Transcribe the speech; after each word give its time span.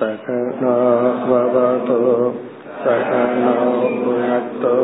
सकनाववतो 0.00 1.96
सकनौ 2.82 3.54
भुनक्तो 4.02 4.74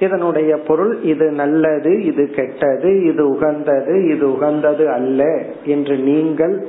இதனுடைய 0.00 0.56
பொருள் 0.56 1.02
இது 1.02 1.30
நல்லது 1.30 2.04
இது 2.04 2.30
கெட்டது 2.30 3.04
இது 3.04 3.28
உகந்தது 3.28 4.08
இது 4.08 4.32
உகந்தது 4.32 4.90
அல்ல 4.90 5.44
என்று 5.64 5.96
நீங்கள் 5.96 6.66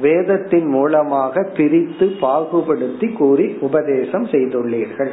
வேதத்தின் 0.00 0.66
மூலமாக 0.66 1.50
பிரித்து 1.56 2.12
பாகுபடுத்தி 2.20 3.12
கூறி 3.12 3.56
உபதேசம் 3.60 4.24
செய்துள்ளீர்கள். 4.24 5.10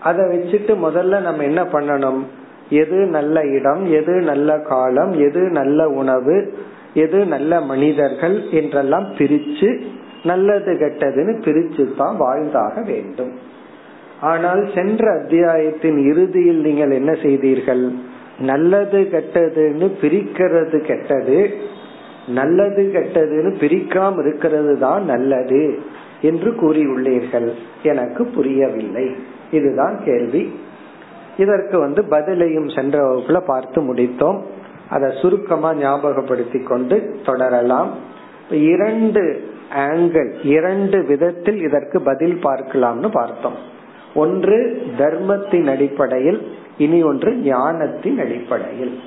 அதை 0.00 0.24
வச்சுட்டு 0.24 0.74
முதல்ல 0.82 1.20
நம்ம 1.20 1.42
என்ன 1.42 1.62
பண்ணணும்? 1.62 2.22
எது 2.70 3.06
நல்ல 3.06 3.44
இடம் 3.44 3.90
எது 3.90 4.20
நல்ல 4.20 4.58
காலம் 4.58 5.12
எது 5.12 5.40
நல்ல 5.40 5.88
உணவு 5.88 6.54
எது 6.94 7.24
நல்ல 7.24 7.60
மனிதர்கள் 7.60 8.42
என்றெல்லாம் 8.50 9.06
பிரிச்சு 9.18 9.80
நல்லது 10.26 10.72
கெட்டதுன்னு 10.72 11.34
பிரிச்சு 11.46 11.84
தான் 11.96 12.16
வாழ்ந்தாக 12.16 12.82
வேண்டும். 12.82 13.32
ஆனால் 14.20 14.62
சென்ற 14.74 15.02
அத்தியாயத்தின் 15.12 15.98
இறுதியில் 16.10 16.60
நீங்கள் 16.66 16.90
என்ன 16.90 17.12
செய்தீர்கள்? 17.22 17.84
நல்லது 18.50 18.98
கெட்டதுன்னு 19.14 19.88
பிரிக்கிறது 20.02 20.78
கெட்டது 20.78 21.38
நல்லது 22.40 22.82
கெட்டதுன்னு 22.94 23.50
பிரிக்காம 23.62 24.18
இருக்கிறது 24.18 24.72
தான் 24.78 25.02
நல்லது 25.04 25.78
என்று 26.22 26.50
கூறியுள்ளீர்கள். 26.50 27.48
எனக்கு 27.82 28.22
புரியவில்லை. 28.26 29.06
இதுதான் 29.50 29.96
கேள்வி. 30.04 30.42
இதற்கு 31.38 31.76
வந்து 31.78 32.02
பதிலையும் 32.10 32.70
சென்ற 32.74 32.96
வகுப்புல 33.06 33.38
பார்த்து 33.46 33.80
முடித்தோம். 33.82 34.38
அதை 34.90 35.08
சுருக்கமா 35.22 35.70
ஞாபகப்படுத்தி 35.74 36.60
கொண்டு 36.62 36.96
தொடரலாம். 37.26 37.90
இரண்டு 38.50 39.22
ஆங்கிள் 39.74 40.46
இரண்டு 40.46 41.04
விதத்தில் 41.04 41.62
இதற்கு 41.62 42.00
பதில் 42.00 42.38
பார்க்கலாம்னு 42.42 43.08
பார்த்தோம். 43.08 43.56
ஒன்று 44.14 44.86
தர்மத்தின் 44.98 45.68
அடிப்படையில் 45.68 46.52
இனி 46.78 47.02
ஒன்று 47.02 47.34
ஞானத்தின் 47.34 48.18
அடிப்படையில். 48.18 49.00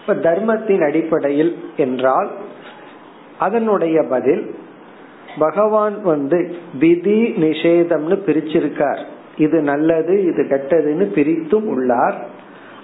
இப்ப 0.00 0.14
தர்மத்தின் 0.14 0.82
அடிப்படையில் 0.82 1.58
என்றால் 1.76 2.30
அதனுடைய 3.38 4.02
பதில் 4.02 4.54
பகவான் 5.38 6.02
வந்து 6.02 6.54
விதி 6.78 7.34
நிஷேதம்னு 7.36 8.18
பிரிச்சிருக்கார். 8.26 9.04
இது 9.36 9.60
நல்லது 9.60 10.24
இது 10.24 10.42
கெட்டதுன்னு 10.42 11.06
பிரித்தும் 11.18 11.64
உள்ளார். 11.64 12.26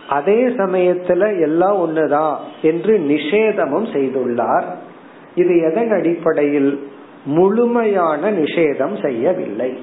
அதே 0.08 0.46
சமயத்துல 0.46 1.40
எல்லாம் 1.40 1.76
ஒண்ணுதான் 1.76 2.36
என்று 2.62 2.98
நிஷேதமும் 2.98 3.86
செய்துள்ளார். 3.94 4.64
இது 5.34 5.60
எதன் 5.60 5.90
அடிப்படையில் 5.90 6.86
முழுமையான 7.24 8.30
நிஷேதம் 8.30 9.02
செய்யவில்லை? 9.02 9.78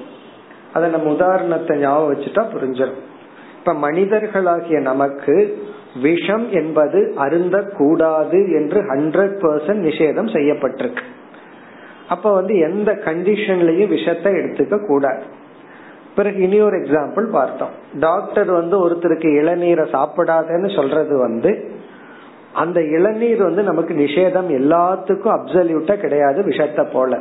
அதை 0.72 0.90
நம்ம 0.90 1.12
உதாரணத்தை 1.12 1.78
ஞாபகம் 1.78 2.10
வச்சுட்டா 2.12 2.42
புரிஞ்சிடும் 2.54 3.00
இப்ப 3.58 3.72
மனிதர்களாகிய 3.72 4.80
நமக்கு 4.80 5.62
விஷம் 6.02 6.50
என்பது 6.50 7.12
அருந்த 7.16 7.62
கூடாது 7.76 8.38
என்று 8.52 8.80
ஹண்ட்ரட் 8.82 9.34
பர்சன்ட் 9.40 9.84
நிஷேதம் 9.88 10.30
செய்யப்பட்டிருக்கு. 10.36 11.04
அப்ப 12.08 12.32
வந்து 12.32 12.58
எந்த 12.58 12.92
கண்டிஷன்லயும் 13.04 13.88
விஷத்தை 13.88 14.32
எடுத்துக்க 14.32 14.86
கூடாது. 14.86 15.22
பிறகு 16.16 16.40
இனி 16.40 16.60
ஒரு 16.60 16.76
எக்ஸாம்பிள் 16.76 17.26
பார்த்தோம். 17.30 17.74
டாக்டர் 18.00 18.50
வந்து 18.50 18.88
ஒருத்தருக்கு 18.88 19.28
இளநீரை 19.40 19.84
சாப்பிடாதன்னு 19.96 20.74
சொல்றது 20.74 21.18
வந்து 21.18 21.78
அந்த 22.54 22.80
இளநீர் 22.80 23.42
வந்து 23.42 23.62
நமக்கு 23.62 23.94
நிஷேதம் 23.94 24.48
எல்லாத்துக்கும் 24.48 25.38
அப்சல்யூட்டா 25.38 25.96
கிடையாது 25.96 26.42
விஷத்தை 26.42 26.86
போல. 26.92 27.18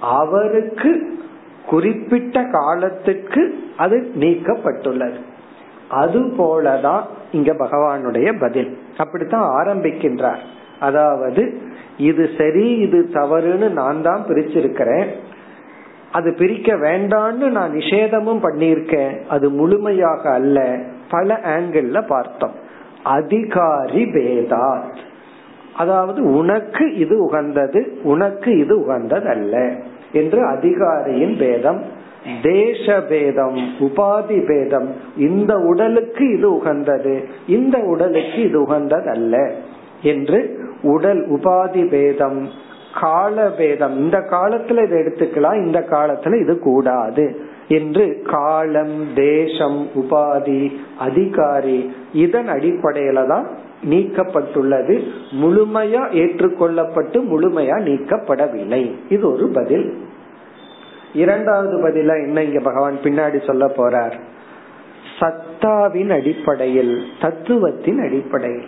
அவருக்கு 0.00 1.18
குறிப்பிட்ட 1.66 2.44
காலத்துக்கு 2.52 3.58
அது 3.76 4.12
நீக்கப்பட்டுள்ளது. 4.20 5.16
அது 5.88 6.20
போலதான் 6.20 7.02
இங்க 7.32 7.52
பகவானுடைய 7.52 8.40
பதில். 8.40 8.78
அப்படித்தான் 8.96 9.66
ஆரம்பிக்கின்றார். 9.66 10.38
அதாவது 10.80 11.60
இது 11.98 12.30
சரி 12.38 12.70
இது 12.70 13.08
தவறுன்னு 13.12 13.70
நான் 13.70 14.02
தான் 14.02 14.24
பிரிச்சிருக்கிறேன். 14.28 15.06
அது 16.12 16.34
பிரிக்க 16.34 16.74
வேண்டான்னு 16.74 17.50
நான் 17.50 17.72
நிஷேதமும் 17.72 18.42
பண்ணியிருக்கேன். 18.42 19.26
அது 19.26 19.50
முழுமையாக 19.50 20.30
அல்ல. 20.30 20.78
பல 21.10 21.40
ஆங்கிள் 21.44 22.06
பார்த்தோம். 22.06 22.64
அதிகாரி 23.06 24.04
பேதாத். 24.04 24.96
அதாவது 25.76 26.20
உனக்கு 26.24 26.84
இது 26.94 27.16
உகந்தது 27.24 27.80
உனக்கு 28.02 28.50
இது 28.58 28.74
உகந்தது 28.80 29.28
அல்ல 29.28 29.72
என்று 30.12 30.40
அதிகாரியின் 30.46 31.36
பேதம் 31.38 31.80
தேச 32.42 33.00
பேதம் 33.00 33.56
உபாதி 33.78 34.38
பேதம் 34.46 34.88
இந்த 35.16 35.54
உடலுக்கு 35.54 36.24
இது 36.36 36.48
உகந்தது 36.54 37.14
இந்த 37.46 37.78
உடலுக்கு 37.78 38.40
இது 38.42 38.58
உகந்தது 38.60 39.08
அல்ல 39.10 39.50
என்று 40.02 40.40
உடல் 40.82 41.22
உபாதி 41.30 41.88
பேதம் 41.88 42.48
கால 43.00 43.50
பேதம். 43.50 43.94
இந்த 43.98 44.18
காலத்துல 44.30 44.84
இதை 44.84 44.98
எடுத்துக்கலாம் 45.00 45.66
இந்த 45.66 45.78
காலத்துல 45.90 46.40
இது 46.40 46.58
கூடாது. 46.58 47.24
என்று 47.68 48.22
காலம் 48.24 49.14
தேசம் 49.14 49.88
உபாதி 49.94 50.76
அதிகாரி 50.98 51.92
இதன் 52.12 52.48
அடிப்படையில 52.48 53.26
தான் 53.26 53.46
நீக்கப்பட்டுள்ளது. 53.90 55.08
முழுமையா 55.42 56.02
ஏற்றுக்கொள்ளப்பட்டு 56.12 57.18
முழுமையா 57.32 57.76
நீக்கப்படவில்லை. 57.82 58.92
இது 59.08 59.32
ஒரு 59.32 59.48
பதில். 59.48 59.96
இரண்டாவது 61.14 61.88
பதில 61.88 62.26
என்ன 62.26 62.42
இங்க 62.42 62.60
பகவான் 62.60 62.98
பின்னாடி 63.02 63.46
சொல்ல 63.46 63.66
போறார்? 63.66 64.12
சத்தாவின் 65.20 66.10
அடிப்படையில் 66.10 67.02
தத்துவத்தின் 67.20 67.98
அடிப்படையில். 67.98 68.64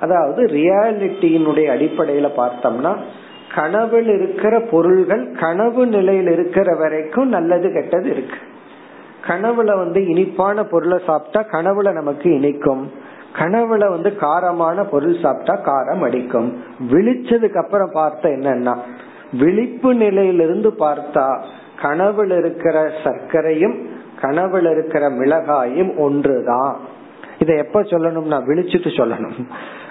அதாவது 0.00 0.44
ரியாலிட்டியினுடைய 0.44 1.66
அடிப்படையில 1.76 2.28
பார்த்தோம்னா 2.36 2.96
கனவில் 3.54 4.08
இருக்கிற 4.08 4.60
பொருள்கள் 4.60 5.30
கனவு 5.40 5.86
நிலையில் 5.86 6.26
இருக்கிற 6.26 6.76
வரைக்கும் 6.76 7.28
நல்லது 7.28 7.72
கெட்டது 7.72 8.10
இருக்கு. 8.10 8.36
கனவுல 9.26 9.76
வந்து 9.76 10.06
இனிப்பான 10.06 10.64
பொருளை 10.64 10.98
சாப்பிட்டா 11.06 11.58
கனவுல 11.58 11.92
நமக்கு 11.92 12.34
இனிக்கும். 12.34 12.90
கனவுல 13.38 13.88
வந்து 13.88 14.12
காரமான 14.20 14.84
பொருள் 14.88 15.16
சாப்பிட்டா 15.22 15.54
காரம் 15.54 16.02
அடிக்கும். 16.02 16.62
விழிச்சதுக்கு 16.90 17.56
அப்புறம் 17.56 17.90
பார்த்த 17.92 18.28
என்னன்னா 18.28 18.74
விழிப்பு 19.32 19.94
நிலையிலிருந்து 19.94 20.70
பார்த்தா 20.78 21.40
கனவுல 21.82 22.38
இருக்கிற 22.38 22.90
சர்க்கரையும் 23.04 23.76
கனவுல 24.22 24.70
இருக்கிற 24.70 25.10
மிளகாயும் 25.10 25.96
ஒன்றுதான். 25.96 26.76
இதை 27.38 27.56
எப்ப 27.56 27.82
சொல்லணும்னா 27.82 28.38
விழிச்சிட்டு 28.48 28.90
சொல்லணும். 28.98 29.46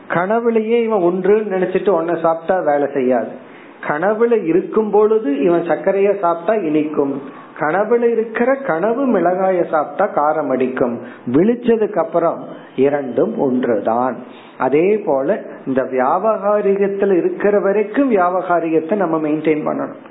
கனவுலயே 0.08 0.84
இவன் 0.84 1.02
ஒன்றுன்னு 1.02 1.54
நினைச்சிட்டு 1.56 1.90
ஒன்ன 2.00 2.22
சாப்பிட்டா 2.22 2.60
வேலை 2.60 2.88
செய்யாது. 2.94 3.50
கனவுல 3.88 4.44
இருக்கும் 4.44 4.92
பொழுது 4.92 5.44
இவன் 5.44 5.62
சர்க்கரைய 5.62 6.20
சாப்பிட்டா 6.20 6.54
இனிக்கும். 6.54 7.22
கனவுல 7.60 8.02
இருக்கிற 8.02 8.56
கனவு 8.56 9.08
மிளகாய 9.08 9.70
சாப்பிட்டா 9.70 10.24
காரம் 10.24 10.50
அடிக்கும். 10.50 11.02
விழிச்சதுக்கு 11.26 11.98
அப்புறம் 11.98 12.46
இரண்டும் 12.76 13.40
ஒன்றுதான். 13.40 14.24
அதே 14.58 14.98
போல 14.98 15.42
இந்த 15.66 15.82
வியாபகாரிகத்துல 15.82 17.18
இருக்கிற 17.18 17.60
வரைக்கும் 17.60 18.12
வியாபகாரிகத்தை 18.12 18.96
நம்ம 18.96 19.18
மெயின்டைன் 19.18 19.66
பண்ணணும். 19.66 20.10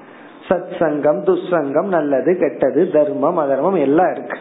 சத் 0.48 0.78
சங்கம் 0.78 1.22
துசங்கம் 1.22 1.88
நல்லது 1.88 2.36
கெட்டது 2.36 2.90
தர்மம் 2.90 3.36
அதர்மம் 3.36 3.74
எல்லாம் 3.74 4.12
இருக்கு. 4.12 4.38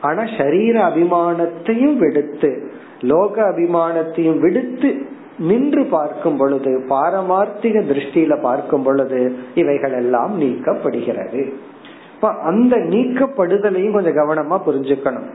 ஆனா 0.00 0.24
சரீர 0.38 0.84
அபிமானத்தையும் 0.84 1.96
விடுத்து 1.96 2.70
லோக 3.00 3.42
அபிமானத்தையும் 3.42 4.38
விடுத்து 4.38 5.09
நின்று 5.40 5.84
பார்க்கும் 5.84 6.36
பொழுது 6.36 6.84
பாரமார்த்திக 6.88 7.82
திருஷ்டியில 7.90 8.40
பார்க்கும் 8.40 8.82
பொழுது 8.82 9.36
இவைகள் 9.54 9.92
எல்லாம் 9.92 10.40
நீக்கப்படுகிறது 10.40 11.52
அந்த 12.42 12.76
நீக்கப்படுதலையும் 12.76 13.92
கொஞ்சம் 13.92 14.16
கவனமா 14.16 14.56
புரிஞ்சுக்கணும். 14.66 15.28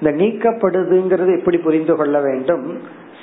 இந்த 0.00 0.24
நீக்கப்படுதுங்கிறது 0.24 1.38
எப்படி 1.38 1.58
புரிந்து 1.58 1.96
கொள்ள 1.96 2.20
வேண்டும்? 2.20 2.78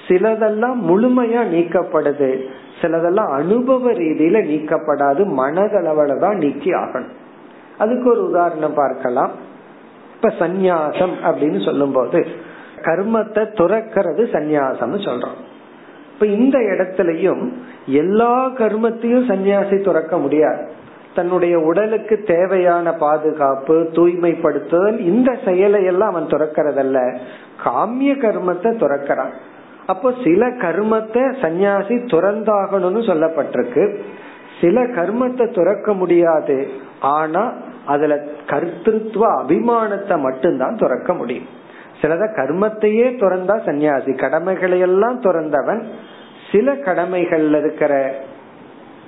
சிலதெல்லாம் 0.07 0.77
முழுமையா 0.87 1.41
நீக்கப்படுது. 1.55 2.43
சிலதெல்லாம் 2.81 3.31
அனுபவ 3.31 3.91
ரீதியில 3.91 4.37
நீக்கப்படாது. 4.51 5.21
மனதளவுல 5.37 6.19
தான் 6.19 6.35
நீக்கி 6.35 6.71
ஆகணும். 6.71 7.11
அதுக்கு 7.77 8.09
ஒரு 8.09 8.29
உதாரணம் 8.29 8.73
பார்க்கலாம். 8.73 9.31
இப்ப 10.15 10.47
சந்நியாசம் 10.47 11.15
அப்படின்னு 11.23 11.65
சொல்லும் 11.65 11.91
போது 11.91 12.25
கர்மத்தை 12.81 13.43
துறக்கிறது 13.59 14.23
சந்நியாசம்னு 14.33 14.99
சொல்றோம். 15.07 15.39
இப்ப 16.19 16.33
இந்த 16.33 16.59
இடத்துலயும் 16.59 17.53
எல்லா 17.85 18.49
கர்மத்தையும் 18.49 19.27
சன்னியாசி 19.27 19.83
துறக்க 19.83 20.17
முடியாது. 20.17 20.69
தன்னுடைய 21.15 21.59
உடலுக்கு 21.59 22.23
தேவையான 22.23 22.93
பாதுகாப்பு 22.93 23.89
தூய்மைப்படுத்துதல் 23.91 24.99
இந்த 24.99 25.37
செயலை 25.45 25.83
எல்லாம் 25.83 26.09
அவன் 26.09 26.25
துறக்கிறதல்ல. 26.25 27.17
காமிய 27.63 28.13
கர்மத்தை 28.15 28.75
துறக்கிறான். 28.77 29.31
அப்போ 29.85 30.13
சில 30.23 30.47
கர்மத்தை 30.47 31.23
சன்னியாசி 31.41 31.95
துறந்தாகணும்னு 32.05 33.01
சொல்லப்பட்டிருக்கு. 33.07 33.97
சில 34.61 34.83
கர்மத்தை 34.83 35.53
துறக்க 35.53 35.93
முடியாது. 35.93 36.67
ஆனா 36.99 37.53
அதுல 37.85 38.23
கர்த்திருவ 38.47 39.23
அபிமானத்தை 39.41 40.19
மட்டும்தான் 40.19 40.75
துறக்க 40.75 41.13
முடியும். 41.13 41.57
சிலத 42.01 42.25
கர்மத்தையே 42.25 43.07
துறந்தா 43.17 43.55
சன்னியாசி 43.65 44.19
கடமைகளை 44.19 44.79
எல்லாம் 44.79 45.21
துறந்தவன் 45.21 45.83
சில 46.51 46.73
கடமைகள்ல 46.73 47.57
இருக்கிற 47.57 48.13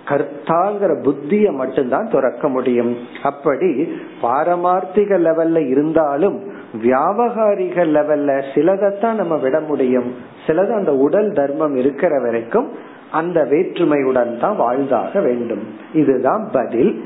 கர்த்தாங்கிற 0.08 0.92
புத்திய 1.02 1.52
மட்டும்தான் 1.52 2.10
துறக்க 2.10 2.48
முடியும். 2.50 2.98
அப்படி 3.24 3.90
பாரமார்த்திக 4.22 5.18
லெவல்ல 5.18 5.68
இருந்தாலும் 5.68 6.38
வியாபகாரிக 6.84 7.86
லெவல்ல 7.96 8.44
சிலதைத்தான் 8.56 9.14
நம்ம 9.14 9.36
விட 9.36 9.60
முடியும். 9.60 10.16
சிலது 10.48 10.72
அந்த 10.76 10.94
உடல் 10.96 11.32
தர்மம் 11.32 11.76
இருக்கிற 11.76 12.20
வரைக்கும் 12.22 12.72
அந்த 13.12 13.44
வேற்றுமையுடன் 13.44 14.40
தான் 14.40 14.56
வாழ்ந்தாக 14.56 15.20
வேண்டும். 15.20 15.64
இதுதான் 15.94 16.50
பதில். 16.52 17.04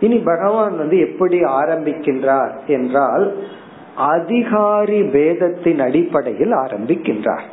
இனி 0.00 0.18
பகவான் 0.18 0.76
வந்து 0.76 0.98
எப்படி 0.98 1.40
ஆரம்பிக்கின்றார் 1.40 2.52
என்றால் 2.66 3.34
அதிகாரி 4.08 5.02
பேதத்தின் 5.02 5.78
அடிப்படையில் 5.78 6.52
ஆரம்பிக்கின்றார். 6.52 7.46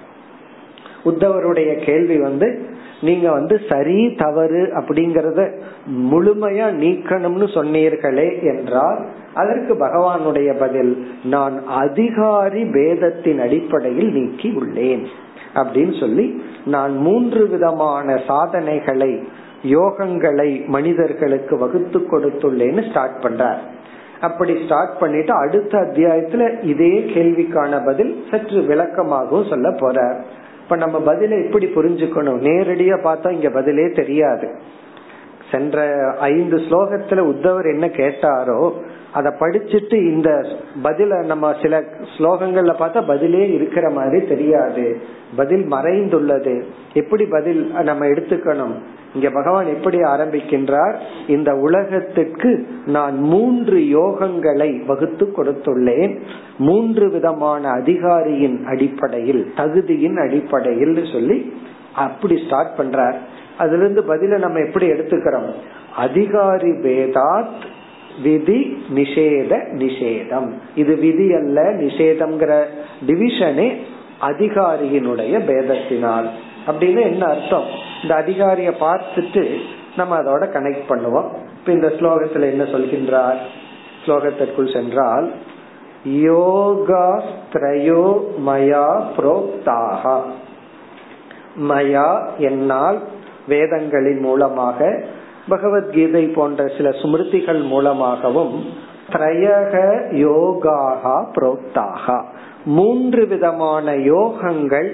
உத்தவருடைய 1.03 1.85
கேள்வி 1.85 2.17
வந்து 2.17 2.75
நீங்க 3.01 3.31
வந்து 3.31 3.61
சரி 3.69 4.15
தவறு 4.17 4.61
அப்படிங்கறத 4.75 5.41
முழுமையா 6.11 6.67
நீக்கணும்னு 6.83 7.47
சொன்னீர்களே 7.57 8.29
என்றால் 8.43 9.05
அதற்கு 9.33 9.73
பகவானுடைய 9.73 10.59
பதில் 10.59 11.07
நான் 11.23 11.55
அதிகாரி 11.67 12.63
பேதத்தின் 12.63 13.41
அடிப்படையில் 13.41 14.11
நீக்கி 14.11 14.49
உள்ளேன் 14.49 15.05
அப்படின்னு 15.55 15.99
சொல்லி 15.99 16.41
நான் 16.65 16.97
மூன்று 16.97 17.47
விதமான 17.47 18.17
சாதனைகளை 18.27 19.11
யோகங்களை 19.63 20.65
மனிதர்களுக்கு 20.65 21.57
வகுத்து 21.57 21.99
கொடுத்துள்ளேன்னு 21.99 22.89
ஸ்டார்ட் 22.89 23.23
பண்றார். 23.23 23.61
அப்படி 24.21 24.63
ஸ்டார்ட் 24.63 24.99
பண்ணிட்டு 24.99 25.33
அடுத்த 25.33 25.79
அத்தியாயத்துல 25.79 26.63
இதே 26.63 26.99
கேள்விக்கான 26.99 27.85
பதில் 27.85 28.25
சற்று 28.31 28.61
விளக்கமாகவும் 28.61 29.49
சொல்ல 29.49 29.71
போற 29.71 30.25
இப்ப 30.63 30.75
நம்ம 30.75 30.99
பதில 30.99 31.45
எப்படி 31.45 31.65
புரிஞ்சுக்கணும்? 31.65 32.41
நேரடியா 32.41 32.97
பார்த்தா 33.03 33.31
இங்க 33.31 33.49
பதிலே 33.49 33.91
தெரியாது. 33.91 34.51
சென்ற 35.51 35.95
ஐந்து 36.19 36.57
ஸ்லோகத்துல 36.57 37.19
உத்தவர் 37.33 37.73
என்ன 37.73 37.87
கேட்டாரோ 37.87 38.71
அதை 39.13 39.31
படிச்சுட்டு 39.39 39.93
இந்த 39.93 40.45
பதில 40.83 41.25
நம்ம 41.25 41.55
சில 41.61 41.79
ஸ்லோகங்கள்ல 42.17 42.73
பார்த்தா 42.79 43.07
பதிலே 43.07 43.51
இருக்கிற 43.51 43.89
மாதிரி 43.89 44.27
தெரியாது. 44.27 45.01
பதில் 45.35 45.65
மறைந்துள்ளது. 45.71 46.63
எப்படி 46.93 47.25
பதில் 47.25 47.71
நம்ம 47.83 48.05
எடுத்துக்கணும்? 48.05 48.75
இங்க 49.13 49.29
பகவான் 49.29 49.65
எப்படி 49.65 49.97
ஆரம்பிக்கின்றார்? 49.97 50.95
இந்த 51.27 51.55
உலகத்துக்கு 51.55 52.67
நான் 52.85 53.19
மூன்று 53.19 53.77
யோகங்களை 53.77 54.85
வகுத்து 54.85 55.33
கொடுத்துள்ளேன். 55.37 56.19
மூன்று 56.57 57.09
விதமான 57.09 57.69
அதிகாரியின் 57.69 58.65
அடிப்படையில் 58.65 59.51
தகுதியின் 59.55 60.17
அடிப்படையில் 60.17 61.05
சொல்லி 61.11 61.53
அப்படி 61.95 62.43
ஸ்டார்ட் 62.45 62.77
பண்றார். 62.77 63.15
அதுல 63.57 63.77
இருந்து 63.77 64.01
பதில 64.01 64.37
நம்ம 64.37 64.59
எப்படி 64.59 64.89
எடுத்துக்கிறோம்? 64.89 65.51
அதிகாரி 65.95 66.71
பேதாத் 66.71 67.49
விதி 68.23 68.83
நிஷேத 68.95 69.73
நிஷேதம். 69.73 70.51
இது 70.75 70.95
விதி 70.95 71.33
அல்ல 71.33 71.61
நிஷேதம்ங்கிற 71.61 72.63
டிவிஷனே 73.07 73.77
அதிகாரியினுடைய 74.21 75.49
பேதத்தினால். 75.49 76.27
அப்படின்னு 76.67 77.01
என்ன 77.01 77.25
அர்த்தம்? 77.25 77.65
இந்த 78.01 78.15
அதிகாரிய 78.15 78.71
பார்த்துட்டு 78.79 79.57
நம்ம 79.95 80.17
அதோட 80.17 80.41
கனெக்ட் 80.41 80.89
பண்ணுவோம். 80.89 81.29
இப்ப 81.59 81.65
இந்த 81.65 81.87
ஸ்லோகத்துல 81.87 82.33
என்ன 82.33 82.63
சொல்கின்றார்? 82.63 83.37
ஸ்லோகத்திற்குள் 84.05 84.73
சென்றால் 84.73 85.31
யோகாஸ்திரயோ 86.07 88.21
மயா 88.45 89.03
புரோக்தாக 89.17 90.21
மயா 91.61 92.27
என்னால் 92.37 92.99
வேதங்களின் 93.47 94.19
மூலமாக 94.19 95.03
பகவத்கீதை 95.47 96.27
போன்ற 96.27 96.67
சில 96.77 96.89
சுமிருத்திகள் 96.89 97.67
மூலமாகவும் 97.67 98.63
திரையக 99.11 99.75
யோகாகா 100.11 101.25
புரோக்தாக 101.35 102.23
மூன்று 102.65 103.25
விதமான 103.27 103.91
யோகங்கள் 103.91 104.89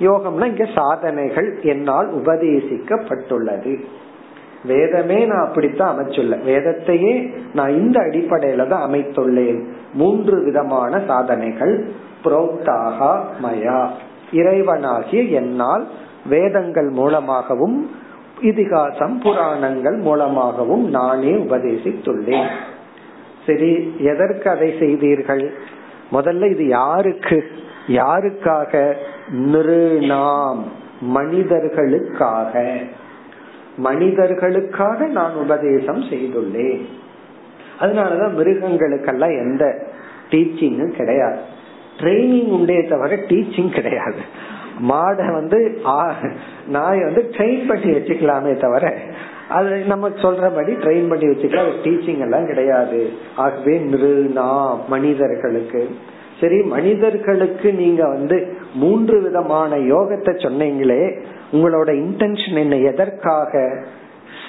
யோகம்னா 0.00 0.44
இங்க 0.44 0.66
சாதனைகள் 0.74 1.60
என்னால் 1.62 2.16
உபதேசிக்கப்பட்டுள்ளது. 2.16 3.84
வேதமே 4.64 5.24
நான் 5.24 5.46
அப்படித்தான் 5.46 5.98
அமைச்சுள்ள 5.98 6.38
வேதத்தையே 6.46 7.32
நான் 7.54 7.70
இந்த 7.70 8.00
அடிப்படையில 8.00 8.66
தான் 8.66 8.90
அமைத்துள்ளேன். 8.90 9.64
மூன்று 9.94 10.44
விதமான 10.44 11.00
சாதனைகள் 11.06 11.92
புரோக்தாக 12.24 13.20
மயா. 13.42 13.88
இறைவனாகிய 14.32 15.30
என்னால் 15.30 15.86
வேதங்கள் 16.28 16.88
மூலமாகவும் 16.88 17.90
இதிகாசம் 18.40 19.18
புராணங்கள் 19.18 19.96
மூலமாகவும் 19.96 20.88
நானே 20.88 21.30
உபதேசித்துள்ளேன். 21.30 22.48
சரி 23.46 23.96
எதற்கு 23.98 24.50
அதை 24.50 24.74
செய்தீர்கள்? 24.78 25.54
முதல்ல 26.12 26.50
இது 26.50 26.66
யாருக்கு? 26.66 27.44
யாருக்காக? 27.88 28.94
நிருணாம் 29.32 30.62
மனிதர்களுக்காக. 31.14 32.76
மனிதர்களுக்காக 33.76 35.06
நான் 35.06 35.34
உபதேசம் 35.34 36.02
செய்துள்ளேன். 36.02 36.84
அதனாலதான் 37.80 38.34
மிருகங்களுக்கெல்லாம் 38.34 39.38
எந்த 39.38 39.86
டீச்சிங்கும் 40.30 40.96
கிடையாது. 40.96 41.38
ட்ரைனிங் 41.98 42.48
உண்டே 42.48 42.82
தவிர 42.82 43.16
டீச்சிங் 43.16 43.72
கிடையாது. 43.72 44.52
மாடை 44.90 45.26
வந்து 45.32 45.58
நாய் 46.66 47.02
வந்து 47.02 47.22
ட்ரெயின் 47.36 47.68
பண்ணி 47.68 47.90
வச்சுக்கலாமே 47.96 48.52
தவிர 48.60 48.94
அது 49.48 49.76
நம்ம 49.92 50.08
சொல்றபடி 50.08 50.72
ட்ரெயின் 50.84 51.08
பண்ணி 51.08 51.26
வச்சுக்கலாம். 51.26 51.72
டீச்சிங் 51.84 52.22
எல்லாம் 52.26 52.46
கிடையாது. 52.46 53.00
ஆகவே 53.36 53.74
நிருணா 53.92 54.50
மனிதர்களுக்கு. 54.88 55.82
சரி 56.40 56.62
மனிதர்களுக்கு 56.62 57.72
நீங்க 57.72 58.02
வந்து 58.08 58.38
மூன்று 58.74 59.20
விதமான 59.20 59.76
யோகத்தை 59.76 60.32
சொன்னீங்களே 60.46 61.02
உங்களோட 61.52 61.90
இன்டென்ஷன் 62.04 62.58
என்ன? 62.62 62.76
எதற்காக? 62.76 63.52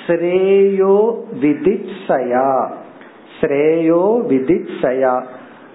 ஸ்ரேயோ 0.08 0.96
விதிச்சயா 1.42 2.50
ஸ்ரேயோ 3.38 4.04
விதிச்சயா 4.32 5.16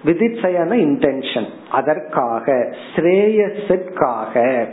விதித்சயான 0.05 0.71
இன்டென்ஷன் 0.87 1.49
அதற்காக 1.71 2.75
ஸ்ரேயஸிற்காக 2.95 4.65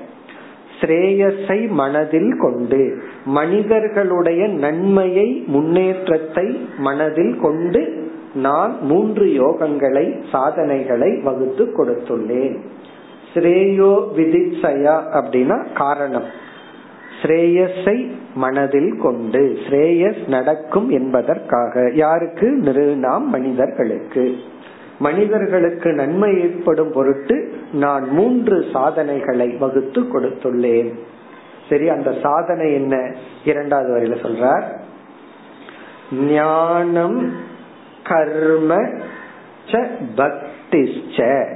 ஸ்ரேயஸை 0.80 1.68
மனதில் 1.68 2.36
கொண்டு 2.36 3.02
மனிதர்களுடைய 3.24 4.48
நன்மையை 4.48 5.44
முன்னேற்றத்தை 5.46 6.66
மனதில் 6.78 7.40
கொண்டு 7.40 8.06
நான் 8.34 8.76
மூன்று 8.80 9.26
யோகங்களை 9.26 10.24
சாதனைகளை 10.30 11.16
வகுத்து 11.16 11.64
கொடுத்துள்ளேன். 11.64 12.56
ஸ்ரேயோ 13.34 13.92
விதிச்சயா 14.16 14.96
அப்படின்னா 15.12 15.56
காரணம். 15.74 16.28
ஸ்ரேயஸை 17.22 18.10
மனதில் 18.34 18.96
கொண்டு 18.96 19.58
ஸ்ரேயஸ் 19.68 20.28
நடக்கும் 20.28 20.88
என்பதற்காக 20.90 21.90
யாருக்கு? 21.94 22.50
நிறுநாம் 22.50 23.28
மனிதர்களுக்கு. 23.28 24.34
மனிதர்களுக்கு 24.98 25.92
நன்மை 25.92 26.40
ஏற்படும் 26.40 26.92
பொருட்டு 26.92 27.56
நான் 27.72 28.08
மூன்று 28.08 28.64
சாதனைகளை 28.72 29.48
வகுத்து 29.48 30.00
கொடுத்துள்ளேன். 30.00 30.92
சரி 31.68 31.88
அந்த 31.88 32.14
சாதனை 32.22 32.72
என்ன? 32.72 33.14
இரண்டாவது 33.44 33.96
வரையில 33.96 34.26
சொல்றார். 34.26 34.62
ஞானம் 36.14 37.32
கர்ம 38.04 38.88
பக்திஷ்ச. 40.16 41.46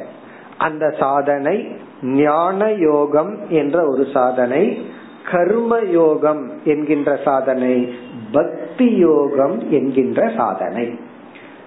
அந்த 0.59 0.91
சாதனை 0.99 1.77
ஞான 2.03 2.73
யோகம் 2.73 3.39
என்ற 3.49 3.89
ஒரு 3.89 4.07
சாதனை 4.13 4.91
கர்ம 5.31 5.79
யோகம் 5.79 6.51
என்கின்ற 6.65 7.19
சாதனை 7.25 7.95
பக்தி 8.33 8.97
யோகம் 8.97 9.71
என்கின்ற 9.71 10.31
சாதனை. 10.37 11.11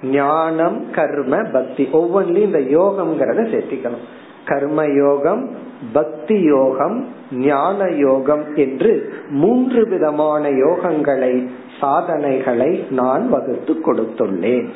ஞானம் 0.03 0.91
கர்ம 0.91 1.37
பக்தி. 1.53 1.89
ஒவ்வொன்றிலும் 1.91 2.53
இந்த 2.53 2.79
யோகம்ங்கிறத 2.79 3.39
சேர்த்திக்கணும். 3.39 4.05
கர்ம 4.45 4.85
யோகம் 4.85 5.49
பக்தி 5.93 6.39
யோகம் 6.39 7.07
ஞான 7.31 7.89
யோகம் 7.89 8.55
என்று 8.55 9.13
மூன்று 9.29 9.87
விதமான 9.87 10.49
யோகங்களை 10.49 11.47
சாதனைகளை 11.79 12.87
நான் 12.89 13.29
வகுத்து 13.29 13.73
கொடுத்துள்ளேன். 13.73 14.67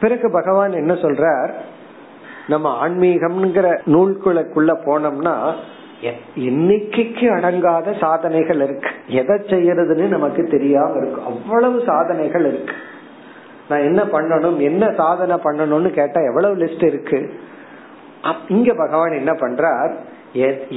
பிறகு 0.00 0.30
பகவான் 0.30 0.72
என்ன 0.72 0.92
சொல்றார்? 0.92 1.50
நம்ம 2.48 2.88
ஆன்மீகம்ங்கிற 2.88 3.78
நூல்குளக்குள்ள 3.86 4.76
போனோம்னா 4.84 5.52
எண்ணிக்கைக்கு 6.36 7.26
அடங்காத 7.34 7.98
சாதனைகள் 7.98 8.60
இருக்கு. 8.60 8.88
எதை 9.06 9.36
செய்யறதுன்னு 9.36 10.08
நமக்கு 10.08 10.44
தெரியாம 10.44 10.96
இருக்கு. 10.96 11.22
அவ்வளவு 11.22 11.82
சாதனைகள் 11.86 12.44
இருக்கு. 12.44 12.72
நான் 13.70 13.86
என்ன 13.88 14.02
பண்ணணும் 14.12 14.58
என்ன 14.68 14.84
சாதனை 15.00 15.36
பண்ணணும்னு 15.44 15.90
கேட்டா 15.98 16.20
எவ்வளவு 16.30 16.54
லிஸ்ட் 16.62 16.84
இருக்கு? 16.84 17.18
இங்க 18.48 18.70
பகவான் 18.74 19.18
என்ன 19.20 19.32
பண்றார்? 19.42 19.92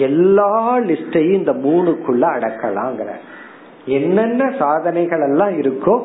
எல்லா 0.07 0.51
லிஸ்டையும் 0.89 1.39
இந்த 1.39 1.53
மூணுக்குள்ள 1.65 2.23
அடக்கலாங்கிற. 2.35 3.09
என்னென்ன 3.85 4.43
சாதனைகள் 4.59 5.23
எல்லாம் 5.29 5.55
இருக்கோ 5.61 5.95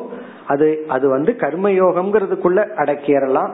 அது 0.47 0.67
அது 0.87 1.05
வந்து 1.09 1.31
கர்மயோகம்ங்கிறதுக்குள்ள 1.43 2.59
அடக்கிடலாம். 2.81 3.53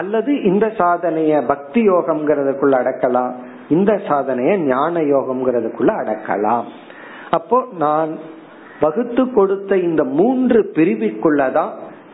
அல்லது 0.00 0.32
இந்த 0.42 0.66
சாதனைய 0.78 1.46
பக்தி 1.46 1.80
யோகம்ங்கிறதுக்குள்ள 1.88 2.74
அடக்கலாம். 2.80 3.32
இந்த 3.68 3.92
சாதனைய 4.08 4.52
ஞான 4.66 5.00
யோகம்ங்கிறதுக்குள்ள 5.14 5.92
அடக்கலாம். 6.02 6.68
அப்போ 7.30 7.58
நான் 7.78 8.12
வகுத்து 8.80 9.24
கொடுத்த 9.32 9.76
இந்த 9.88 10.04
மூன்று 10.18 10.60
பிரிவுக்குள்ளதான் 10.74 11.72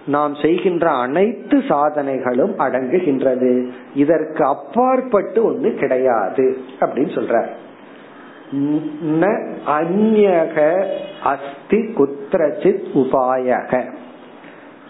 நாம் 0.08 0.34
செய்கின்ற 0.34 0.90
அனைத்து 0.90 1.58
சாதனைகளும் 1.58 2.54
அடங்குகின்றது. 2.58 3.68
இதற்கு 3.94 4.44
அப்பாற்பட்டு 4.44 5.50
ஒண்ணு 5.50 5.74
கிடையாது 5.74 6.56
அப்படின்னு 6.80 7.14
சொல்ற 7.16 7.44
அந்யக 9.66 10.84
அஸ்தி 11.22 11.80
குத்திரச்சித் 11.98 12.84
உபாயக. 12.94 13.72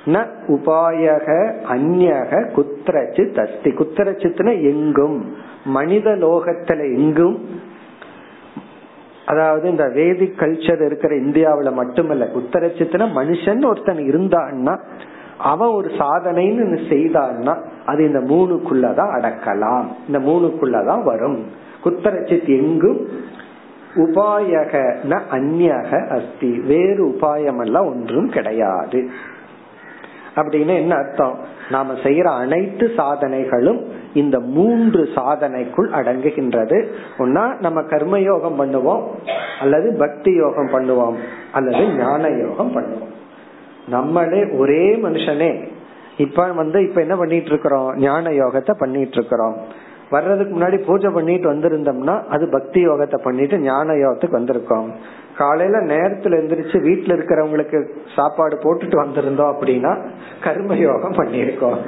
ந 0.06 0.26
உபாயக 0.48 1.28
அந்யக 1.68 2.32
குத்திரச்சித் 2.56 3.40
அஸ்தி. 3.40 3.70
குத்திரச்சித்னா 3.70 4.52
எங்கும் 4.62 5.37
மனித 5.64 6.10
லோகத்துல 6.10 6.96
எங்கும் 6.96 7.37
அதாவது 9.28 9.70
இந்த 9.70 9.85
வேதிக் 9.85 10.38
கல்ச்சர் 10.38 10.85
இருக்கிற 10.85 11.16
இந்தியாவில 11.16 11.73
மட்டுமல்ல 11.73 12.25
குத்தரச்சித்தன 12.25 13.06
மனுஷன் 13.14 13.66
ஒருத்தன் 13.66 13.97
இருந்தான்னா 13.97 14.78
அவன் 15.38 15.68
ஒரு 15.68 15.88
சாதனைன்னு 15.88 16.78
செய்தான்னா 16.88 17.64
அது 17.87 18.06
இந்த 18.06 18.18
மூணுக்குள்ளதான் 18.18 19.11
அடக்கலாம். 19.18 19.85
இந்த 20.06 20.18
மூணுக்குள்ளதான் 20.18 21.02
வரும். 21.02 21.47
குத்தரச்சித் 21.85 22.49
எங்கும் 22.49 23.06
உபாயக 23.94 24.94
அந்யக 25.32 26.08
அஸ்தி. 26.08 26.58
வேறு 26.58 27.08
உபாயம் 27.08 27.64
எல்லாம் 27.64 27.87
ஒன்றும் 27.87 28.28
கிடையாது. 28.28 29.08
அப்படின்னு 30.40 30.75
என்ன 30.75 30.95
அர்த்தம்? 30.95 31.38
நாம 31.71 31.92
செய்யற 31.92 32.23
அனைத்து 32.23 32.90
சாதனைகளும் 32.97 33.80
இந்த 34.14 34.40
மூன்று 34.40 35.09
சாதனைக்குள் 35.14 35.90
அடங்குகின்றது. 35.92 36.87
ஒன்னா 37.18 37.61
நம்ம 37.61 37.80
கர்மயோகம் 37.80 38.59
பண்ணுவோம் 38.59 39.02
அல்லது 39.61 39.97
பக்தி 39.99 40.33
யோகம் 40.33 40.73
பண்ணுவோம் 40.73 41.16
அல்லது 41.52 41.85
ஞான 41.88 42.28
யோகம் 42.28 42.76
பண்ணுவோம். 42.76 43.16
நம்மளே 43.88 44.45
ஒரே 44.59 44.95
மனுஷனே. 44.97 45.68
இப்ப 46.16 46.47
வந்து 46.47 46.88
இப்ப 46.88 47.00
என்ன 47.00 47.16
பண்ணிட்டு 47.16 47.47
இருக்கிறோம்? 47.47 47.97
ஞான 47.97 48.30
யோகத்தை 48.30 48.71
பண்ணிட்டு 48.78 49.16
இருக்கிறோம். 49.16 49.87
வர்றதுக்கு 50.10 50.52
முன்னாடி 50.54 50.78
பூஜை 50.84 51.10
பண்ணிட்டு 51.10 51.46
வந்திருந்தோம்னா 51.48 52.14
அது 52.28 52.44
பக்தி 52.48 52.80
யோகத்தை 52.84 53.18
பண்ணிட்டு 53.22 53.56
ஞான 53.62 53.96
யோகத்துக்கு 53.98 54.38
வந்திருக்கோம். 54.38 54.88
காலையில 55.36 55.80
நேரத்துல 55.90 56.38
எந்திரிச்சு 56.40 56.78
வீட்டுல 56.80 57.16
இருக்கிறவங்களுக்கு 57.16 57.78
சாப்பாடு 58.14 58.56
போட்டுட்டு 58.62 58.96
வந்திருந்தோம் 58.96 59.52
அப்படின்னா 59.52 59.92
கர்ம 60.40 60.76
யோகம் 60.82 61.18
பண்ணிருக்கோம் 61.18 61.80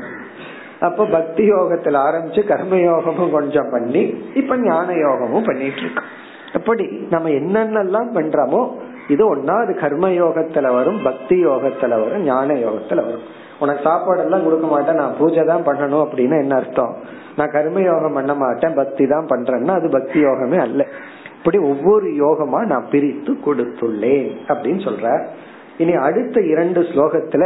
அப்ப 0.80 1.06
பக்தி 1.08 1.44
யோகத்துல 1.50 1.98
ஆரம்பிச்சு 2.04 2.42
கர்ம 2.44 2.76
யோகமும் 2.82 3.32
கொஞ்சம் 3.32 3.70
பண்ணி 3.70 4.02
இப்ப 4.34 4.56
ஞான 4.62 4.92
யோகமும் 4.98 5.44
பண்ணிட்டு 5.44 5.80
இருக்கோம் 5.80 6.08
அப்படி 6.54 6.84
நம்ம 7.10 7.28
என்னென்னலாம் 7.40 8.10
பண்றோமோ 8.14 8.62
இது 9.08 9.22
ஒன்னா 9.26 9.54
அது 9.60 9.72
கர்ம 9.76 10.08
யோகத்துல 10.16 10.68
வரும் 10.72 10.98
பக்தி 11.04 11.36
யோகத்துல 11.44 11.94
வரும் 12.02 12.24
ஞான 12.24 12.52
யோகத்துல 12.62 13.02
வரும். 13.04 13.26
உனக்கு 13.60 13.82
சாப்பாடு 13.82 14.20
எல்லாம் 14.22 14.44
கொடுக்க 14.44 14.66
மாட்டேன் 14.66 14.96
நான் 14.96 15.16
பூஜை 15.18 15.42
தான் 15.44 15.64
பண்ணணும் 15.64 16.04
அப்படின்னு 16.04 16.36
என்ன 16.40 16.54
அர்த்தம்? 16.56 16.92
நான் 17.40 17.50
கர்ம 17.50 17.82
யோகம் 17.82 18.12
பண்ண 18.12 18.34
மாட்டேன் 18.34 18.74
பக்தி 18.74 19.06
தான் 19.06 19.26
பண்றேன்னா 19.26 19.74
அது 19.74 19.88
பக்தி 19.88 20.18
யோகமே 20.24 20.58
அல்ல. 20.60 20.82
இப்படி 21.38 21.58
ஒவ்வொரு 21.58 22.08
யோகமா 22.24 22.60
நான் 22.66 22.88
பிரித்து 22.90 23.32
கொடுத்துள்ளேன் 23.46 24.30
அப்படின்னு 24.48 24.82
சொல்ற 24.84 25.12
இனி 25.78 25.92
அடுத்த 26.06 26.40
இரண்டு 26.42 26.80
ஸ்லோகத்துல 26.80 27.44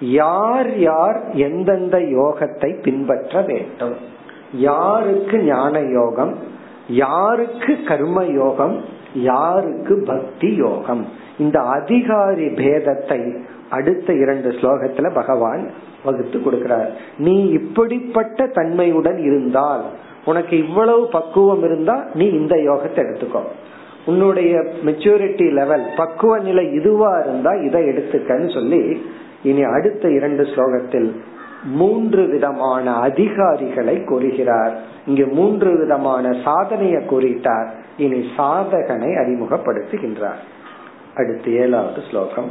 யார் 0.00 0.70
யார் 0.80 1.18
எந்தெந்த 1.46 1.96
யோகத்தை 1.98 2.70
பின்பற்ற 2.82 3.42
வேண்டும்? 3.42 3.96
யாருக்கு 4.52 5.38
ஞான 5.42 5.80
யோகம் 5.80 6.32
யாருக்கு 7.02 7.72
கர்ம 7.88 8.18
யோகம் 8.24 8.76
யாருக்கு 9.30 9.94
பக்தி 10.06 10.50
யோகம்? 10.56 11.02
இந்த 11.38 11.58
அதிகாரி 11.76 12.46
பேதத்தை 12.60 13.20
அடுத்த 13.70 14.12
இரண்டு 14.12 14.50
ஸ்லோகத்துல 14.50 15.10
பகவான் 15.14 15.62
வகுத்து 16.04 16.38
கொடுக்கிறார். 16.38 16.88
நீ 17.18 17.48
இப்படிப்பட்ட 17.48 18.46
தன்மையுடன் 18.46 19.18
இருந்தால் 19.18 19.84
உனக்கு 20.24 20.58
இவ்வளவு 20.58 21.08
பக்குவம் 21.08 21.62
இருந்தா 21.62 22.06
நீ 22.14 22.26
இந்த 22.26 22.56
யோகத்தை 22.56 22.98
எடுத்துக்கோ. 22.98 23.42
உன்னுடைய 24.06 24.64
மெச்சூரிட்டி 24.84 25.52
லெவல் 25.52 25.86
பக்குவ 25.96 26.38
நிலை 26.38 26.72
இதுவா 26.72 27.18
இருந்தா 27.18 27.52
இதை 27.52 27.82
எடுத்துக்கன்னு 27.82 28.54
சொல்லி 28.54 29.02
இனி 29.42 29.62
அடுத்த 29.62 30.10
இரண்டு 30.10 30.42
ஸ்லோகத்தில் 30.42 31.14
மூன்று 31.64 32.26
விதமான 32.26 32.94
அதிகாரிகளை 32.94 34.04
கூறுகிறார். 34.04 34.80
இங்கு 35.06 35.26
மூன்று 35.26 35.78
விதமான 35.78 36.36
சாதனையை 36.44 37.02
கூறிட்டார். 37.02 37.68
இனி 37.96 38.30
சாதகனை 38.36 39.10
அறிமுகப்படுத்துகின்றார். 39.22 40.42
அடுத்து 41.14 41.54
ஏழாவது 41.56 42.00
ஸ்லோகம். 42.10 42.50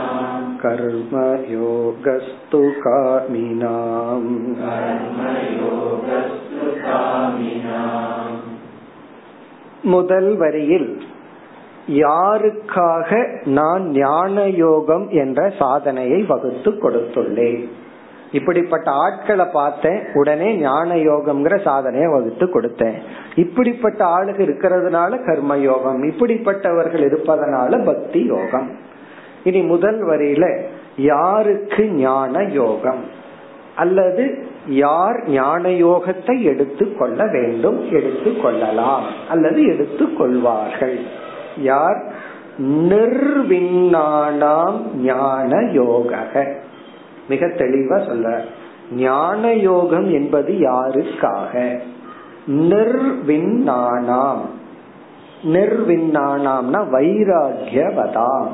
कर्मयोगस्तु 0.60 2.12
कामिनाम् 2.82 4.30
முதல் 9.90 10.30
வரியில் 10.36 10.86
யாருக்காக 12.00 13.10
நான் 13.58 13.84
ஞான 13.96 14.46
யோகம் 14.58 15.04
என்ற 15.16 15.40
சாதனையை 15.58 16.20
வகுத்து 16.30 16.70
கொடுத்துள்ளேன் 16.76 17.60
இப்படிப்பட்ட 18.32 18.88
ஆட்களை 19.02 19.46
பார்த்தேன் 19.52 20.00
உடனே 20.14 20.48
ஞான 20.62 20.96
யோகம்ங்கிற 21.02 21.56
சாதனையை 21.62 22.08
வகுத்து 22.08 22.46
கொடுத்தேன் 22.48 22.98
இப்படிப்பட்ட 23.36 24.00
ஆளுக 24.16 24.40
இருக்கிறதுனால 24.40 25.20
கர்ம 25.22 25.56
யோகம் 25.62 26.02
இப்படிப்பட்டவர்கள் 26.10 27.04
இருப்பதனால 27.08 27.78
பக்தி 27.84 28.22
யோகம் 28.28 28.68
இனி 29.43 29.61
முதல் 29.61 30.07
வரியில 30.07 30.61
யாருக்கு 30.97 31.85
ஞான 31.85 32.43
யோகம்? 32.43 33.05
அல்லது 33.75 34.43
யார் 34.67 35.27
ஞான 35.27 35.69
யோகத்தை 35.69 36.41
எடுத்து 36.41 36.95
கொள்ள 36.95 37.27
வேண்டும் 37.27 37.91
எடுத்து 37.91 38.37
கொள்ளலாம் 38.37 39.03
அல்லது 39.29 39.63
எடுத்து 39.63 40.13
கொள்வார்கள்? 40.13 40.99
யார்? 41.57 42.03
நிர்விண்ணானாம் 42.61 44.95
ஞான 44.95 45.69
யோக 45.71 46.15
மிக 47.29 47.45
தெளிவா 47.45 48.09
சொல்ற 48.09 48.39
ஞான 48.91 49.53
யோகம் 49.53 50.11
என்பது 50.11 50.53
யாருக்காக? 50.53 51.79
நிர்வின்னானாம் 52.47 54.39
நிர்விண்ணானாம்னா 55.43 56.85
வைராகியவதாம் 56.91 58.49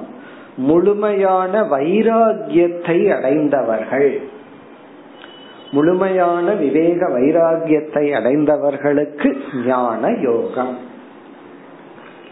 முழுமையான 0.57 1.61
வைராகியத்தை 1.61 3.15
அடைந்தவர்கள். 3.15 4.21
முழுமையான 5.71 6.51
விவேக 6.51 7.07
வைராகியத்தை 7.07 8.03
அடைந்தவர்களுக்கு 8.15 9.37
ஞான 9.65 10.09
யோகம். 10.09 10.77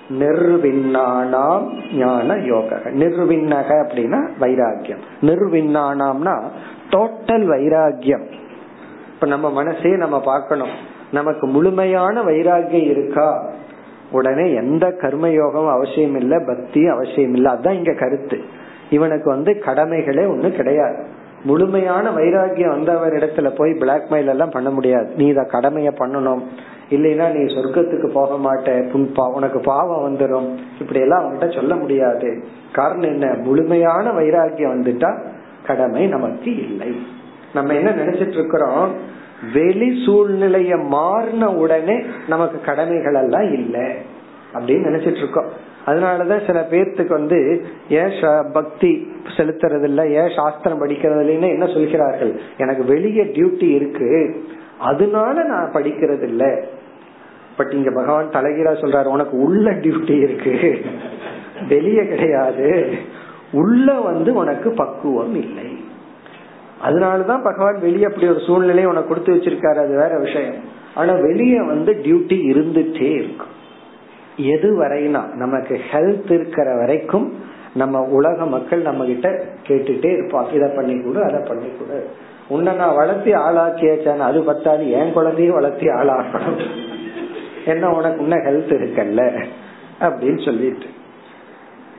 நிர்விண்ணானாம் 0.10 1.96
ஞான 1.96 2.38
யோக 2.38 2.80
நிர்விண்ணக 2.86 3.70
அப்படின்னா 3.84 4.20
வைராகியம் 4.40 5.04
நிர்விண்ணானாம்னா 5.22 6.42
டோட்டல் 6.90 7.46
வைராகியம் 7.46 8.26
இப்ப 9.14 9.28
நம்ம 9.28 9.50
மனசே 9.50 9.96
நம்ம 9.96 10.20
பார்க்கணும். 10.20 10.76
நமக்கு 11.12 11.48
முழுமையான 11.48 12.22
வைராகியம் 12.22 12.90
இருக்கா? 12.90 13.55
உடனே 14.12 14.54
எந்த 14.54 14.88
கர்மயோகம் 14.88 15.70
அவசியம் 15.70 16.16
இல்ல 16.16 16.40
பக்தி 16.40 16.88
அவசியம் 16.88 17.34
இல்ல 17.34 17.50
அதுதான் 17.50 17.74
இங்க 17.74 17.94
கருத்து. 17.94 18.42
இவனுக்கு 18.90 19.30
வந்து 19.30 19.60
கடமைகளே 19.60 20.24
ஒண்ணு 20.24 20.50
கிடையாது. 20.50 21.04
முழுமையான 21.44 22.10
வைராகியம் 22.10 22.70
வந்தவர் 22.70 23.14
இடத்துல 23.14 23.56
போய் 23.56 23.72
பிளாக்மெயில் 23.72 24.28
எல்லாம் 24.28 24.50
பண்ண 24.50 24.70
முடியாது. 24.70 25.14
நீ 25.18 25.26
இத 25.26 25.42
கடமைய 25.42 25.92
பண்ணணும். 26.00 26.42
இல்லைன்னா 26.90 27.32
நீ 27.32 27.54
சொர்க்கத்துக்கு 27.54 28.08
போக 28.08 28.36
மாட்ட. 28.36 28.92
உனக்கு 29.34 29.60
பாவம் 29.60 30.16
வந்துடும் 30.16 30.58
இப்படி 30.80 31.00
எல்லாம் 31.00 31.24
அவங்ககிட்ட 31.24 31.56
சொல்ல 31.56 31.76
முடியாது. 31.76 32.44
காரணம் 32.72 33.10
என்ன? 33.10 33.34
முழுமையான 33.44 34.12
வைராகியம் 34.12 34.74
வந்துட்டா 34.74 35.22
கடமை 35.66 36.08
நமக்கு 36.08 36.56
இல்லை. 36.58 36.96
நம்ம 37.54 37.74
என்ன 37.74 37.90
நினைச்சிட்டு 37.90 38.34
இருக்கிறோம்? 38.34 38.92
வெளி 39.54 40.06
சூழ்நிலைய 40.06 40.88
மாறின 40.88 41.54
உடனே 41.54 42.02
நமக்கு 42.28 42.62
கடமைகள் 42.62 43.14
எல்லாம் 43.14 43.54
இல்லை 43.54 43.92
அப்படின்னு 44.54 44.88
நினைச்சிட்டு 44.88 45.18
இருக்கோம். 45.18 45.74
அதனாலதான் 45.86 46.46
சில 46.46 46.68
பேர்த்துக்கு 46.72 47.08
வந்து 47.08 47.66
ஏன் 47.90 48.12
பக்தி 48.54 49.08
செலுத்துறது 49.38 49.84
இல்ல 49.84 50.08
ஏன் 50.08 50.32
சாஸ்திரம் 50.36 50.86
படிக்கிறது 50.86 51.24
இல்லைன்னு 51.24 51.50
என்ன 51.50 51.66
சொல்கிறார்கள்? 51.66 52.40
எனக்கு 52.58 52.86
வெளியே 52.86 53.24
டியூட்டி 53.24 53.70
இருக்கு. 53.70 54.44
அதனால 54.80 55.44
நான் 55.44 55.72
படிக்கிறது 55.74 56.24
இல்ல 56.24 56.64
பட் 57.58 57.72
இங்க 57.72 57.92
பகவான் 57.92 58.30
தலைகீரா 58.30 58.74
சொல்றாரு 58.74 59.06
உனக்கு 59.06 59.38
உள்ள 59.38 59.72
டியூட்டி 59.72 60.18
இருக்கு. 60.18 60.82
வெளியே 61.70 62.08
கிடையாது. 62.08 62.92
உள்ள 63.52 63.94
வந்து 63.94 64.34
உனக்கு 64.34 64.72
பக்குவம் 64.72 65.36
இல்லை. 65.36 65.75
அதனாலதான் 66.84 67.44
பகவான் 67.44 67.80
வெளியே 67.80 68.04
அப்படி 68.04 68.28
ஒரு 68.28 68.40
சூழ்நிலையை 68.40 68.86
உனக்கு 68.86 69.08
கொடுத்து 69.08 69.34
வச்சிருக்காரு 69.34 69.80
அது 69.80 69.96
வேற 69.98 70.20
விஷயம். 70.20 70.54
ஆனா 70.96 71.14
வெளியே 71.14 71.66
வந்து 71.66 71.94
டியூட்டி 71.94 72.38
இருந்துட்டே 72.52 73.10
இருக்கும். 73.16 73.54
எது 74.38 74.84
வரைனா 74.84 75.34
நமக்கு 75.34 75.82
ஹெல்த் 75.92 76.32
இருக்கிற 76.32 76.76
வரைக்கும் 76.76 77.34
நம்ம 77.74 78.02
உலக 78.02 78.46
மக்கள் 78.46 78.82
நம்ம 78.82 79.06
கிட்ட 79.06 79.30
கேட்டுட்டே 79.68 80.10
இருப்பாங்க. 80.18 80.54
இதை 80.54 80.70
பண்ணி 80.76 81.02
கொடு 81.02 81.24
அதை 81.24 81.40
பண்ணி 81.48 81.68
கொடு 81.80 82.10
உன்னை 82.48 82.76
நான் 82.76 82.96
வளர்த்தி 82.96 83.32
ஆளாக்கியாச்சான் 83.32 84.18
அது 84.18 84.42
பத்தாது 84.42 84.90
என் 84.90 85.14
குழந்தையும் 85.14 85.54
வளர்த்தி 85.54 85.88
ஆளாக்கணும். 85.88 86.60
என்ன 87.66 87.90
உனக்கு 87.90 88.22
உன்ன 88.22 88.36
ஹெல்த் 88.36 88.74
இருக்கல்ல 88.80 89.46
அப்படின்னு 90.00 90.46
சொல்லிட்டு. 90.46 90.86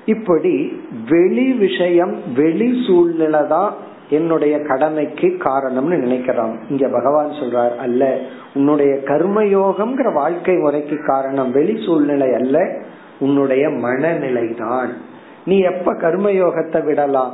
இப்படி 0.04 0.80
வெளி 1.08 1.52
விஷயம் 1.52 2.14
வெளி 2.36 2.84
சூழ்நிலை 2.86 3.40
தான் 3.48 3.74
என்னுடைய 4.10 4.58
கடமைக்கு 4.60 5.28
காரணம்னு 5.28 5.96
நினைக்கிறான். 6.04 6.54
இங்க 6.70 6.88
பகவான் 6.88 7.30
சொல்றார் 7.30 7.76
அல்ல 7.76 8.18
உன்னுடைய 8.54 8.94
கர்மயோகம்ங்கிற 8.94 10.12
வாழ்க்கை 10.14 10.56
முறைக்கு 10.56 10.96
காரணம் 11.06 11.52
வெளி 11.52 11.84
சூழ்நிலை 11.86 12.34
அல்ல 12.34 12.76
உன்னுடைய 13.18 13.68
மனநிலை 13.68 14.54
தான் 14.54 14.90
நீ 15.44 15.58
எப்ப 15.58 15.92
கர்மயோகத்தை 15.92 16.84
விடலாம்? 16.84 17.32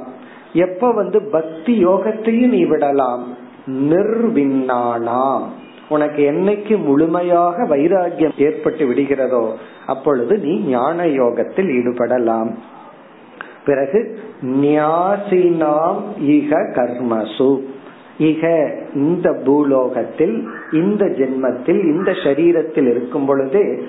எப்ப 0.52 0.92
வந்து 0.92 1.22
பக்தி 1.22 1.86
யோகத்தையும் 1.86 2.48
நீ 2.48 2.64
விடலாம்? 2.64 3.24
நிர்விண்ணானாம். 3.66 5.42
உனக்கு 5.88 6.32
என்னைக்கு 6.32 6.84
முழுமையாக 6.84 7.64
வைராகியம் 7.64 8.32
ஏற்பட்டு 8.36 8.86
விடுகிறதோ 8.86 9.52
அப்பொழுது 9.86 10.38
நீ 10.38 10.60
ஞான 10.60 11.06
யோகத்தில் 11.06 11.66
ஈடுபடலாம். 11.66 12.50
பிறகு 13.64 14.18
நியாசினாம் 14.42 16.02
இக 16.20 16.50
கர்மசு. 16.72 17.58
இக 18.18 18.72
இந்த 18.94 19.40
பூலோகத்தில் 19.44 20.48
இந்த 20.72 21.04
ஜென்மத்தில் 21.04 21.80
இந்த 21.80 22.12
சரீரத்தில் 22.12 22.90
இருக்கும் 22.90 23.26
பொழுது 23.26 23.84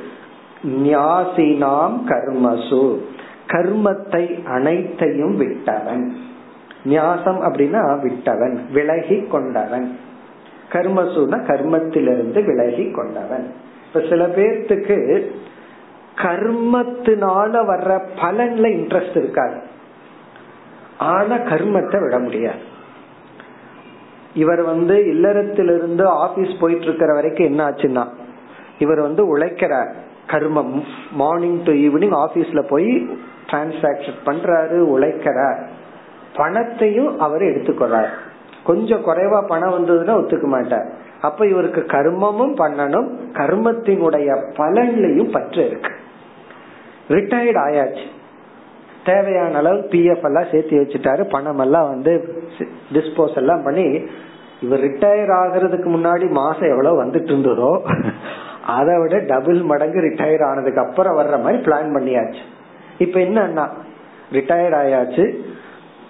நியாசினாம் 0.67 1.99
கர்மசு. 2.05 2.97
கர்மத்தை 3.47 4.43
அனைத்தையும் 4.43 5.37
விட்டவன். 5.37 6.13
நியாசம் 6.85 7.41
அப்படின்னா 7.41 8.01
விட்டவன் 8.01 8.59
விலகி 8.73 9.21
கொண்டவன். 9.31 9.97
கர்மசுன 10.71 11.41
கர்மத்திலிருந்து 11.43 12.45
விலகி 12.45 12.91
கொண்டவன். 12.91 13.51
இப்ப 13.87 14.09
சில 14.09 14.27
பேர்த்துக்கு 14.27 15.25
கர்மத்தினால 16.17 17.51
வர்ற 17.51 18.01
பலன்ல 18.21 18.65
இன்ட்ரெஸ்ட் 18.67 19.17
இருக்காது. 19.17 19.61
ஆனா 20.97 21.35
கர்மத்தை 21.35 22.01
விட 22.01 22.19
முடியாது. 22.19 22.71
இவர் 24.33 24.61
வந்து 24.61 24.95
இல்லறத்திலிருந்து 24.95 26.03
ஆபீஸ் 26.03 26.59
போயிட்டு 26.59 26.83
இருக்கிற 26.83 27.13
வரைக்கும் 27.13 27.45
என்ன 27.45 27.69
ஆச்சுன்னா 27.69 28.07
இவர் 28.79 29.01
வந்து 29.01 29.37
உழைக்கிறார். 29.37 29.91
கர்மம் 30.27 30.83
மார்னிங் 31.11 31.63
டு 31.63 31.71
ஈவினிங் 31.71 32.25
ஆபீஸ்ல 32.25 32.67
போய் 32.67 33.19
டிரான்சாக்சன் 33.47 34.19
பண்றாரு 34.25 34.79
உழைக்கிறார். 34.79 35.67
பணத்தையும் 36.35 37.19
அவர் 37.19 37.41
எடுத்துக்கொள்றார். 37.41 38.09
கொஞ்சம் 38.63 39.05
குறைவா 39.05 39.47
பணம் 39.47 39.73
வந்ததுன்னா 39.73 40.11
ஒத்துக்க 40.11 40.43
மாட்டார். 40.43 40.91
அப்ப 41.21 41.47
இவருக்கு 41.47 41.81
கர்மமும் 41.81 42.55
பண்ணணும் 42.55 43.11
கர்மத்தினுடைய 43.33 44.43
பலன்லையும் 44.57 45.31
பற்று 45.31 45.65
இருக்கு. 45.65 45.91
ரிட்டையர்ட் 47.09 47.61
ஆயாச்சு. 47.67 48.05
தேவையான 49.05 49.57
அளவு 49.57 49.75
பிஎஃப் 49.75 50.23
எல்லாம் 50.23 50.49
சேர்த்து 50.51 50.81
வச்சுட்டாரு. 50.81 51.29
பணம் 51.29 51.59
எல்லாம் 51.59 51.89
வந்து 51.89 52.35
டிஸ்போஸ் 52.93 53.35
எல்லாம் 53.35 53.63
பண்ணி 53.63 54.05
இவர் 54.61 54.79
ரிட்டையர் 54.79 55.33
ஆகிறதுக்கு 55.39 55.89
முன்னாடி 55.95 56.29
மாசம் 56.29 56.69
எவ்வளவு 56.69 57.03
வந்துட்டு 57.03 57.31
இருந்ததோ 57.31 57.81
அதை 58.65 58.99
விட 58.99 59.19
டபுள் 59.19 59.61
மடங்கு 59.61 59.99
ரிட்டையர் 59.99 60.45
ஆனதுக்கு 60.45 60.81
அப்புறம் 60.81 61.17
வர்ற 61.17 61.41
மாதிரி 61.41 61.63
பிளான் 61.63 61.95
பண்ணியாச்சு. 61.95 62.41
இப்ப 62.97 63.19
என்னன்னா 63.19 63.69
ரிட்டையர்ட் 64.31 64.77
ஆயாச்சு. 64.83 65.35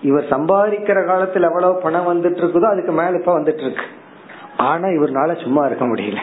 இவர் 0.01 0.23
சம்பாதிக்கிற 0.23 0.99
காலத்துல 1.09 1.41
எவ்வளவு 1.41 1.81
பணம் 1.81 2.07
வந்துட்டு 2.07 2.37
இருக்குதோ 2.37 2.63
அதுக்கு 2.63 2.91
மேல 2.91 3.09
இப்ப 3.09 3.39
வந்துட்டு 3.39 3.61
இருக்கு. 3.61 3.85
ஆனா 4.57 4.87
இவர்னால 4.87 5.41
சும்மா 5.41 5.65
இருக்க 5.65 5.85
முடியல. 5.85 6.17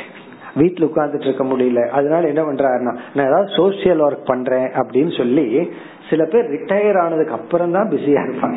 வீட்டுல 0.59 0.89
உட்கார்ந்துட்டு 0.91 1.21
இருக்க 1.21 1.45
முடியல. 1.45 1.89
அதனால 1.89 2.27
என்ன 2.27 2.43
பண்றாருன்னா 2.43 2.99
நான் 3.15 3.27
ஏதாவது 3.27 3.53
சோசியல் 3.53 4.03
ஒர்க் 4.09 4.25
பண்றேன் 4.25 4.67
அப்படின்னு 4.67 5.17
சொல்லி 5.17 5.71
சில 6.11 6.25
பேர் 6.25 6.51
ரிட்டையர் 6.51 7.01
ஆனதுக்கு 7.01 7.35
அப்புறம் 7.35 7.73
தான் 7.73 7.91
பிஸியா 7.91 8.21
இருப்பாங்க. 8.21 8.57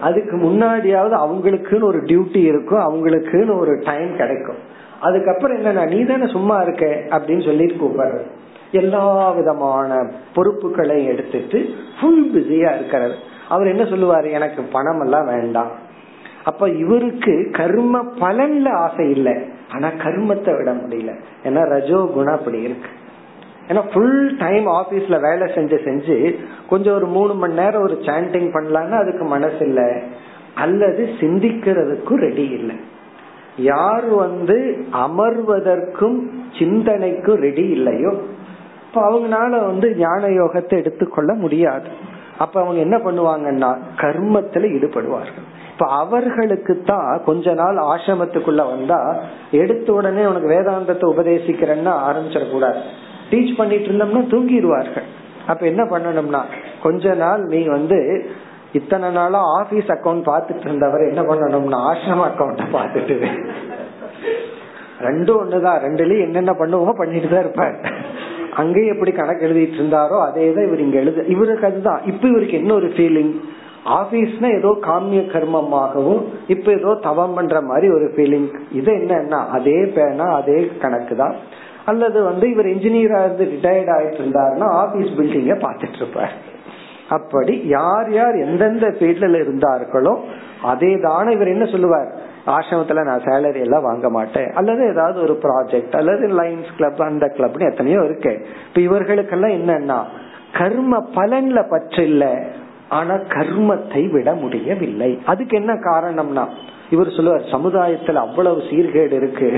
அதுக்கு 0.00 0.36
முன்னாடியாவது 0.36 1.14
அவங்களுக்குன்னு 1.18 1.82
ஒரு 1.82 1.98
டியூட்டி 1.98 2.36
இருக்கும் 2.36 2.78
அவங்களுக்குன்னு 2.78 3.58
ஒரு 3.58 3.82
டைம் 3.84 4.16
கிடைக்கும். 4.16 4.56
அதுக்கப்புறம் 5.00 5.56
என்னன்னா 5.56 5.88
நீ 5.88 6.04
தானே 6.04 6.26
சும்மா 6.26 6.60
இருக்க? 6.60 6.86
அப்படின்னு 6.86 7.44
சொல்லிட்டு 7.44 7.84
கூப்பிடுறது. 7.84 8.26
எல்லா 8.72 9.30
விதமான 9.30 10.10
பொறுப்புகளை 10.34 11.06
எடுத்துட்டு 11.06 11.68
ஃபுல் 12.00 12.30
பிஸியா 12.34 12.74
இருக்கிறது. 12.74 13.14
அவர் 13.48 13.66
என்ன 13.66 13.82
சொல்லுவாரு? 13.82 14.30
எனக்கு 14.30 14.62
பணம் 14.62 15.00
எல்லாம் 15.00 15.26
வேண்டாம். 15.26 15.70
அப்ப 16.44 16.68
இவருக்கு 16.68 17.48
கர்ம 17.52 18.02
பலன்ல 18.20 18.68
ஆசை 18.68 19.10
இல்லை. 19.10 19.56
ஆனா 19.72 19.88
கர்மத்தை 19.88 20.56
விட 20.56 20.72
முடியல. 20.72 21.14
ஏன்னா 21.44 21.68
ரஜோ 21.68 22.10
குணம் 22.12 22.34
அப்படி 22.34 22.60
இருக்கு. 22.60 22.88
ஏன்னா 23.68 23.92
ஃபுல் 23.92 24.36
டைம் 24.36 24.66
ஆபீஸ்ல 24.66 25.20
வேலை 25.20 25.54
செஞ்சு 25.54 25.78
செஞ்சு 25.84 26.34
கொஞ்சம் 26.68 26.94
ஒரு 26.94 27.06
மூணு 27.06 27.34
மணி 27.34 27.54
நேரம் 27.54 27.82
ஒரு 27.82 27.98
சாண்டிங் 28.00 28.50
பண்ணலான்னு 28.52 28.90
அதுக்கு 28.90 29.24
மனசு 29.24 29.58
இல்ல. 29.60 30.00
அல்லது 30.54 31.08
சிந்திக்கிறதுக்கும் 31.20 32.14
ரெடி 32.14 32.48
இல்லை. 32.48 32.76
யார் 33.56 34.04
வந்து 34.04 34.86
அமர்வதற்கும் 34.92 36.22
சிந்தனைக்கும் 36.58 37.40
ரெடி 37.40 37.68
இல்லையோ 37.68 38.12
இப்ப 38.88 39.10
அவங்களால 39.10 39.50
வந்து 39.50 39.96
ஞான 39.96 40.26
யோகத்தை 40.26 40.76
எடுத்துக்கொள்ள 40.76 41.34
முடியாது. 41.34 41.88
அப்ப 42.38 42.60
அவங்க 42.60 42.80
என்ன 42.80 42.96
பண்ணுவாங்கன்னா 42.96 43.76
கர்மத்துல 43.96 44.68
ஈடுபடுவார்கள். 44.76 45.46
இப்ப 45.78 45.90
அவர்களுக்கு 46.02 46.74
தான் 46.88 47.10
கொஞ்ச 47.26 47.52
நாள் 47.58 47.76
ஆசிரமத்துக்குள்ள 47.90 48.62
வந்தா 48.70 48.96
எடுத்த 49.58 49.88
உடனே 49.96 50.22
உனக்கு 50.30 50.48
வேதாந்தத்தை 50.52 51.04
உபதேசிக்கிறேன்னா 51.12 51.92
ஆரம்பிச்சிடக்கூடாது. 52.06 52.80
டீச் 53.28 53.52
பண்ணிட்டு 53.58 53.86
இருந்தோம்னா 53.88 54.22
தூங்கிடுவார்கள். 54.32 55.06
அப்ப 55.50 55.62
என்ன 55.70 55.82
பண்ணணும்னா 55.92 56.40
கொஞ்ச 56.84 57.14
நாள் 57.20 57.42
நீ 57.52 57.60
வந்து 57.74 57.98
இத்தனை 58.78 59.10
நாளா 59.18 59.42
ஆபீஸ் 59.58 59.92
அக்கௌண்ட் 59.96 60.24
பாத்துட்டு 60.30 60.66
இருந்தவர் 60.68 61.04
என்ன 61.10 61.24
பண்ணணும்னா 61.28 61.80
ஆசிரம 61.90 62.24
அக்கௌண்ட 62.30 62.66
பாத்துட்டு 62.76 63.18
ரெண்டும் 65.06 65.40
ஒண்ணுதான். 65.42 65.78
ரெண்டுலயும் 65.86 66.26
என்னென்ன 66.26 66.54
பண்ணுவோமோ 66.62 66.94
பண்ணிட்டு 67.02 67.30
தான் 67.34 67.44
இருப்பார். 67.46 67.76
அங்கேயும் 68.62 68.92
எப்படி 68.96 69.14
கணக்கு 69.20 69.46
எழுதிட்டு 69.48 69.80
இருந்தாரோ 69.80 70.18
அதே 70.26 70.48
தான் 70.56 70.68
இவர் 70.70 70.84
இங்க 70.86 70.98
எழுத 71.04 71.28
இவருக்கு 71.36 71.68
அதுதான். 71.70 72.02
இப்ப 72.12 72.22
இவருக்கு 72.32 72.60
என்ன 72.62 72.74
ஒரு 72.80 72.90
ஃபீலிங் 72.96 73.32
ஆபீஸ்னா 73.84 74.58
ஏதோ 74.58 74.76
காமிய 74.80 75.20
கர்மமாகவும் 75.20 76.22
இப்ப 76.46 76.72
ஏதோ 76.72 76.98
தவம் 77.02 77.34
பண்ற 77.34 77.60
மாதிரி 77.60 77.92
ஒரு 77.92 78.12
ஃபீலிங் 78.16 78.48
இது 78.72 78.92
என்னன்னா 78.92 79.46
அதே 79.46 79.84
பேனா 79.84 80.24
அதே 80.24 80.70
கணக்கு 80.80 81.16
தான். 81.16 81.34
அல்லது 81.84 82.22
வந்து 82.22 82.50
இவர் 82.50 82.66
இன்ஜினியரா 82.66 83.24
இருந்து 83.24 83.44
ரிட்டையர்ட் 83.44 83.92
ஆயிட்டு 83.96 84.20
இருந்தாருன்னா 84.22 84.68
ஆபீஸ் 84.68 85.10
பில்டிங்க 85.18 85.54
பாத்துட்டு 85.54 85.96
இருப்பார். 85.96 86.32
அப்படி 87.08 87.62
யார் 87.66 88.12
யார் 88.12 88.36
எந்தெந்த 88.36 88.86
ஃபீல்ட்ல 88.86 89.40
இருந்தார்களோ 89.42 90.18
அதே 90.62 90.98
தானே 91.00 91.32
இவர் 91.32 91.48
என்ன 91.48 91.64
சொல்லுவார்? 91.64 92.08
ஆசிரமத்துல 92.46 93.04
நான் 93.04 93.24
சேலரி 93.24 93.60
எல்லாம் 93.60 93.82
வாங்க 93.82 94.10
மாட்டேன். 94.10 94.50
அல்லது 94.54 94.88
ஏதாவது 94.88 95.20
ஒரு 95.20 95.38
ப்ராஜெக்ட் 95.42 95.96
அல்லது 95.96 96.26
லைன்ஸ் 96.26 96.70
கிளப் 96.76 97.02
அந்த 97.02 97.26
கிளப்னு 97.38 97.70
எத்தனையோ 97.70 98.00
இருக்கு. 98.04 98.46
இப்ப 98.68 98.80
இவர்களுக்கெல்லாம் 98.80 99.50
என்னன்னா 99.50 100.02
கர்ம 100.52 101.04
பலன்ல 101.14 101.80
இல்லை 101.96 102.38
ஆனா 102.88 103.14
கர்மத்தை 103.14 104.02
விட 104.10 104.34
முடியவில்லை. 104.34 105.18
அதுக்கு 105.24 105.56
என்ன 105.56 105.72
காரணம்னா 105.74 106.44
இவர் 106.90 107.14
சொல்லுவார் 107.16 107.50
சமுதாயத்துல 107.54 108.20
அவ்வளவு 108.26 108.60
சீர்கேடு 108.70 109.12
இருக்கு. 109.12 109.48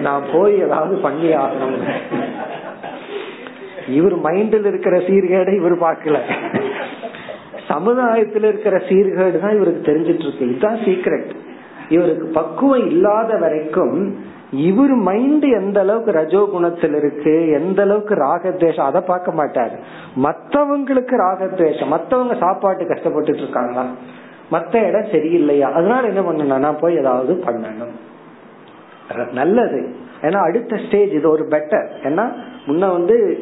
நான் 0.00 0.24
போய் 0.32 0.58
ஏதாவது 0.58 0.96
பண்ணி 0.96 1.30
ஆகணும். 1.44 1.78
இவர் 3.88 4.16
மைண்டில் 4.18 4.66
இருக்கிற 4.66 4.96
சீர்கேடை 4.96 5.54
இவர் 5.54 5.76
பார்க்கல. 5.78 6.18
சமுதாயத்தில் 7.68 8.44
இருக்கிற 8.44 8.76
சீர்கேடு 8.88 9.38
தான் 9.40 9.56
இவருக்கு 9.56 9.92
தெரிஞ்சிட்டு 9.92 10.26
இருக்கு. 10.26 10.48
இதுதான் 10.48 10.78
சீக்ரெட் 10.86 11.30
இவருக்கு 11.88 12.26
பக்குவம் 12.26 12.86
இல்லாத 12.86 13.36
வரைக்கும் 13.36 13.96
இவர் 14.52 14.90
மைண்ட் 14.90 15.42
எந்த 15.42 15.80
அளவுக்கு 15.80 16.12
ரஜோ 16.12 16.48
குணத்தில் 16.50 16.94
இருக்கு 16.94 17.48
எந்த 17.48 17.82
அளவுக்கு 17.82 18.14
ராகத்வேஷம் 18.14 18.80
அதை 18.80 19.00
பார்க்க 19.00 19.32
மாட்டாரு. 19.32 19.78
மத்தவங்களுக்கு 20.22 21.16
ராகத்வேஷம் 21.16 21.86
மத்தவங்க 21.86 22.34
சாப்பாட்டு 22.34 22.84
கஷ்டப்பட்டுட்டு 22.84 23.36
இருக்காங்களா? 23.36 23.86
மத்த 24.52 24.88
இடம் 24.88 25.10
சரியில்லையா? 25.10 25.72
அதனால 25.72 26.08
என்ன 26.08 26.20
பண்ணணும் 26.20 26.78
போய் 26.80 26.96
ஏதாவது 26.96 27.42
பண்ணணும். 27.46 27.90
நல்லது. 29.32 29.94
ஏன்னா 30.22 30.36
அடுத்த 30.36 30.76
ஸ்டேஜ் 30.76 31.10
இது 31.10 31.30
ஒரு 31.30 31.46
பெட்டர் 31.50 31.88
ஏன்னா 32.02 32.32
முன்ன 32.66 32.78
வந்து 32.78 33.38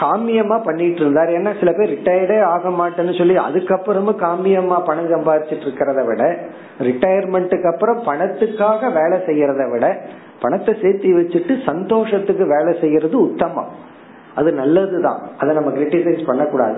காமியமா 0.00 0.56
பண்ணிட்டு 0.64 1.00
இருந்தார். 1.00 1.30
ஏன்னா 1.36 1.52
சில 1.60 1.70
பேர் 1.72 1.92
ரிட்டையர்டே 1.94 2.38
ஆக 2.54 2.70
மாட்டேன்னு 2.80 3.14
சொல்லி 3.18 3.36
அதுக்கப்புறமும் 3.46 4.20
காமியமா 4.24 4.78
பணம் 4.84 5.12
சம்பாதிச்சிட்டு 5.14 5.66
இருக்கிறத 5.66 6.02
விட 6.06 6.24
ரிட்டையர்மெண்ட்டுக்கு 6.88 7.70
அப்புறம் 7.72 8.00
பணத்துக்காக 8.06 8.92
வேலை 9.00 9.18
செய்யறத 9.28 9.66
விட 9.70 9.86
பணத்தை 10.40 10.74
சேர்த்தி 10.82 11.10
வச்சுட்டு 11.18 11.54
சந்தோஷத்துக்கு 11.64 12.44
வேலை 12.56 12.72
செய்யறது 12.80 13.16
உத்தமம். 13.20 13.70
அது 14.34 14.50
நல்லதுதான். 14.52 15.20
அதை 15.38 15.50
நம்ம 15.54 15.70
கிரிட்டிசைஸ் 15.70 16.26
பண்ணக்கூடாது. 16.26 16.76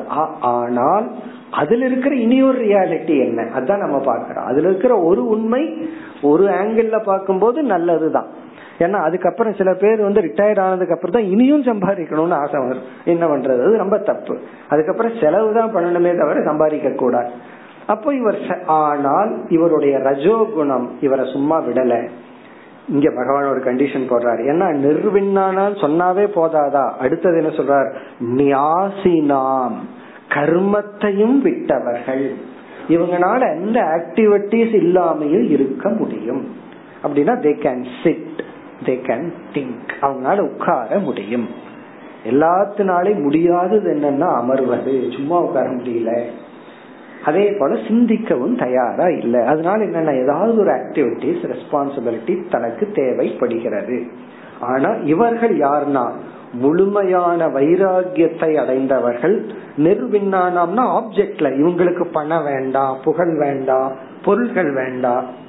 ஆனால் 0.52 1.06
அதுல 1.50 1.86
இருக்கிற 1.86 2.14
இனி 2.14 2.38
ஒரு 2.42 2.58
ரியாலிட்டி 2.58 3.14
என்ன? 3.26 3.40
அதான் 3.58 3.82
நம்ம 3.84 3.98
பாக்கிறோம் 4.06 4.48
அதுல 4.50 4.68
இருக்கிற 4.68 4.94
ஒரு 5.08 5.22
உண்மை 5.26 5.62
ஒரு 6.22 6.44
ஆங்கிள் 6.60 6.88
பார்க்கும்போது 7.04 7.62
நல்லதுதான். 7.62 8.30
ஏன்னா 8.80 9.00
அதுக்கப்புறம் 9.00 9.54
சில 9.54 9.74
பேர் 9.74 10.00
வந்து 10.00 10.20
ரிட்டையர்ட் 10.20 10.60
ஆனதுக்கு 10.60 10.94
அப்புறம் 10.94 11.16
தான் 11.16 11.30
இனியும் 11.30 11.62
சம்பாதிக்கணும்னு 11.62 12.32
ஆசை 12.32 12.60
வரும். 12.60 12.82
என்ன 13.04 13.26
பண்றது? 13.26 13.62
அது 13.62 13.76
ரொம்ப 13.76 13.98
தப்பு. 13.98 14.38
அதுக்கப்புறம் 14.68 15.12
செலவு 15.20 15.54
தான் 15.54 15.74
பண்ணணுமே 15.74 16.18
தவிர 16.18 16.42
சம்பாதிக்க 16.44 16.90
கூடாது. 16.90 17.30
அப்போ 17.86 18.14
இவர் 18.14 18.64
ஆனால் 18.66 19.44
இவருடைய 19.48 19.98
ரஜோகுணம் 19.98 20.88
இவரை 21.00 21.32
சும்மா 21.32 21.60
விடல. 21.60 22.08
இங்க 22.88 23.10
பகவான் 23.10 23.50
ஒரு 23.50 23.60
கண்டிஷன் 23.60 24.10
போடுறாரு. 24.10 24.40
ஏன்னா 24.48 24.66
நிர்விண்ணானால் 24.84 25.74
சொன்னாவே 25.74 26.26
போதாதா? 26.34 26.90
அடுத்தது 26.90 27.36
என்ன 27.36 27.48
சொல்றார்? 27.48 27.92
நியாசினாம். 28.36 29.74
கர்மத்தையும் 30.34 31.38
விட்டவர்கள். 31.38 32.34
இவங்கனால 32.88 33.62
எந்த 33.62 33.80
ஆக்டிவிட்டிஸ் 33.80 34.74
இல்லாமையும் 34.74 35.50
இருக்க 35.50 35.88
முடியும். 35.88 36.48
அப்படின்னா 37.02 37.32
they 37.40 37.52
can 37.62 37.84
sit 38.02 38.48
they 38.84 38.88
can 38.88 39.32
think 39.54 39.90
அவங்களால 40.02 40.40
உட்கார 40.40 40.98
முடியும். 40.98 41.48
எல்லாத்தினாலே 42.30 43.22
முடியாதது 43.22 43.94
என்னன்னா 43.94 44.42
அமர்வது. 44.42 45.12
சும்மா 45.12 45.40
உட்கார 45.40 45.70
முடியல. 45.70 46.22
அதே 47.24 47.52
போல 47.58 47.74
சிந்திக்கவும் 47.74 48.58
தயாரா 48.58 49.04
இல்லை. 49.08 49.46
அதனால 49.46 49.84
என்னன்னா 49.84 50.22
ஏதாவது 50.22 50.58
ஒரு 50.58 50.70
ஆக்டிவிட்டிஸ் 50.70 51.52
ரெஸ்பான்சிபிலிட்டி 51.52 52.48
தனக்கு 52.50 52.90
தேவைப்படுகிறது. 52.94 54.06
ஆனா 54.60 54.90
இவர்கள் 54.90 55.58
யாருன்னா 55.58 56.10
முழுமையான 56.52 57.46
வைராகியத்தை 57.46 58.54
அடைந்தவர்கள். 58.54 59.50
நிர்விண்ணானம்னா 59.78 61.00
ஆப்ஜெக்ட்ல 61.00 61.48
இவங்களுக்கு 61.48 62.04
பணம் 62.12 62.44
வேண்டாம் 62.44 62.98
புகழ் 63.04 63.38
வேண்டாம் 63.38 63.92
பொருள்கள் 64.24 64.72
வேண்டாம். 64.72 65.48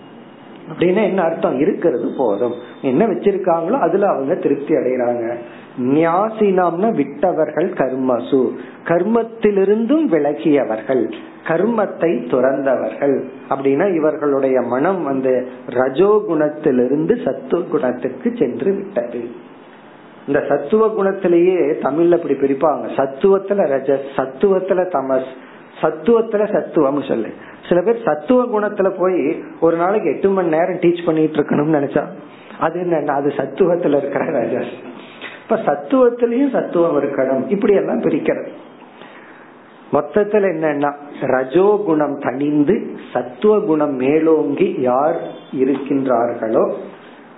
அப்படின்னா 0.69 1.03
என்ன 1.03 1.21
அர்த்தம்? 1.21 1.59
இருக்கிறது 1.59 2.13
போதும். 2.17 2.53
என்ன 2.81 3.05
வச்சிருக்காங்களோ 3.05 3.79
அதுல 3.79 4.07
அவங்க 4.07 4.35
திருப்தி 4.35 4.75
அடைகிறாங்க. 4.75 5.35
நியாசினாம்னா 5.77 6.95
விட்டவர்கள் 6.95 7.69
கர்மசு. 7.69 8.49
கர்மத்திலிருந்தும் 8.83 10.05
விலகியவர்கள். 10.05 11.11
கர்மத்தை 11.47 12.27
துறந்தவர்கள். 12.27 13.23
அப்படின்னா 13.49 13.95
இவர்களுடைய 13.95 14.61
மனம் 14.61 15.03
வந்து 15.03 15.47
ரஜோ 15.65 16.23
குணத்திலிருந்து 16.29 17.23
சத்துவ 17.23 17.63
குணத்திற்கு 17.63 18.35
சென்று 18.35 18.73
விட்டது. 18.73 19.49
இந்த 20.27 20.45
சத்துவ 20.49 20.87
குணத்திலேயே 20.87 21.73
தமிழ்ல 21.81 22.25
இப்படி 22.25 22.33
பிரிப்பாங்க. 22.33 22.85
சத்துவத்துல 22.97 23.65
ரஜ 23.67 23.97
சத்துவத்துல 24.15 24.93
தமஸ் 24.93 25.31
சத்துவத்துல 25.81 26.53
சத்துவம் 26.53 27.01
சொல்லு. 27.01 27.27
சில 27.67 27.81
பேர் 27.81 28.03
சத்துவ 28.05 28.45
குணத்துல 28.45 28.89
போய் 28.97 29.43
ஒரு 29.59 29.77
நாளைக்கு 29.77 30.09
எட்டு 30.09 30.29
மணி 30.29 30.49
நேரம் 30.49 30.79
டீச் 30.79 31.05
பண்ணிட்டு 31.05 31.37
இருக்கணும்னு 31.37 31.77
நினைச்சா 31.79 32.03
அது 32.59 32.79
என்ன 32.79 33.13
அது 33.13 33.33
சத்துவத்துல 33.37 33.97
இருக்கிற 33.97 34.25
ராஜா 34.25 34.59
இப்ப 35.41 35.55
சத்துவத்திலயும் 35.55 36.51
சத்துவம் 36.51 36.97
இருக்கணும். 36.97 37.49
இப்படி 37.49 37.73
எல்லாம் 37.73 38.01
பிரிக்கிறது. 38.01 38.47
மொத்தத்துல 39.93 40.47
என்னன்னா 40.51 40.93
ரஜோ 41.21 41.81
குணம் 41.85 42.19
தணிந்து 42.19 42.75
சத்துவ 43.13 43.59
குணம் 43.59 43.95
மேலோங்கி 43.95 44.75
யார் 44.79 45.15
இருக்கின்றார்களோ 45.53 46.73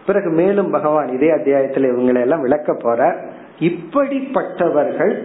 பிறகு 0.06 0.30
மேலும் 0.30 0.70
பகவான் 0.70 1.08
இதே 1.08 1.32
அத்தியாயத்துல 1.32 1.90
இவங்களை 1.92 2.20
எல்லாம் 2.20 2.42
விளக்க 2.42 2.74
போற 2.82 3.16
இப்படிப்பட்டவர்கள் 3.60 5.22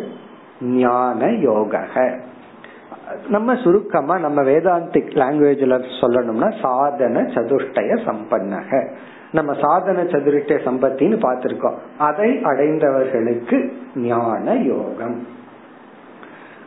ஞான 0.61 1.31
யோக 1.31 1.87
நம்ம 3.29 3.55
சுருக்கமா 3.55 4.19
நம்ம 4.19 4.43
வேதாந்திக் 4.43 5.11
லாங்குவேஜ்ல 5.15 5.85
சொல்லணும்னா 6.01 6.61
சாதன 6.61 7.21
சதுஷ்டய 7.21 7.99
சம்பன்னக. 8.07 8.89
நம்ம 9.33 9.55
சாதன 9.61 10.03
சதுர்டய 10.03 10.59
சம்பத்தின்னு 10.65 11.17
பார்த்திருக்கோம். 11.17 11.75
அதை 11.99 12.43
அடைந்தவர்களுக்கு 12.43 13.73
ஞான 13.95 14.55
யோகம். 14.55 15.27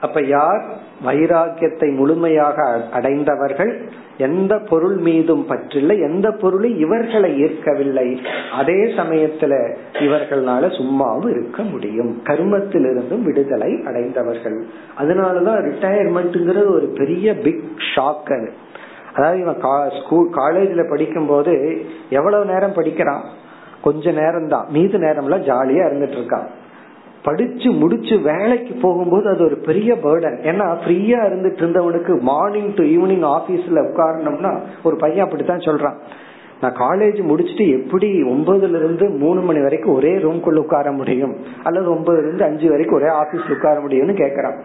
அப்ப 0.02 0.22
யார் 0.22 0.64
வைராக்கியத்தை 1.06 1.96
முழுமையாக 1.96 2.82
அடைந்தவர்கள் 2.92 3.82
எந்த 4.18 4.60
பொருள் 4.60 4.98
மீதும் 4.98 5.46
பற்றில்லை 5.50 6.00
எந்த 6.00 6.32
பொருளும் 6.32 6.78
இவர்களை 6.78 7.44
ஈர்க்கவில்லை 7.44 8.08
அதே 8.52 8.74
சமயத்துல 8.74 9.54
இவர்களால 9.94 10.64
சும்மாவும் 10.78 11.30
இருக்க 11.30 11.64
முடியும். 11.64 12.22
கர்மத்திலிருந்தும் 12.24 13.22
விடுதலை 13.22 13.84
அடைந்தவர்கள். 13.86 14.58
அதனாலதான் 15.00 15.62
ரிட்டையர்மெண்ட்ங்கிறது 15.68 16.66
ஒரு 16.70 16.94
பெரிய 16.96 17.36
பிக் 17.36 17.64
ஷாக் 17.96 18.34
அது. 18.38 18.52
அதாவது 19.14 19.40
இவன் 19.42 19.60
ஸ்கூல் 20.04 20.30
காலேஜ்ல 20.30 20.90
படிக்கும் 20.90 21.28
போது 21.28 21.82
எவ்வளவு 22.10 22.46
நேரம் 22.46 22.74
படிக்கிறான்? 22.74 23.24
கொஞ்ச 23.82 24.12
நேரம் 24.12 24.48
தான் 24.48 24.68
மீது 24.70 24.98
நேரம்ல 25.00 25.38
ஜாலியா 25.50 25.86
இருந்துட்டு 25.90 26.18
இருக்கான். 26.20 26.48
படிச்சு 27.24 27.72
முடிச்சு 27.72 28.20
வேலைக்கு 28.20 28.74
போகும்போது 28.82 29.30
அது 29.30 29.44
ஒரு 29.44 29.56
பெரிய 29.56 29.94
பேர்டன் 29.94 30.38
ஏன்னா 30.50 30.66
ஃப்ரீயா 30.82 31.20
இருந்துட்டு 31.30 31.62
இருந்தவனுக்கு 31.64 32.20
மார்னிங் 32.20 32.74
டு 32.74 32.84
ஈவினிங் 32.84 33.40
ஆபீஸ்ல 33.40 33.82
உட்காரணும்னா 33.84 34.60
ஒரு 34.84 34.96
பையன் 34.96 35.24
அப்படித்தான் 35.24 35.58
சொல்றான். 35.58 35.98
நான் 36.62 36.76
காலேஜ் 36.76 37.20
முடிச்சுட்டு 37.30 37.84
எப்படி 37.84 38.24
ஒன்பதுல 38.24 38.76
இருந்து 38.76 39.10
மூணு 39.10 39.42
மணி 39.42 39.62
வரைக்கும் 39.62 39.94
ஒரே 39.94 40.16
ரூம்குள்ள 40.16 40.56
உட்கார 40.56 40.92
முடியும்? 40.92 41.36
அல்லது 41.64 41.96
ஒன்பதுல 41.96 42.18
இருந்து 42.18 42.44
அஞ்சு 42.44 42.70
வரைக்கும் 42.70 43.02
ஒரே 43.02 43.12
ஆபீஸ்ல 43.12 43.52
உட்கார 43.52 43.80
முடியும்னு 43.80 44.18
கேக்குறான். 44.22 44.58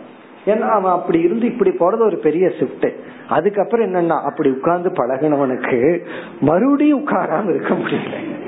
ஏன்னா 0.47 0.69
அவன் 0.69 0.93
அப்படி 0.93 1.21
இருந்து 1.21 1.47
இப்படி 1.47 1.71
போறது 1.71 2.07
ஒரு 2.07 2.19
பெரிய 2.23 2.47
ஷிஃப்ட் 2.47 2.91
அதுக்கப்புறம் 3.29 3.95
என்னன்னா 3.95 4.21
அப்படி 4.23 4.51
உட்கார்ந்து 4.51 4.89
பழகினவனுக்கு 4.89 6.03
மறுபடியும் 6.41 7.07
உட்காராம 7.07 7.55
இருக்க 7.55 7.75
முடியல. 7.75 8.45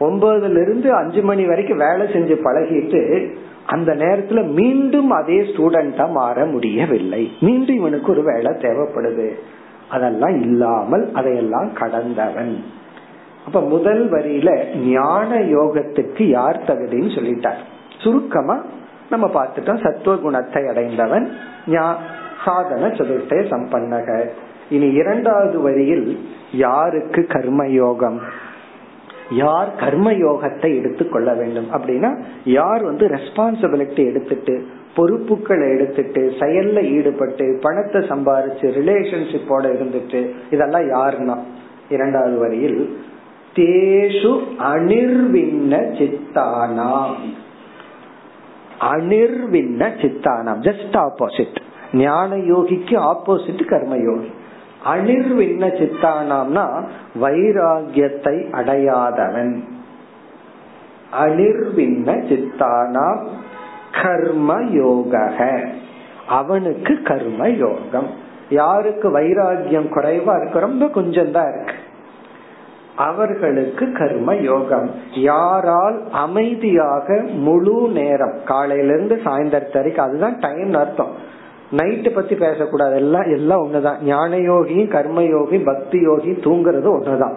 ஒன்பதுல 0.00 0.62
இருந்து 0.64 0.88
அஞ்சு 0.94 1.22
மணி 1.22 1.44
வரைக்கும் 1.46 1.84
வேலை 1.86 2.06
செஞ்சு 2.14 2.36
பழகிட்டு 2.46 3.02
அந்த 3.74 3.90
நேரத்துல 3.94 4.40
மீண்டும் 4.58 5.10
அதே 5.10 5.38
ஸ்டூடெண்டா 5.48 6.04
மாற 6.10 6.44
முடியவில்லை. 6.44 7.22
மீண்டும் 7.40 7.78
இவனுக்கு 7.80 8.08
ஒரு 8.12 8.22
வேலை 8.22 8.52
தேவைப்படுது. 8.64 9.28
அதெல்லாம் 9.90 10.36
இல்லாமல் 10.42 11.04
அதையெல்லாம் 11.12 11.68
கடந்தவன். 11.80 12.54
அப்ப 13.46 13.60
முதல் 13.74 14.02
வரியில 14.12 14.50
ஞான 14.86 15.30
யோகத்துக்கு 15.56 16.24
யார் 16.28 16.64
தகுதின்னு 16.66 17.12
சொல்லிட்டார். 17.18 17.60
சுருக்கமா 18.02 18.56
நம்ம 19.10 19.26
பார்த்துட்டோம். 19.34 19.82
சத்துவ 19.84 20.16
குணத்தை 20.16 20.62
அடைந்தவன் 20.66 21.26
சாதன 22.44 22.88
சதுர்த்தய 22.98 23.42
சம்பன்னக. 23.52 24.08
இனி 24.70 24.88
இரண்டாவது 24.92 25.58
வரியில் 25.60 26.06
யாருக்கு 26.64 27.20
கர்ம 27.26 27.66
யோகம் 27.68 28.18
யார் 29.30 29.74
கர்ம 29.74 30.12
யோகத்தை 30.12 30.78
எடுத்துக்கொள்ள 30.78 31.34
வேண்டும்? 31.34 31.72
அப்படின்னா 31.72 32.22
யார் 32.44 32.82
வந்து 32.82 33.06
ரெஸ்பான்சிபிலிட்டி 33.06 34.06
எடுத்துட்டு 34.06 34.66
பொறுப்புகளை 34.94 35.68
எடுத்துட்டு 35.68 36.32
செயல்ல 36.38 36.90
ஈடுபட்டு 36.92 37.58
பணத்தை 37.62 38.00
சம்பாரிச்சு 38.00 38.66
ரிலேஷன்ஷிப்போட 38.78 39.72
இருந்துட்டு 39.76 40.30
இதெல்லாம் 40.50 40.82
யாருன்னா? 40.82 41.38
இரண்டாவது 41.88 42.38
வரியில் 42.38 42.98
தேஷு 43.54 44.40
அனிர்வின்ன 44.58 45.74
சித்தானாம். 45.98 47.14
அனிர்வின்ன 48.80 49.90
சித்தானாம். 50.00 50.60
ஜஸ்ட் 50.60 51.08
ஆப்போசிட் 51.08 51.56
ஞான 51.92 52.36
யோகிக்கு 52.36 53.14
ஆப்போசிட் 53.14 53.62
கர்மயோகி. 53.68 54.30
அனிர்வின்ன 54.84 55.66
சித்தானாம்னா 55.66 56.84
வைராகியத்தை 57.20 58.50
அடையாதவன். 58.50 59.58
அனிர்வின்ன 61.22 62.10
சித்தானாம் 62.28 63.26
கர்ம 64.02 64.62
யோக 64.62 65.30
அவனுக்கு 66.28 67.02
கர்ம 67.02 67.48
யோகம் 67.48 68.06
யாருக்கு 68.50 69.18
வைராகியம் 69.18 69.90
குறைவா 69.94 70.40
இருக்கு? 70.40 70.60
ரொம்ப 70.60 70.88
கொஞ்சம் 70.88 71.32
தான் 71.32 71.52
இருக்கு. 71.52 71.74
அவர்களுக்கு 72.96 73.92
கர்ம 73.92 74.34
யோகம் 74.34 74.90
யாரால் 75.14 76.02
அமைதியாக 76.10 77.22
முழு 77.22 77.88
நேரம் 77.88 78.34
காலையிலிருந்து 78.44 79.20
சாயந்தரத்து 79.24 79.74
வரைக்கும் 79.74 80.06
அதுதான் 80.06 80.38
டைம் 80.38 80.72
அர்த்தம். 80.72 81.36
நைட்டு 81.70 82.14
பத்தி 82.14 82.34
பேசக்கூடாது. 82.34 82.94
எல்லாம் 82.94 83.22
எல்லாம் 83.22 83.66
ஒண்ணுதான். 83.66 84.02
ஞான 84.02 84.36
யோகி 84.36 84.86
கர்ம 84.86 85.22
யோகி 85.22 85.58
பக்தி 85.58 86.00
யோகி 86.00 86.30
தூங்குறது 86.30 86.88
ஒண்ணுதான். 86.98 87.34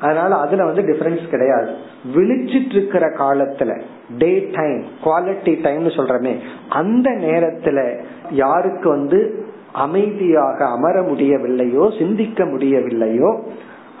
அதனால 0.00 0.34
அதுல 0.34 0.64
வந்து 0.64 0.82
டிஃபரன்ஸ் 0.82 1.28
கிடையாது. 1.28 1.70
விழிச்சிட்டு 2.14 2.72
இருக்கிற 2.72 3.06
காலத்துல 3.06 3.80
டே 4.18 4.50
டைம் 4.54 4.82
குவாலிட்டி 5.04 5.54
டைம்னு 5.62 5.96
சொல்றமே 5.96 6.38
அந்த 6.68 7.10
நேரத்துல 7.10 8.02
யாருக்கு 8.30 8.88
வந்து 8.88 9.44
அமைதியாக 9.72 10.64
அமர 10.64 11.00
முடியவில்லையோ 11.00 11.98
சிந்திக்க 11.98 12.44
முடியவில்லையோ 12.44 13.42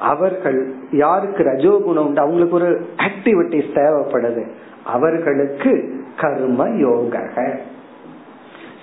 அவர்கள் 0.00 0.74
யாருக்கு 0.92 1.44
ரஜோகுணம் 1.44 1.98
உண்டு? 1.98 2.20
அவங்களுக்கு 2.20 2.54
ஒரு 2.54 2.86
ஆக்டிவிட்டிஸ் 2.96 3.74
தேவைப்படுது. 3.74 4.46
அவர்களுக்கு 4.84 5.94
கர்ம 6.16 6.68
யோக 6.68 7.28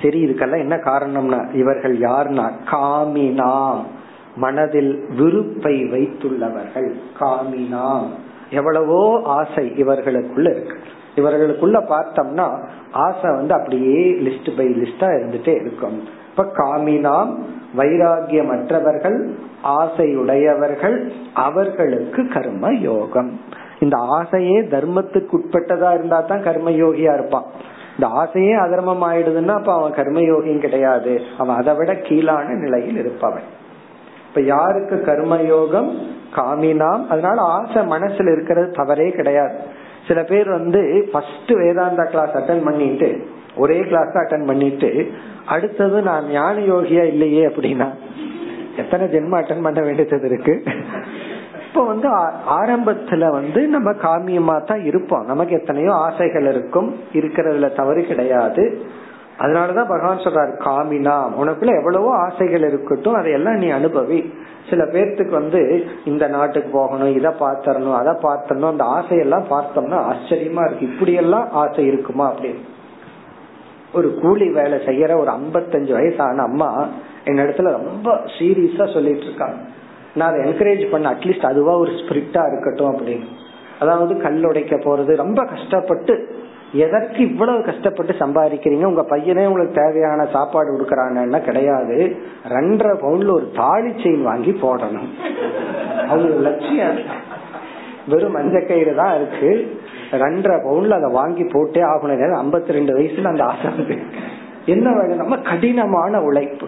சரி 0.02 0.26
இதுக்கெல்லாம் 0.26 0.60
என்ன 0.60 0.76
காரணம்னா 0.76 1.56
இவர்கள் 1.56 2.00
யார்னா 2.00 2.52
காமினாம். 2.72 3.82
மனதில் 4.36 5.06
விருப்பை 5.18 5.84
வைத்துள்ளவர்கள். 5.84 6.94
காமினாம். 7.20 8.06
எவ்வளவோ 8.52 9.22
ஆசை 9.26 9.74
இவர்களுக்குள்ள 9.78 10.50
இருக்கு. 10.50 10.78
இவர்களுக்குள்ள 11.16 11.84
பார்த்தோம்னா 11.90 12.66
ஆசை 12.92 13.32
வந்து 13.32 13.54
அப்படியே 13.54 14.12
லிஸ்ட் 14.12 14.58
பை 14.58 14.68
லிஸ்டா 14.68 15.10
இருந்துட்டே 15.16 15.56
இருக்கும். 15.56 16.04
இப்ப 16.30 16.46
காமினாம் 16.58 17.36
வைராகியமற்றவர்கள் 17.78 19.30
ஆசையுடையவர்கள் 19.64 21.10
அவர்களுக்கு 21.34 22.28
கர்ம 22.28 22.74
யோகம் 22.74 23.42
இந்த 23.80 23.98
ஆசையே 23.98 24.62
தர்மத்துக்கு 24.62 25.36
உட்பட்டதா 25.38 25.94
இருந்தா 25.94 26.20
தான் 26.20 26.44
கர்ம 26.44 26.70
யோகியா 26.70 27.14
இருப்பான். 27.14 27.46
இந்த 28.00 28.14
ஆசையே 28.16 28.54
அதர்மம் 28.54 29.04
ஆயிடுதுன்னா 29.04 29.48
அப்ப 29.48 29.74
அவன் 29.74 29.92
கர்மயோகியும் 29.92 30.60
கிடையாது. 30.60 31.22
அவன் 31.38 31.56
அதை 31.56 31.76
விட 31.76 31.96
கீழான 31.96 32.54
நிலையில் 32.54 32.98
இருப்பவன். 32.98 33.44
இப்ப 34.28 34.42
யாருக்கு 34.42 35.04
கர்மயோகம்? 35.06 35.98
காமினாம். 36.36 37.08
அதனால 37.08 37.42
ஆசை 37.42 37.88
மனசுல 37.88 38.32
இருக்கிறது 38.32 38.72
தவறே 38.72 39.10
கிடையாது. 39.10 39.56
சில 40.08 40.24
பேர் 40.24 40.50
வந்து 40.50 41.10
ஃபர்ஸ்ட் 41.12 41.52
வேதாந்தா 41.52 42.10
கிளாஸ் 42.10 42.30
அட்டன் 42.30 42.64
பண்ணிட்டு 42.64 43.28
ஒரே 43.58 43.80
கிளாஸ் 43.80 44.14
அட்டன் 44.14 44.46
பண்ணிட்டு 44.46 45.12
அடுத்தது 45.46 46.02
நான் 46.02 46.30
ஞான 46.30 46.60
யோகியா 46.60 47.04
இல்லையே 47.04 47.46
அப்படின்னா 47.46 47.90
எத்தனை 48.78 49.08
ஜென்ம 49.08 49.36
அட்டன் 49.36 49.64
பண்ண 49.64 49.82
வேண்டியது 49.82 50.22
இருக்கு? 50.24 50.64
இப்ப 51.78 51.90
வந்து 51.90 52.10
ஆரம்பத்துல 52.62 53.30
வந்து 53.30 53.68
நம்ம 53.68 53.92
காமியமா 53.92 54.64
தான் 54.64 54.84
இருப்போம். 54.84 55.26
நமக்கு 55.26 55.54
எத்தனையோ 55.54 55.94
ஆசைகள் 55.94 56.46
இருக்கும். 56.48 56.96
இருக்கிறதுல 57.14 57.76
தவறு 57.76 58.04
கிடையாது. 58.04 58.82
அதனாலதான் 59.40 59.88
பகவான் 59.88 60.18
சொல்றாரு 60.18 60.54
காமினா. 60.60 61.16
உனக்குள்ள 61.42 61.78
எவ்வளவோ 61.78 62.16
ஆசைகள் 62.16 62.62
இருக்கட்டும் 62.62 63.14
அதையெல்லாம் 63.14 63.54
நீ 63.54 63.72
அனுபவி. 63.72 64.34
சில 64.70 64.84
பேர்த்துக்கு 64.84 65.30
வந்து 65.30 65.86
இந்த 66.06 66.28
நாட்டுக்கு 66.28 66.70
போகணும் 66.72 67.16
இதை 67.16 67.32
பார்த்தரணும் 67.40 67.96
அதை 67.96 68.14
பார்த்தரணும் 68.14 68.70
அந்த 68.70 68.84
ஆசையெல்லாம் 68.84 69.46
பார்த்தோம்னா 69.50 70.14
ஆச்சரியமா 70.14 70.66
இருக்கு. 70.66 70.94
இப்படி 70.94 71.14
எல்லாம் 71.14 71.52
ஆசை 71.52 71.86
இருக்குமா 71.86 72.34
அப்படின்னு. 72.34 72.62
ஒரு 73.94 74.20
கூலி 74.22 74.50
வேலை 74.50 74.78
செய்யற 74.78 75.20
ஒரு 75.20 75.32
ஐம்பத்தஞ்சு 75.32 75.92
வயசான 75.92 76.42
அம்மா 76.42 76.88
என் 77.24 77.38
இடத்துல 77.38 77.72
ரொம்ப 77.72 78.20
சீரியஸா 78.40 78.94
சொல்லிட்டு 78.94 79.24
இருக்காங்க. 79.24 79.56
நான் 80.18 80.32
அதை 80.32 80.42
என்கரேஜ் 80.50 80.86
பண்ண 80.92 81.12
அட்லீஸ்ட் 81.12 81.50
அதுவா 81.52 81.74
ஒரு 81.84 81.92
ஸ்பிரிட்டா 81.92 82.44
இருக்கட்டும் 82.52 82.92
அப்படின்னு. 82.92 83.28
அதாவது 83.80 84.14
கல் 84.22 84.44
உடைக்க 84.44 84.76
போறது. 84.76 85.16
ரொம்ப 85.16 85.42
கஷ்டப்பட்டு 85.46 86.14
எதற்கு 86.72 87.20
இவ்வளவு 87.30 87.60
கஷ்டப்பட்டு 87.64 88.14
சம்பாதிக்கிறீங்க? 88.14 88.86
உங்க 88.92 89.04
பையனே 89.10 89.44
உங்களுக்கு 89.46 89.82
தேவையான 89.82 90.26
சாப்பாடு 90.26 90.70
கொடுக்கறாங்கன்னா 90.72 91.40
கிடையாது. 91.42 91.98
ரெண்டரை 92.50 92.96
பவுன்ல 93.04 93.32
ஒரு 93.32 93.48
தாலி 93.56 93.92
செயின் 94.04 94.28
வாங்கி 94.30 94.54
போடணும். 94.64 95.12
அவங்க 96.08 96.36
லட்சியம் 96.48 97.00
வெறும் 98.08 98.36
மஞ்ச 98.36 98.68
கயிறு 98.68 98.96
தான் 98.96 99.16
இருக்கு. 99.20 99.52
ரெண்டரை 100.12 100.58
பவுன்ல 100.68 100.98
அதை 101.00 101.10
வாங்கி 101.12 101.46
போட்டே 101.54 101.82
ஆகணும். 101.94 102.36
ஐம்பத்தி 102.44 102.76
ரெண்டு 102.78 102.94
வயசுல 103.00 103.32
அந்த 103.34 103.44
ஆசை 103.44 103.72
என்ன 104.74 104.88
வேணும்? 104.98 105.22
நம்ம 105.24 105.36
கடினமான 105.50 106.22
உழைப்பு. 106.22 106.68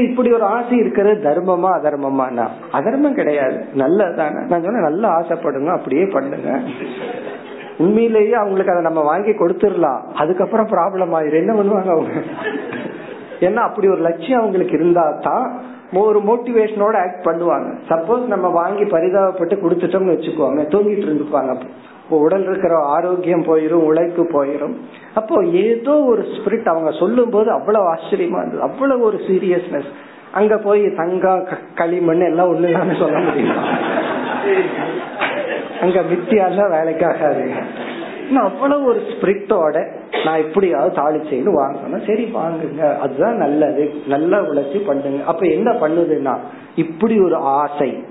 இப்படி 0.00 0.32
ஒரு 0.32 0.42
ஆசை 0.42 0.78
இருக்கிறது 0.78 1.30
தர்மமா 1.30 1.70
அதர்மமா 1.78 2.48
அதர்மம் 2.70 3.14
கிடையாது. 3.14 3.64
நல்லதானே 3.74 4.46
நான் 4.48 4.62
சொன்ன 4.62 4.80
நல்லா 4.80 5.20
ஆசைப்படுங்க 5.20 5.66
அப்படியே 5.66 6.04
பண்ணுங்க. 6.04 6.60
உண்மையிலேயே 7.78 8.32
அவங்களுக்கு 8.32 8.72
அதை 8.72 8.82
நம்ம 8.82 9.00
வாங்கி 9.00 9.30
கொடுத்துடலாம். 9.30 10.00
அதுக்கப்புறம் 10.14 10.68
ப்ராப்ளம் 10.68 11.14
ஆயிரும். 11.18 11.42
என்ன 11.42 11.52
பண்ணுவாங்க 11.52 11.90
அவங்க? 11.90 12.10
ஏன்னா 13.40 13.54
அப்படி 13.54 13.88
ஒரு 13.88 14.00
லட்சியம் 14.00 14.40
அவங்களுக்கு 14.40 14.74
இருந்தா 14.74 15.18
தான் 15.20 15.60
ஒரு 15.92 16.18
மோட்டிவேஷனோட 16.18 16.94
ஆக்ட் 16.96 17.26
பண்ணுவாங்க. 17.26 17.74
சப்போஸ் 17.88 18.26
நம்ம 18.26 18.48
வாங்கி 18.48 18.82
பரிதாபப்பட்டு 18.82 19.56
கொடுத்துட்டோம்னு 19.64 20.14
வச்சுக்கோங்க 20.14 20.62
தூங்கிட்டு 20.74 21.06
இருந்துப்பாங்க 21.08 21.58
உடல் 22.18 22.42
இருக்கிற 22.42 22.78
ஆரோக்கியம் 22.78 23.42
போயிரும் 23.42 23.86
உழைப்பு 23.88 24.22
போயிரும். 24.24 24.74
அப்போ 25.14 25.44
ஏதோ 25.44 26.00
ஒரு 26.04 26.22
ஸ்பிரிட் 26.22 26.68
அவங்க 26.68 26.90
சொல்லும் 26.90 27.30
போது 27.30 27.50
அவ்வளவு 27.50 27.94
ஆச்சரியமா 27.94 28.38
இருந்தது. 28.38 28.60
அவ்வளவு 28.60 29.04
ஒரு 29.04 29.16
சீரியஸ்னஸ் 29.16 29.90
அங்க 30.32 30.56
போய் 30.56 30.94
தங்கா 30.94 31.42
களிமண் 31.74 32.20
எல்லாம் 32.20 32.56
ஒண்ணு 32.56 32.98
சொல்ல 32.98 33.18
முடியும்? 33.18 33.56
அங்க 35.80 36.02
வித்தியாசம் 36.02 36.72
வேலைக்காகாது 36.72 37.50
அவ்வளவு 38.36 38.84
ஒரு 38.84 38.98
ஸ்பிரிட்டோட 38.98 39.86
நான் 40.24 40.38
எப்படியாவது 40.38 41.02
தாளிச்சேன்னு 41.02 41.52
வாங்கணும். 41.62 42.06
சரி 42.06 42.32
வாங்குங்க. 42.34 42.98
அதுதான் 42.98 43.36
நல்லது. 43.36 43.92
நல்லா 44.06 44.38
உழைச்சி 44.38 44.84
பண்ணுங்க. 44.86 45.24
அப்ப 45.24 45.46
என்ன 45.46 45.70
பண்ணுதுன்னா 45.70 46.36
இப்படி 46.76 47.20
ஒரு 47.20 47.34
ஆசை. 47.34 48.04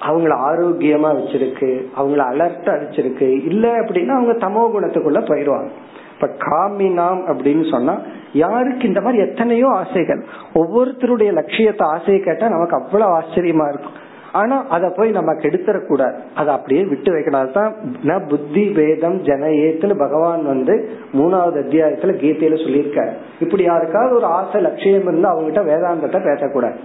அவங்கள 0.00 0.32
ஆரோக்கியமா 0.48 1.10
வச்சிருக்கு 1.18 1.70
அவங்கள 1.98 2.22
அலர்ட்டா 2.32 2.72
வச்சிருக்கு. 2.82 3.44
இல்ல 3.44 3.68
அப்படின்னா 3.80 4.08
அவங்க 4.08 4.32
தமோ 4.46 4.64
குணத்துக்குள்ள 4.74 5.20
போயிடுவாங்க. 5.26 5.68
இப்ப 6.14 6.28
காமினாம் 6.38 7.22
அப்படின்னு 7.32 7.70
சொன்னா 7.70 7.98
யாருக்கு 8.32 8.86
இந்த 8.86 9.00
மாதிரி 9.00 9.22
எத்தனையோ 9.28 9.68
ஆசைகள். 9.68 10.24
ஒவ்வொருத்தருடைய 10.54 11.32
லட்சியத்தை 11.32 11.86
ஆசையை 11.88 12.22
கேட்டா 12.22 12.48
நமக்கு 12.48 12.76
அவ்வளவு 12.76 13.14
ஆச்சரியமா 13.18 13.68
இருக்கும். 13.68 14.04
ஆனா 14.32 14.64
அத 14.68 14.88
போய் 14.96 15.10
நம்ம 15.10 15.32
கெடுத்துடக்கூடாது 15.32 16.16
அதை 16.34 16.54
அப்படியே 16.54 16.84
விட்டு 16.84 17.12
வைக்கணும். 17.12 18.26
புத்தி 18.28 18.68
வேதம் 18.68 19.20
ஜன 19.20 19.46
ஏத்துன்னு 19.46 19.98
பகவான் 19.98 20.44
வந்து 20.46 20.90
மூணாவது 21.14 21.58
அத்தியாயத்துல 21.64 22.14
கீதையில 22.22 22.58
சொல்லியிருக்காரு. 22.64 23.12
இப்படி 23.40 23.62
யாருக்காவது 23.62 24.14
ஒரு 24.16 24.24
ஆசை 24.24 24.60
லட்சியம் 24.60 25.02
இருந்தா 25.02 25.36
அவங்ககிட்ட 25.36 25.62
வேதாந்தத்தை 25.72 26.34
பேசக்கூடாது. 26.34 26.78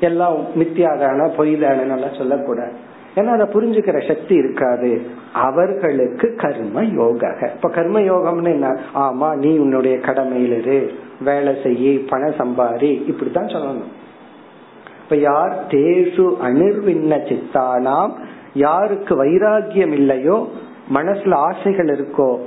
எல்லாம் 0.00 0.36
மித்தியாதான 0.54 1.34
பொய் 1.36 1.54
தானு 1.54 2.16
சொல்லக்கூடாது. 2.16 2.72
ஏன்னா 3.14 3.26
அதை 3.26 3.46
புரிஞ்சுக்கிற 3.46 4.08
சக்தி 4.08 4.34
இருக்காது. 4.34 5.02
அவர்களுக்கு 5.32 6.34
கர்ம 6.34 6.84
யோக 6.84 7.52
இப்ப 7.54 7.68
கர்ம 7.68 8.00
யோகம்னு 8.00 8.44
என்ன? 8.44 8.80
ஆமா 8.94 9.34
நீ 9.34 9.58
உன்னுடைய 9.58 9.96
கடமையில 9.96 10.58
இரு. 10.58 10.92
வேலை 11.24 11.56
செய்ய 11.62 12.00
பணம் 12.08 12.34
சம்பாரி. 12.38 13.06
இப்படித்தான் 13.06 13.46
சொல்லணும். 13.46 13.88
இப்ப 15.02 15.16
யார் 15.16 15.66
தேசு 15.70 16.36
அனிர்வின்ன 16.42 17.18
சித்தானாம் 17.28 18.12
யாருக்கு 18.54 19.24
வைராகியம் 19.24 19.92
இல்லையோ 19.92 20.48
மனசுல 20.94 21.34
ஆசைகள் 21.34 21.86
இருக்கோ 21.86 22.38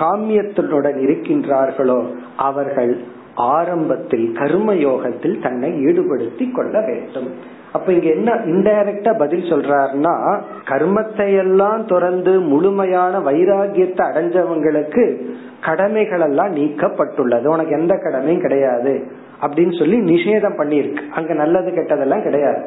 காமியத்துடன் 0.00 1.00
இருக்கின்றார்களோ 1.00 2.14
அவர்கள் 2.36 3.00
ஆரம்பத்தில் 3.34 4.32
கர்ம 4.32 4.74
யோகத்தில் 4.74 5.40
தன்னை 5.42 5.70
ஈடுபடுத்தி 5.72 6.52
கொள்ள 6.52 6.80
வேண்டும். 6.80 7.58
அப்ப 7.72 7.92
இங்க 7.92 8.08
என்ன 8.10 8.32
இன்டைரக்டா 8.32 9.18
பதில் 9.18 9.50
சொல்றாருன்னா 9.50 10.40
கர்மத்தை 10.68 11.36
எல்லாம் 11.36 11.86
துறந்து 11.86 12.40
முழுமையான 12.40 13.18
வைராகியத்தை 13.18 14.04
அடைஞ்சவங்களுக்கு 14.10 15.20
கடமைகள் 15.60 16.20
எல்லாம் 16.20 16.54
நீக்கப்பட்டுள்ளது. 16.54 17.46
உனக்கு 17.46 17.78
எந்த 17.78 17.94
கடமையும் 17.96 18.40
கிடையாது 18.40 19.06
அப்படின்னு 19.42 19.78
சொல்லி 19.78 19.98
நிஷேதம் 19.98 20.58
பண்ணிருக்கு 20.58 21.02
அங்க 21.14 21.34
நல்லது 21.34 21.70
கெட்டதெல்லாம் 21.70 22.22
கிடையாது. 22.22 22.62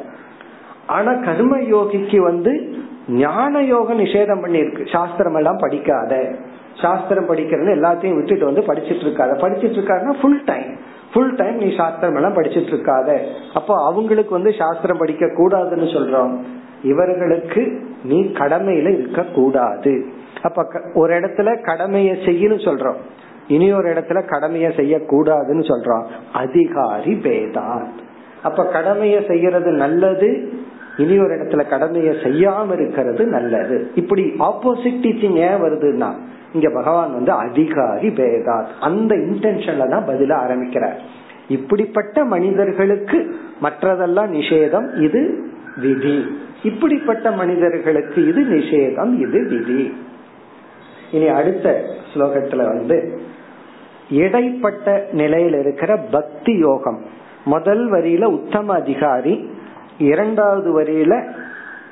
ஆனா 0.86 1.12
கர்ம 1.12 1.56
யோகிக்கு 1.56 2.16
வந்து 2.16 2.76
ஞான 3.08 3.62
யோகம் 3.62 3.98
நிஷேதம் 3.98 4.42
பண்ணிருக்கு 4.44 4.92
சாஸ்திரம் 4.92 5.34
எல்லாம் 5.34 5.58
படிக்காத. 5.60 6.34
சாஸ்திரம் 6.80 7.28
படிக்கிறது 7.28 7.74
எல்லாத்தையும் 7.74 8.14
விட்டுட்டு 8.14 8.44
வந்து 8.44 8.60
படிச்சிட்டு 8.60 9.04
இருக்காத 9.04 9.32
படிச்சிட்டு 9.40 9.78
இருக்காருன்னா 9.78 10.14
ஃபுல் 10.20 10.44
டைம் 10.44 10.92
ஃபுல் 11.12 11.34
டைம் 11.34 11.56
நீ 11.56 11.76
சாஸ்திரம் 11.76 12.14
எல்லாம் 12.14 12.34
படிச்சிட்டு 12.34 12.72
இருக்காத 12.74 13.18
அப்போ 13.54 13.84
அவங்களுக்கு 13.84 14.30
வந்து 14.30 14.52
சாஸ்திரம் 14.58 14.98
படிக்க 14.98 15.26
கூடாதுன்னு 15.26 15.88
சொல்றோம். 15.96 16.38
இவர்களுக்கு 16.82 17.80
நீ 18.04 18.20
கடமையில 18.22 18.98
இருக்க 18.98 19.22
கூடாது. 19.22 20.04
அப்ப 20.42 20.66
ஒரு 20.94 21.14
இடத்துல 21.14 21.62
கடமையை 21.62 22.16
செய்யணும் 22.16 22.64
சொல்றோம். 22.64 22.96
இனி 23.48 23.72
ஒரு 23.72 23.88
இடத்துல 23.88 24.24
கடமையை 24.24 24.70
செய்யக்கூடாதுன்னு 24.70 25.64
சொல்றோம். 25.72 26.04
அதிகாரி 26.32 27.14
பேதா. 27.22 27.84
அப்ப 28.42 28.64
கடமையை 28.64 29.24
செய்யறது 29.28 29.70
நல்லது 29.70 30.52
இனி 30.96 31.18
ஒரு 31.18 31.34
இடத்துல 31.34 31.68
கடமையை 31.68 32.14
செய்யாம 32.14 32.72
இருக்கிறது 32.72 33.26
நல்லது. 33.26 33.90
இப்படி 33.94 34.32
ஆப்போசிட் 34.38 35.02
டீச்சிங் 35.02 35.34
ஏன் 35.34 35.62
வருதுன்னா 35.62 36.12
இங்க 36.54 36.70
பகவான் 36.70 37.12
வந்து 37.12 37.32
அதிகாரி 37.32 38.08
பேதாத். 38.08 38.66
அந்த 38.80 39.14
இன்டென்ஷன்ல 39.14 39.88
தான் 39.88 40.08
பதில 40.08 40.32
ஆரம்பிக்கிறார். 40.32 41.00
இப்படிப்பட்ட 41.48 42.24
மனிதர்களுக்கு 42.24 43.18
மற்றதெல்லாம் 43.62 44.30
நிஷேதம் 44.32 45.02
இது 45.02 45.50
விதி. 45.76 46.38
இப்படிப்பட்ட 46.62 47.30
மனிதர்களுக்கு 47.30 48.28
இது 48.28 48.42
நிஷேதம் 48.42 49.12
இது 49.20 49.48
விதி. 49.48 49.94
இனி 51.12 51.28
அடுத்த 51.28 51.84
ஸ்லோகத்துல 52.14 52.56
வந்து 52.56 53.20
இடைப்பட்ட 54.10 55.06
நிலையில் 55.12 55.54
இருக்கிற 55.54 55.96
பக்தி 55.96 56.58
யோகம். 56.58 57.00
முதல் 57.44 57.90
வரியில 57.92 58.24
உத்தம 58.24 58.74
அதிகாரி 58.74 59.50
இரண்டாவது 59.98 60.70
வரியில 60.80 61.14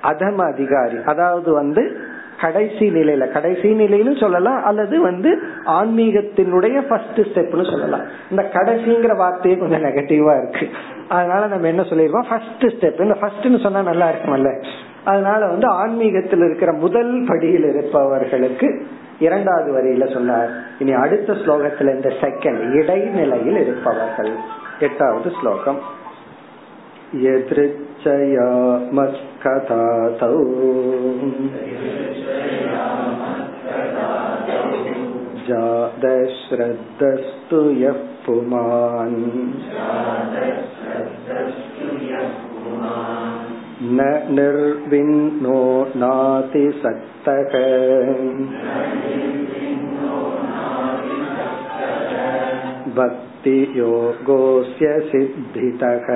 அதம 0.02 0.36
அதிகாரி. 0.52 0.96
அதாவது 1.06 1.52
வந்து 1.52 1.96
கடைசி 2.40 2.90
நிலையில 2.90 3.32
கடைசி 3.32 3.74
நிலையிலும் 3.74 4.16
சொல்லலாம் 4.16 4.64
அல்லது 4.64 5.00
வந்து 5.00 5.42
ஆன்மீகத்தினுடைய 5.66 6.80
ஃபர்ஸ்ட் 6.80 7.14
ஸ்டெப்னு 7.14 7.70
சொல்லலாம். 7.70 8.00
இந்த 8.30 8.50
கடைசிங்கிற 8.52 9.16
வார்த்தையே 9.16 9.56
கொஞ்சம் 9.56 9.82
நெகட்டிவா 9.82 10.42
இருக்கு. 10.42 10.68
அதனால 11.08 11.46
நம்ம 11.46 11.66
என்ன 11.66 11.82
சொல்லிருக்கோம்? 11.82 12.24
ஃபர்ஸ்ட் 12.28 12.58
ஸ்டெப் 12.58 13.00
இந்த 13.00 13.16
ஃபர்ஸ்ட்னு 13.20 13.60
சொன்னா 13.60 13.82
நல்லா 13.82 14.08
இருக்கும்ல. 14.08 14.64
அதனால 15.04 15.46
வந்து 15.46 15.66
ஆன்மீகத்தில் 15.66 16.38
இருக்கிற 16.38 16.72
முதல் 16.72 17.24
படியில் 17.28 17.64
இருப்பவர்களுக்கு 17.64 18.86
இரண்டாவது 19.18 19.72
வரியில 19.72 20.12
சொன்னார். 20.12 20.50
இனி 20.78 20.92
அடுத்த 20.92 21.32
ஸ்லோகத்துல 21.32 21.80
இந்த 21.80 22.12
செகண்ட் 22.20 22.72
இடைநிலையில் 22.72 23.46
இருப்பவர்கள். 23.46 24.32
எட்டாவது 24.80 25.32
ஸ்லோகம். 25.40 25.78
எதிர்ச்சயாமஸ்த 27.22 29.30
मत्कथातौ 29.46 30.44
जातश्रद्धस्तु 35.48 37.70
यः 37.70 37.96
पुमान्। 38.26 39.52
न 43.82 44.28
निर्विन्नो 44.30 45.92
नातिसक्तः। 45.96 47.52
भक्ति 52.94 53.74
योगोऽस्य 53.76 55.00
सिद्धितः। 55.00 56.06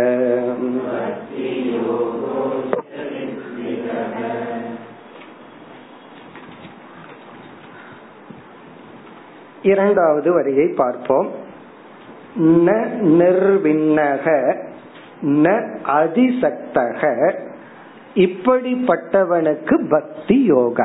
இரண்டாவது 9.66 10.32
வரியை 10.32 10.66
பார்ப்போம். 10.76 11.28
ந 12.66 12.70
நிர்விண்ணக 13.20 14.26
ந 15.44 15.46
அதிசக்தக 15.96 17.02
இப்படிப்பட்டவனுக்கு 18.14 19.76
பக்தி 19.88 20.38
யோக 20.44 20.80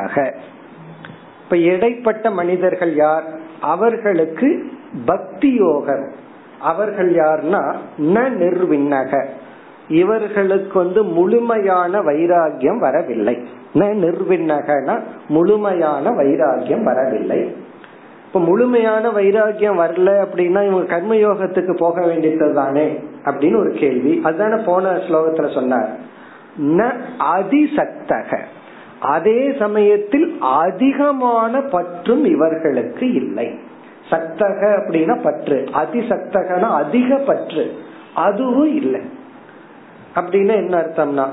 இப்ப 1.44 1.58
இடைப்பட்ட 1.58 2.26
மனிதர்கள் 2.32 2.94
யார்? 2.96 3.28
அவர்களுக்கு 3.62 4.50
பக்தி 5.06 5.50
யோகம் 5.54 6.06
அவர்கள் 6.62 7.10
யார்னா 7.16 7.62
ந 8.14 8.24
நிர்விண்ணக. 8.42 9.14
இவர்களுக்கு 9.88 10.76
வந்து 10.80 11.02
முழுமையான 11.04 12.00
வைராகியம் 12.00 12.78
வரவில்லை. 12.78 13.36
ந 13.74 13.88
நிர்விண்ணகனா 14.04 14.96
முழுமையான 15.28 16.06
வைராகியம் 16.10 16.84
வரவில்லை. 16.84 17.42
இப்ப 18.34 18.46
முழுமையான 18.46 19.10
வைராகியம் 19.10 19.80
வரல 19.80 20.26
அப்படின்னா 20.26 20.68
இவங்க 20.68 20.98
கர்மயோகத்துக்கு 20.98 21.78
போக 21.78 22.06
வேண்டியது 22.06 22.54
தானே 22.54 23.00
அப்படின்னு 23.26 23.58
ஒரு 23.58 23.72
கேள்வி. 23.72 24.20
அதுதானே 24.24 24.64
போன 24.64 24.92
ஸ்லோகத்துல 24.92 25.54
சொன்னார். 25.54 25.90
ந 26.62 26.92
அதிசக்தக. 27.20 28.38
அதே 29.00 29.56
சமயத்தில் 29.60 30.38
அதிகமான 30.40 31.62
பற்றும் 31.62 32.26
இவர்களுக்கு 32.26 33.14
இல்லை. 33.14 33.60
சக்தக 34.10 34.76
அப்படின்னா 34.76 35.22
பற்று. 35.22 35.66
அதிசக்தகனா 35.74 36.70
அதிக 36.76 37.16
பற்று. 37.16 37.72
அதுவும் 38.16 38.76
இல்லை. 38.76 39.02
அப்படின்னா 40.16 40.56
என்ன 40.56 40.78
அர்த்தம்னா 40.78 41.28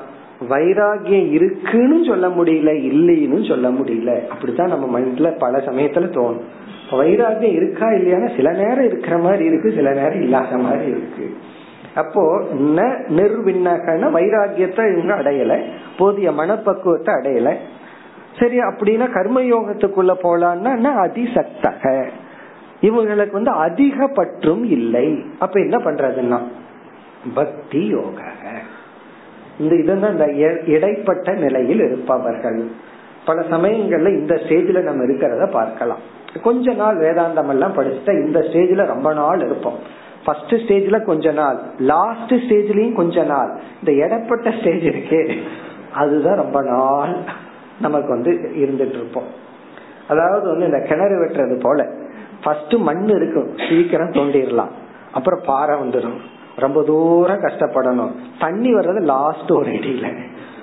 வைராகியம் 0.48 1.30
இருக்குன்னு 1.30 2.04
சொல்ல 2.04 2.28
முடியல 2.28 2.70
இல்லைன்னு 2.78 3.48
சொல்ல 3.48 3.68
முடியல. 3.70 4.28
அப்படித்தான் 4.28 4.68
நம்ம 4.68 5.00
மைண்ட்ல 5.00 5.38
பல 5.38 5.58
சமயத்துல 5.58 6.08
தோணும். 6.10 6.42
வைராகியம் 6.90 7.54
இருக்கா 7.54 7.86
இல்லையானா 7.86 8.36
சில 8.36 8.52
நேரம் 8.52 8.84
இருக்கிற 8.84 9.18
மாதிரி 9.18 9.44
இருக்கு 9.44 9.72
சில 9.72 9.92
நேரம் 9.92 10.20
இல்லாத 10.20 10.56
மாதிரி 10.56 10.90
இருக்கு. 10.90 11.36
அப்போ 11.94 12.22
ந 12.52 12.80
நிர்விண்ணகன 13.08 14.10
வைராகியத்தை 14.16 14.82
இவங்க 14.92 15.14
அடையல 15.14 15.62
போதிய 15.98 16.32
மனப்பக்குவத்தை 16.32 17.14
அடையல. 17.14 17.54
சரி 18.38 18.58
அப்படின்னா 18.58 19.06
கர்மயோகத்துக்குள்ள 19.14 20.12
போலான்னா 20.22 20.92
அதிசக்தக. 21.04 22.08
இவங்களுக்கு 22.80 23.30
வந்து 23.30 23.50
அதிக 23.50 24.06
பற்றும் 24.06 24.64
இல்லை. 24.64 25.22
அப்ப 25.38 25.60
என்ன 25.60 25.76
பண்றதுன்னா 25.78 26.38
பக்தி 27.34 27.86
யோக 27.86 28.20
இந்த 29.58 29.74
இதுதான் 29.74 30.12
இந்த 30.12 30.26
இடைப்பட்ட 30.66 31.32
நிலையில் 31.32 31.80
இருப்பவர்கள். 31.80 32.68
பல 33.24 33.40
சமயங்கள்ல 33.40 34.08
இந்த 34.08 34.34
ஸ்டேஜ்ல 34.34 34.82
நம்ம 34.82 35.04
இருக்கிறத 35.04 35.50
பார்க்கலாம். 35.50 36.16
கொஞ்ச 36.42 36.72
நாள் 36.72 36.96
வேதாந்தம் 36.96 37.48
எல்லாம் 37.48 37.72
படிச்சுட்டா 37.72 38.26
இந்த 38.26 38.40
ஸ்டேஜ்ல 38.40 38.86
ரொம்ப 38.86 39.12
நாள் 39.12 39.40
இருப்போம். 39.44 39.78
ஃபர்ஸ்ட் 40.24 40.54
ஸ்டேஜ்ல 40.54 41.04
கொஞ்ச 41.04 41.32
நாள் 41.32 41.58
லாஸ்ட் 41.78 42.32
ஸ்டேஜ்லயும் 42.32 42.94
கொஞ்ச 42.94 43.22
நாள். 43.22 43.60
இந்த 43.84 44.04
இடப்பட்ட 44.04 44.50
ஸ்டேஜ் 44.50 44.82
இருக்கே 44.82 45.36
அதுதான் 45.94 46.36
ரொம்ப 46.36 46.62
நாள் 46.62 47.16
நமக்கு 47.80 48.08
வந்து 48.08 48.32
இருந்துட்டு 48.56 48.98
இருப்போம். 49.00 49.46
அதாவது 50.08 50.48
வந்து 50.48 50.64
இந்த 50.64 50.78
கிணறு 50.78 51.24
வெட்டுறது 51.24 51.60
போல 51.60 51.86
ஃபர்ஸ்ட் 52.44 52.74
மண் 52.74 53.08
இருக்கும் 53.08 53.56
சீக்கிரம் 53.68 54.10
தோண்டிடலாம். 54.10 54.70
அப்புறம் 55.12 55.40
பாறை 55.46 55.80
வந்துடும். 55.80 56.18
ரொம்ப 56.56 56.82
தூரம் 56.82 57.40
கஷ்டப்படணும். 57.40 58.10
தண்ணி 58.40 58.74
வர்றது 58.74 59.00
லாஸ்ட் 59.00 59.50
ஒரு 59.50 59.70
அடியில 59.70 60.18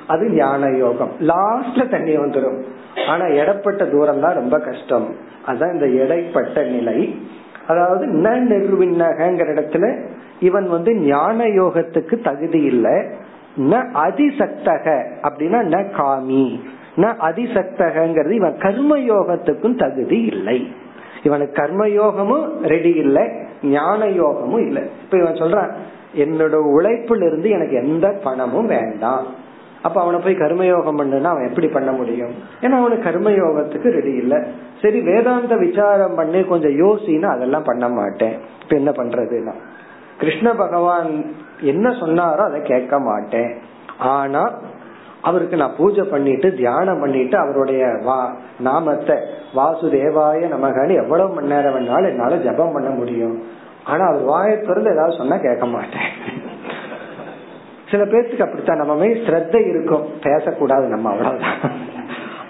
அது 0.08 0.30
ஞான 0.30 0.70
யோகம். 0.78 1.12
லாஸ்ட்ல 1.20 1.90
தண்ணி 1.90 2.18
வந்துடும். 2.18 2.64
ஆனா 3.08 3.26
இடப்பட்ட 3.26 3.86
தூரம் 3.86 4.20
தான் 4.20 4.34
ரொம்ப 4.34 4.60
கஷ்டம். 4.60 5.16
அதான் 5.48 5.74
இந்த 5.74 5.88
இடைப்பட்ட 5.88 6.64
நிலை. 6.64 7.20
அதாவது 7.68 8.06
ந 8.06 8.30
நிர்விண்ணகங்கிற 8.30 9.48
இடத்துல 9.56 10.06
இவன் 10.40 10.70
வந்து 10.70 10.96
ஞான 10.96 11.44
யோகத்துக்கு 11.44 12.24
தகுதி 12.24 12.62
இல்லை. 12.62 12.94
ந 13.58 13.86
அதிசக்தக 13.94 15.06
அப்படின்னா 15.22 15.60
ந 15.66 15.86
காமி. 15.98 16.60
ந 16.96 17.14
அதிசக்தகங்கிறது 17.20 18.32
இவன் 18.32 18.58
கர்ம 18.58 18.98
யோகத்துக்கும் 18.98 19.78
தகுதி 19.78 20.22
இல்லை. 20.22 20.68
இவனுக்கு 21.24 21.62
கர்ம 21.62 21.90
யோகமும் 21.90 22.62
ரெடி 22.62 22.94
இல்லை 22.94 23.30
ஞான 23.64 24.06
யோகமும் 24.06 24.68
இல்லை. 24.68 24.84
இப்ப 25.04 25.18
இவன் 25.18 25.34
சொல்றான் 25.34 25.72
என்னோட 26.16 26.56
உழைப்பிலிருந்து 26.78 27.50
எனக்கு 27.50 27.76
எந்த 27.76 28.12
பணமும் 28.24 28.68
வேண்டாம். 28.68 29.26
அப்ப 29.82 30.02
அவனை 30.02 30.20
போய் 30.20 30.36
கர்மயோகம் 30.36 31.00
பண்ணுனா 31.00 31.24
அவன் 31.24 31.48
எப்படி 31.48 31.68
பண்ண 31.68 31.92
முடியும்? 31.92 32.32
ஏன்னா 32.62 32.72
அவனுக்கு 32.72 33.10
கர்மயோகத்துக்கு 33.10 33.90
ரெடி 33.90 34.14
இல்லை. 34.14 34.38
சரி 34.82 35.02
வேதாந்த 35.02 35.56
விசாரம் 35.56 36.16
பண்ணி 36.16 36.44
கொஞ்சம் 36.44 36.78
யோசினா 36.84 37.26
அதெல்லாம் 37.26 37.64
பண்ண 37.64 37.90
மாட்டேன். 37.90 38.36
இப்ப 38.62 38.76
என்ன 38.76 38.92
பண்றதுன்னா 38.92 39.54
கிருஷ்ண 40.18 40.54
பகவான் 40.54 41.26
என்ன 41.62 41.90
சொன்னாரோ 41.90 42.44
அதை 42.50 42.62
கேட்க 42.62 43.00
மாட்டேன். 43.00 43.52
ஆனா 43.98 44.52
அவருக்கு 45.22 45.56
நான் 45.56 45.76
பூஜை 45.78 46.04
பண்ணிட்டு 46.04 46.54
தியானம் 46.54 47.00
பண்ணிட்டு 47.00 47.38
அவருடைய 47.38 47.84
வா 48.04 48.36
நாமத்தை 48.60 49.16
வாசுதேவாய 49.56 50.42
நமகன்னு 50.56 50.96
எவ்வளவு 51.04 51.34
மணி 51.34 51.48
நேரம் 51.48 51.76
வேணாலும் 51.76 52.10
என்னால 52.10 52.36
ஜபம் 52.36 52.72
பண்ண 52.72 52.90
முடியும். 52.90 53.44
ஆனா 53.84 54.08
அவர் 54.08 54.22
வாயை 54.22 54.62
திறந்து 54.62 54.92
ஏதாவது 54.92 55.18
சொன்னா 55.18 55.38
கேட்க 55.38 55.66
மாட்டேன். 55.66 56.12
சில 57.92 58.06
பேர்த்துக்கு 58.06 58.42
அப்படித்தான். 58.42 58.78
நம்ம 58.78 58.96
மேல 58.96 59.14
ஸ்ரத்த 59.14 59.68
இருக்கும். 59.68 60.06
பேசக்கூடாது 60.22 60.88
நம்ம 60.88 61.10
அவ்வளவுதான். 61.10 61.58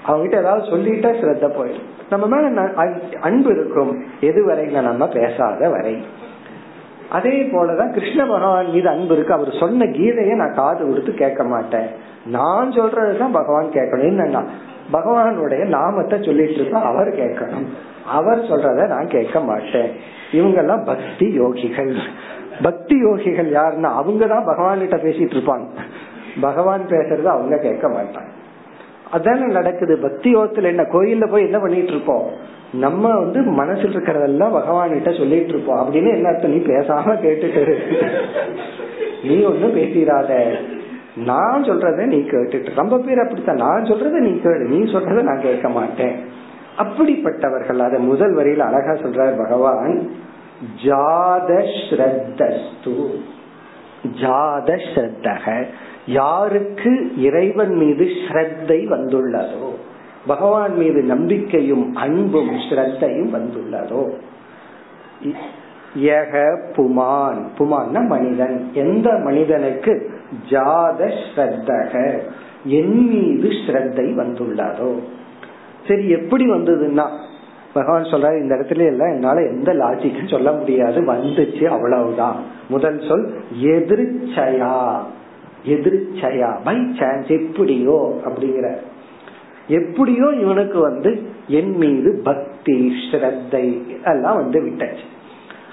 அவங்க 0.06 0.28
கிட்ட 0.28 0.40
ஏதாவது 0.40 0.68
சொல்லிட்டா 0.68 1.24
ஸ்ரத்த 1.24 1.52
போயிடும். 1.52 1.84
நம்ம 2.10 2.28
மேல 2.28 2.74
அன்பு 3.22 3.52
இருக்கும். 3.52 4.04
எது 4.20 4.44
நம்ம 4.82 5.08
பேசாத 5.08 5.70
வரை. 5.70 6.06
அதே 7.10 7.42
போலதான் 7.42 7.94
கிருஷ்ண 7.94 8.26
பகவான் 8.26 8.70
மீது 8.70 8.90
அன்பு 8.90 9.14
இருக்கு. 9.14 9.34
அவர் 9.34 9.58
சொன்ன 9.60 9.86
கீதையை 9.86 10.36
நான் 10.36 10.54
காது 10.54 10.88
கொடுத்து 10.88 11.14
கேட்க 11.14 11.44
மாட்டேன். 11.44 11.88
நான் 12.26 12.72
சொல்றதுதான் 12.72 13.32
பகவான் 13.32 13.70
கேட்கணும். 13.70 14.10
என்னன்னா 14.10 14.46
பகவானுடைய 14.94 15.66
நாமத்தை 15.66 16.20
சொல்லிட்டு 16.22 16.54
இருக்கா 16.54 16.82
அவர் 16.82 17.08
கேட்கணும். 17.08 17.66
அவர் 18.08 18.40
சொல்றத 18.40 18.88
நான் 18.88 19.08
கேட்க 19.08 19.40
மாட்டேன். 19.40 19.92
இவங்க 20.32 20.60
எல்லாம் 20.60 20.84
பக்தி 20.84 21.40
யோகிகள். 21.40 21.96
பக்தி 22.62 23.04
யோகிகள் 23.04 23.54
யாருன்னா 23.54 23.92
அவங்கதான் 24.04 24.46
பகவான் 24.46 24.80
கிட்ட 24.80 24.98
பேசிட்டு 24.98 25.38
இருப்பாங்க 25.38 25.68
பகவான் 26.42 26.82
பேசுறது 26.90 27.24
அவங்க 27.24 27.58
கேட்க 27.58 27.90
மாட்டாங்க. 27.90 28.34
அதான 29.14 29.46
நடக்குது. 29.46 29.98
பக்தி 29.98 30.36
யோகத்துல 30.36 30.64
என்ன 30.64 30.84
கோயில்ல 30.84 31.30
போய் 31.30 31.44
என்ன 31.44 31.60
பண்ணிட்டு 31.60 31.88
இருப்போம் 31.88 32.54
நம்ம 32.74 33.20
வந்து 33.20 33.42
மனசில் 33.42 33.98
இருக்கிறதெல்லாம் 33.98 34.52
பகவான் 34.52 34.92
கிட்ட 34.92 35.12
சொல்லிட்டு 35.12 35.48
இருப்போம் 35.48 35.94
அப்படின்னு 35.94 36.14
என்ன 36.14 36.30
அர்த்தம்? 36.30 36.52
நீ 36.52 36.58
பேசாம 36.58 37.26
கேட்டுட்டு 37.26 37.78
நீ 39.24 39.44
ஒன்னும் 39.44 39.76
பேசிடாத. 39.76 40.56
நான் 41.16 41.64
சொல்றத 41.64 42.06
நீ 42.06 42.18
கேட்டுட்டு. 42.18 42.76
ரொம்ப 42.76 42.98
பேர் 42.98 43.20
அப்படித்தான். 43.20 43.56
நான் 43.56 43.84
சொல்றத 43.84 44.10
நீ 44.10 44.40
கேடு 44.42 44.60
நீ 44.60 44.78
சொல்றத 44.78 45.22
நான் 45.22 45.42
கேட்க 45.42 45.70
மாட்டேன். 45.70 46.16
அப்படிப்பட்டவர்கள். 46.78 47.80
அத 47.80 48.00
முதல் 48.00 48.36
வரியில 48.36 48.58
அழகா 48.58 48.92
சொல்றார் 48.92 49.38
பகவான். 49.38 50.12
ஜாத 54.22 54.80
ஸ்ரத்தக 54.94 55.66
யாருக்கு 56.06 57.18
இறைவன் 57.18 57.76
மீது 57.76 58.06
ஸ்ரத்தை 58.06 58.80
வந்துள்ளதோ 58.88 59.70
பகவான் 60.28 60.78
மீது 60.78 61.02
நம்பிக்கையும் 61.02 61.96
அன்பும் 61.96 62.50
ஸ்ரத்தையும் 62.50 63.30
வந்துள்ளதோ 63.32 64.04
யக 66.04 66.60
புமான். 66.76 67.42
புமான் 67.58 68.08
மனிதன். 68.08 68.70
எந்த 68.74 69.18
மனிதனுக்கு 69.24 70.12
ஜாத 70.50 71.12
ஸ்ரத்தக 71.36 72.20
என் 72.64 73.08
மீது 73.08 73.50
ஸ்ரத்தை 73.50 74.08
வந்துள்ளதோ. 74.22 75.00
சரி 75.88 76.10
எப்படி 76.10 76.50
வந்ததுன்னா 76.50 77.10
பகவான் 77.76 78.04
சொல்றாரு 78.04 78.42
இந்த 78.42 78.56
இடத்துல 78.56 78.86
எல்லாம் 78.86 79.14
என்னால 79.14 79.42
எந்த 79.42 79.74
லாஜிக்கும் 79.74 80.30
சொல்ல 80.30 80.52
முடியாது. 80.52 81.02
வந்துச்சு 81.02 81.64
அவ்வளவுதான். 81.64 82.36
முதல் 82.70 83.02
சொல் 83.08 83.34
எதிர்ச்சயா. 83.64 84.98
எதிர்ச்சயா. 85.68 86.58
பை 86.64 86.76
சான்ஸ் 87.00 87.28
எப்படியோ 87.28 88.20
அப்படிங்கிற. 88.26 88.76
எப்படியோ 89.68 90.26
இவனுக்கு 90.28 90.80
வந்து 90.80 91.22
என் 91.48 91.78
மீது 91.78 92.22
பக்தி 92.24 92.94
ஸ்ரத்தை 93.12 93.82
எல்லாம் 94.04 94.36
வந்து 94.36 94.62
விட்டாச்சு. 94.62 95.06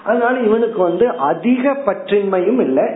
அதனால 0.04 0.38
இவனுக்கு 0.38 0.82
வந்து 0.82 1.08
அதிக 1.08 1.72
பற்றின்மையும் 1.86 2.60
இல்லை 2.60 2.88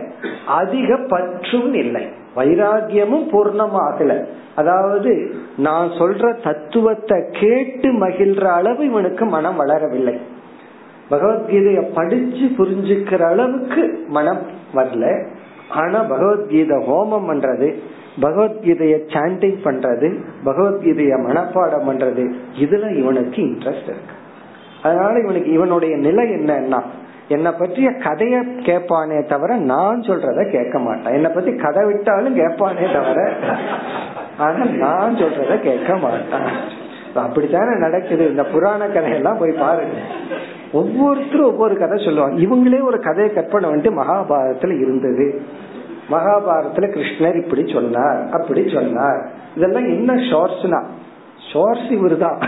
அதிக 0.47 0.97
பற்றும் 1.07 1.73
இல்லை. 1.73 2.05
வைராகியமும் 2.35 3.27
பூர்ணமாகல. 3.31 4.25
அதாவது 4.57 5.11
நான் 5.57 5.89
சொல்ற 5.99 6.23
தத்துவத்தை 6.43 7.17
கேட்டு 7.41 7.89
மகிழ்ற 8.03 8.43
அளவு 8.59 8.81
இவனுக்கு 8.85 9.25
மனம் 9.25 9.59
வளரவில்லை. 9.61 10.15
பகவத்கீதைய 11.11 11.81
படிச்சு 11.95 12.45
புரிஞ்சுக்கிற 12.57 13.21
அளவுக்கு 13.33 13.83
மனம் 14.07 14.43
வரல. 14.75 15.05
ஆனா 15.69 15.99
பகவத்கீதை 16.13 16.77
ஹோமம் 16.89 17.27
பண்றது 17.29 17.69
பகவத்கீதைய 18.21 18.95
சாண்டிங் 19.13 19.59
பண்றது 19.63 20.07
பகவத்கீதைய 20.45 21.13
மனப்பாடம் 21.27 21.87
பண்றது 21.89 22.23
இதுல 22.59 22.85
இவனுக்கு 22.95 23.41
இன்ட்ரெஸ்ட் 23.41 23.89
இருக்கு. 23.93 24.15
அதனால 24.83 25.13
இவனுக்கு 25.19 25.51
இவனுடைய 25.51 25.93
நிலை 25.97 26.25
என்னன்னா 26.29 26.81
என்னை 27.27 27.51
பற்றிய 27.51 27.89
கதைய 27.89 28.41
கேட்பானே 28.59 29.25
தவிர 29.25 29.55
நான் 29.55 29.99
சொல்றத 29.99 30.51
கேட்க 30.51 30.79
மாட்டான். 30.79 31.13
என்னை 31.13 31.31
பத்தி 31.31 31.55
கதை 31.55 31.85
விட்டாலும் 31.85 32.37
கேட்பானே 32.37 32.93
தவிர 32.93 33.33
ஆனா 34.37 34.63
நான் 34.63 35.15
சொல்றத 35.15 35.59
கேட்க 35.59 35.97
மாட்டான். 35.97 36.51
அப்படித்தானே 37.15 37.79
நடக்குது? 37.79 38.29
இந்த 38.29 38.43
புராண 38.43 38.87
கதையெல்லாம் 38.87 39.37
போய் 39.37 39.51
பாருங்க. 39.51 39.97
ஒவ்வொருத்தரும் 40.71 41.45
ஒவ்வொரு 41.45 41.77
கதை 41.77 42.05
சொல்லுவாங்க. 42.05 42.41
இவங்களே 42.41 42.83
ஒரு 42.83 42.99
கதையை 42.99 43.33
கற்பனை 43.33 43.69
வந்துட்டு 43.69 44.03
மகாபாரதத்துல 44.03 44.79
இருந்தது. 44.79 45.41
மகாபாரதத்துல 46.11 46.97
கிருஷ்ணர் 46.97 47.43
இப்படி 47.43 47.73
சொன்னார் 47.73 48.27
அப்படி 48.31 48.69
சொன்னார். 48.73 49.29
இதெல்லாம் 49.55 49.85
என்ன 49.85 50.13
ஷோர்ஸ்னா? 50.13 50.83
ஷோர்ஸ் 51.53 51.89
இவருதான். 51.89 52.47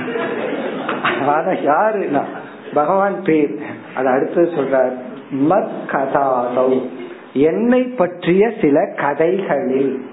ஆனா 1.27 1.49
யாருன்னா? 1.49 2.23
பகவான் 2.73 3.23
பேர் 3.23 3.57
அது 3.95 4.07
அடுத்தது 4.07 4.51
சொல்றார் 4.55 4.91
மத் 5.49 5.69
கதாதௌ. 5.87 6.81
என்னை 7.33 7.81
பற்றிய 7.81 8.51
சில 8.61 8.93
கதைகளில். 8.95 10.05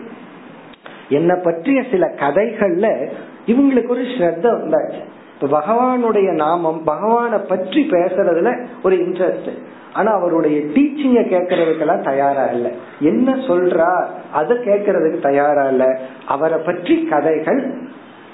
என்னை 1.08 1.36
பற்றிய 1.42 1.84
சில 1.90 2.06
கதைகள்ல 2.06 3.08
இவங்களுக்கு 3.46 3.88
ஒரு 3.88 4.00
ஸ்ரத்த 4.00 4.44
வந்தாச்சு. 4.44 5.00
இப்ப 5.40 5.60
பகவானுடைய 5.60 6.32
நாமம் 6.32 6.84
பகவானை 6.84 7.38
பற்றி 7.38 7.88
பேசுறதுல 7.90 8.66
ஒரு 8.82 8.96
இன்ட்ரெஸ்ட் 8.96 9.50
ஆனா 9.92 10.12
அவருடைய 10.12 10.60
டீச்சிங்க 10.60 11.20
கேட்கறதுக்கெல்லாம் 11.32 12.04
தயாரா 12.04 12.44
இல்ல. 12.44 12.70
என்ன 13.00 13.34
சொல்றா 13.34 14.04
அதை 14.32 14.56
கேட்கறதுக்கு 14.56 15.20
தயாரா 15.20 15.68
இல்ல. 15.68 15.98
அவரை 16.26 16.58
பற்றி 16.58 17.06
கதைகள் 17.10 17.78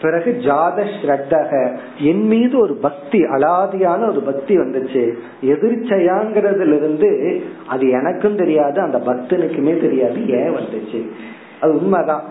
பிறகு 0.02 0.36
ஜாத 0.38 0.84
ஸ்ரத்தக 1.02 1.78
என் 1.98 2.26
மீது 2.26 2.58
ஒரு 2.58 2.74
பக்தி 2.74 3.18
அலாதியான 3.18 4.08
ஒரு 4.08 4.20
பக்தி 4.20 4.58
வந்துச்சு. 4.58 5.14
எதிர்ச்சையாங்கிறதுல 5.44 6.76
இருந்து 6.76 7.40
அது 7.68 7.90
எனக்கும் 7.90 8.36
தெரியாது 8.36 8.80
அந்த 8.80 8.98
பக்தனுக்குமே 8.98 9.80
தெரியாது 9.80 10.28
ஏன் 10.28 10.54
வந்துச்சு? 10.54 11.08
அது 11.60 11.74
உண்மைதான். 11.74 12.22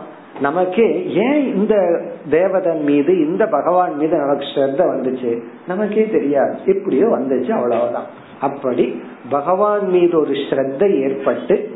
நமக்கே 0.41 1.13
ஏன் 1.13 1.55
இந்த 1.55 2.01
தேவதன் 2.29 2.83
மீது 2.83 3.27
இந்த 3.27 3.47
பகவான் 3.47 3.95
மீது 3.95 4.17
நமக்கு 4.17 4.45
ஸ்ரத்த 4.45 4.81
வந்துச்சு? 4.93 5.41
நமக்கே 5.67 6.09
தெரியாது. 6.09 6.57
எப்படியோ 6.65 7.05
வந்துச்சு 7.05 7.51
அவ்வளவுதான். 7.51 8.05
அப்படி 8.41 9.01
பகவான் 9.29 9.89
மீது 9.89 10.19
ஒரு 10.19 10.31
ஸ்ரத்த 10.31 11.01
ஏற்பட்டு 11.01 11.69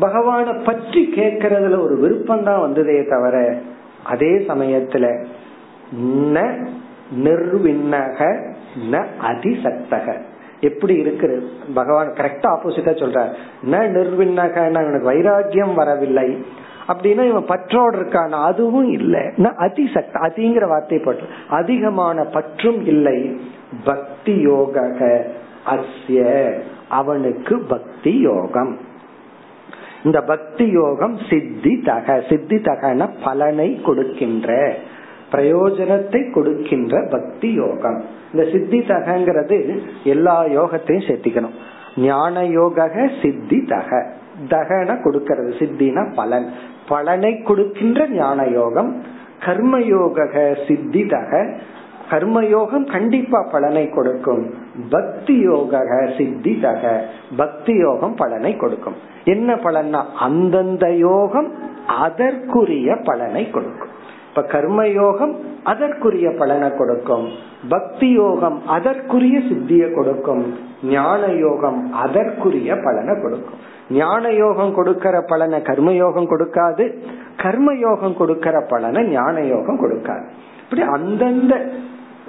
பகவான 0.00 0.64
பற்றி 0.64 1.12
கேட்கறதுல 1.16 1.80
ஒரு 1.80 1.96
விருப்பம் 1.98 2.44
தான் 2.44 2.60
வந்ததே 2.60 3.04
தவிர 3.04 3.60
அதே 4.04 4.38
சமயத்துல 4.38 5.26
ந 6.04 6.68
நிர்விண்ணக 7.24 8.50
ந 8.90 9.04
அதிசக்தக. 9.22 10.20
எப்படி 10.60 10.94
இருக்கு? 10.94 11.50
பகவான் 11.74 12.08
கரெக்டா 12.08 12.42
ஆப்போசிட்டா 12.42 12.92
சொல்ற 12.92 13.34
ந 13.70 13.74
நிர்விண்ணக 13.74 14.70
இவனுக்கு 14.70 15.04
வைராக்கியம் 15.04 15.74
வரவில்லை. 15.74 16.44
அப்படின்னா 16.88 17.28
இவன் 17.28 17.46
பற்றோடு 17.46 17.98
இருக்கான. 17.98 18.36
அதுவும் 18.36 18.90
இல்லை. 18.90 19.20
அதிசக்த 19.36 20.12
அதிங்கிற 20.12 20.68
வார்த்தை 20.68 20.98
போட்டு. 20.98 21.22
அதிகமான 21.48 22.24
பற்றும் 22.24 22.86
இல்லை. 22.86 23.40
பக்தி 23.84 24.40
யோக 24.40 24.90
அஸ்ய 25.66 26.52
அவனுக்கு 26.88 27.58
பக்தி 27.58 28.18
யோகம். 28.18 28.78
இந்த 30.04 30.20
பக்தி 30.20 30.66
யோகம் 30.66 31.18
சித்தி 31.30 31.80
தக. 31.84 32.22
சித்தி 32.28 32.56
தகன 32.56 33.10
பலனை 33.24 33.80
கொடுக்கின்ற 33.80 34.74
பிரயோஜனத்தை 35.32 36.32
கொடுக்கின்ற 36.32 37.06
பக்தி 37.10 37.52
யோகம். 37.52 38.04
இந்த 38.32 38.48
சித்தி 38.52 38.78
தகங்கிறது 38.78 39.78
எல்லா 40.04 40.44
யோகத்தையும் 40.44 41.08
சேர்த்திக்கணும். 41.08 41.54
ஞான 41.96 42.44
யோக 42.44 43.08
சித்தி 43.22 43.64
தக. 43.64 44.12
தகன 44.48 45.02
கொடுக்கிறது 45.02 45.54
சித்தினா 45.58 46.14
பலன். 46.14 46.46
பலனை 46.88 47.42
கொடுக்கின்ற 47.42 48.08
ஞான 48.08 48.46
யோகம் 48.46 49.02
கர்மயோக 49.46 50.56
சித்தி 50.66 51.06
தக. 51.06 51.54
கர்மயோகம் 52.10 52.90
கண்டிப்பா 52.90 53.42
பலனை 53.52 53.88
கொடுக்கும். 53.88 54.54
பக்தி 54.90 55.38
யோக 55.38 55.84
சித்தி 56.16 56.60
தக 56.60 57.04
பக்தி 57.36 57.74
யோகம் 57.74 58.14
பலனை 58.14 58.56
கொடுக்கும். 58.56 58.94
என்ன 59.24 59.54
பலன்னா 59.54 60.04
அந்தந்த 60.18 60.90
யோகம் 60.90 61.52
அதற்குரிய 61.86 62.96
பலனை 62.96 63.50
கொடுக்கும். 63.50 63.90
இப்ப 64.28 64.58
கர்மயோகம் 64.58 65.34
அதற்குரிய 65.62 66.30
பலனை 66.30 66.76
கொடுக்கும். 66.76 67.28
பக்தி 67.68 68.10
யோகம் 68.10 68.66
அதற்குரிய 68.66 69.40
சித்திய 69.48 69.90
கொடுக்கும். 69.92 70.58
ஞான 70.84 71.26
யோகம் 71.26 71.92
அதற்குரிய 71.92 72.76
பலனை 72.76 73.20
கொடுக்கும். 73.20 73.58
ஞான 73.90 74.30
யோகம் 74.30 74.74
கொடுக்கிற 74.74 75.20
பலனை 75.20 75.58
கர்மயோகம் 75.58 76.26
கொடுக்காது. 76.26 76.94
கர்மயோகம் 77.42 78.14
கொடுக்கிற 78.14 78.60
பலனை 78.60 79.06
ஞான 79.06 79.40
யோகம் 79.40 79.80
கொடுக்காது. 79.84 80.24
அப்படி 80.72 80.88
அந்தந்த 80.88 81.54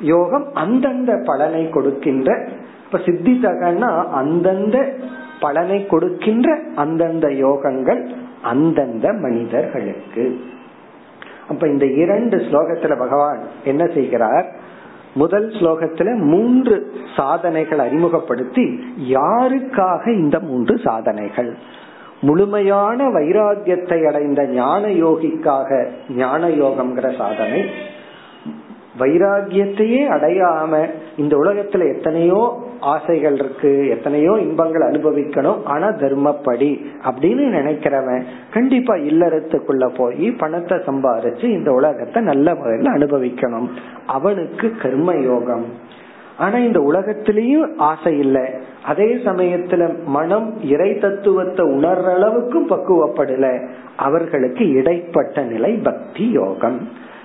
யோகம் 0.02 0.48
அந்தந்த 0.54 1.12
பலனை 1.26 1.70
கொடுக்கின்ற 1.70 2.30
இப்ப 2.86 2.98
சித்தி 2.98 3.40
தகனா 3.42 3.90
அந்தந்த 4.12 4.78
பலனை 5.40 5.86
கொடுக்கின்ற 5.86 6.48
அந்தந்த 6.76 7.28
யோகங்கள் 7.28 8.02
அந்தந்த 8.42 9.14
மனிதர்களுக்கு. 9.14 10.26
அப்ப 11.48 11.68
இந்த 11.68 11.86
இரண்டு 11.86 12.38
ஸ்லோகத்துல 12.38 12.98
பகவான் 12.98 13.40
என்ன 13.64 13.86
செய்கிறார்? 13.94 14.46
முதல் 15.14 15.50
ஸ்லோகத்துல 15.50 16.18
மூன்று 16.24 16.76
சாதனைகள் 17.16 17.80
அறிமுகப்படுத்தி 17.80 18.68
யாருக்காக 19.10 20.04
இந்த 20.14 20.40
மூன்று 20.40 20.78
சாதனைகள்? 20.78 21.52
முழுமையான 22.22 23.10
வைராகியத்தை 23.10 24.08
அடைந்த 24.08 24.42
ஞான 24.46 24.88
யோகிக்காக 24.88 25.70
ஞான 26.16 26.48
யோகம்ங்கிற 26.48 27.08
சாதனை 27.18 27.62
வைராகியத்தையே 29.00 30.02
அடையாம 30.08 30.90
இந்த 31.18 31.36
உலகத்துல 31.36 31.88
எத்தனையோ 31.96 32.42
ஆசைகள் 32.80 33.34
இருக்கு 33.34 33.72
எத்தனையோ 33.88 34.34
இன்பங்கள் 34.42 34.86
அனுபவிக்கணும் 34.90 35.60
ஆனா 35.64 35.88
தர்மப்படி 35.88 36.72
அப்படின்னு 37.04 37.46
நினைக்கிறவன் 37.58 38.24
கண்டிப்பா 38.52 38.96
இல்லறத்துக்குள்ள 38.96 39.86
போய் 39.96 40.32
பணத்தை 40.32 40.78
சம்பாரிச்சு 40.78 41.44
இந்த 41.44 41.72
உலகத்தை 41.72 42.22
நல்ல 42.24 42.56
முறையில் 42.56 42.94
அனுபவிக்கணும். 42.94 43.68
அவனுக்கு 44.06 44.70
கர்ம 44.82 45.16
யோகம் 45.16 45.66
ஆனா 46.38 46.58
இந்த 46.58 46.80
உலகத்திலயும் 46.80 47.68
ஆசை 47.78 48.18
இல்லை. 48.18 48.46
அதே 48.86 49.10
சமயத்துல 49.26 49.84
மனம் 50.06 50.48
இறை 50.64 50.98
தத்துவத்தை 50.98 51.66
உணர்ற 51.66 52.08
அளவுக்கு 52.14 52.60
பக்குவப்படல. 52.62 53.48
அவர்களுக்கு 53.96 54.70
இடைப்பட்ட 54.70 55.44
நிலை 55.44 55.72
பக்தி 55.84 56.26
யோகம். 56.32 56.80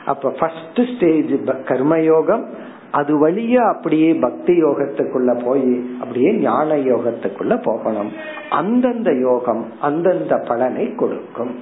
அப்ப 0.09 0.30
ஃபர்ஸ்ட் 0.40 0.80
ஸ்டேஜ் 0.96 1.32
கர்மயோகம் 1.70 2.44
அது 2.90 3.12
வழியா 3.22 3.62
அப்படியே 3.74 4.11
பக்தி 4.14 4.52
யோகத்துக்குள்ள 4.62 5.30
போய் 5.44 5.72
அப்படியே 6.00 6.30
ஞான 6.32 6.76
யோகத்துக்குள்ள 6.90 7.54
போகணும். 7.62 8.11
அந்தந்த 8.50 9.11
யோகம் 9.12 9.62
அந்தந்த 9.80 10.36
பலனை 10.48 10.86
கொடுக்கும். 10.94 11.52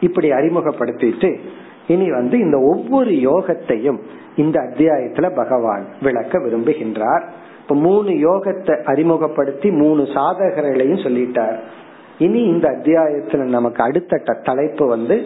இப்படி 0.00 0.30
அறிமுகப்படுத்திட்டு 0.30 1.30
இனி 1.86 2.06
வந்து 2.10 2.36
இந்த 2.38 2.58
ஒவ்வொரு 2.72 3.12
யோகத்தையும் 3.30 4.00
இந்த 4.36 4.56
அத்தியாயத்துல 4.60 5.26
பகவான் 5.36 5.84
விளக்க 6.02 6.38
விரும்புகின்றார். 6.38 7.24
இப்ப 7.62 7.74
மூணு 7.86 8.10
யோகத்தை 8.28 8.74
அறிமுகப்படுத்தி 8.84 9.70
மூணு 9.70 10.02
சாதகர்களையும் 10.16 11.04
சொல்லிட்டார். 11.06 11.56
இனி 12.18 12.42
இந்த 12.42 12.66
அத்தியாயத்துல 12.68 13.42
நமக்கு 13.56 13.82
அடுத்த 13.82 14.22
தலைப்பு 14.42 14.86
வந்து 14.86 15.16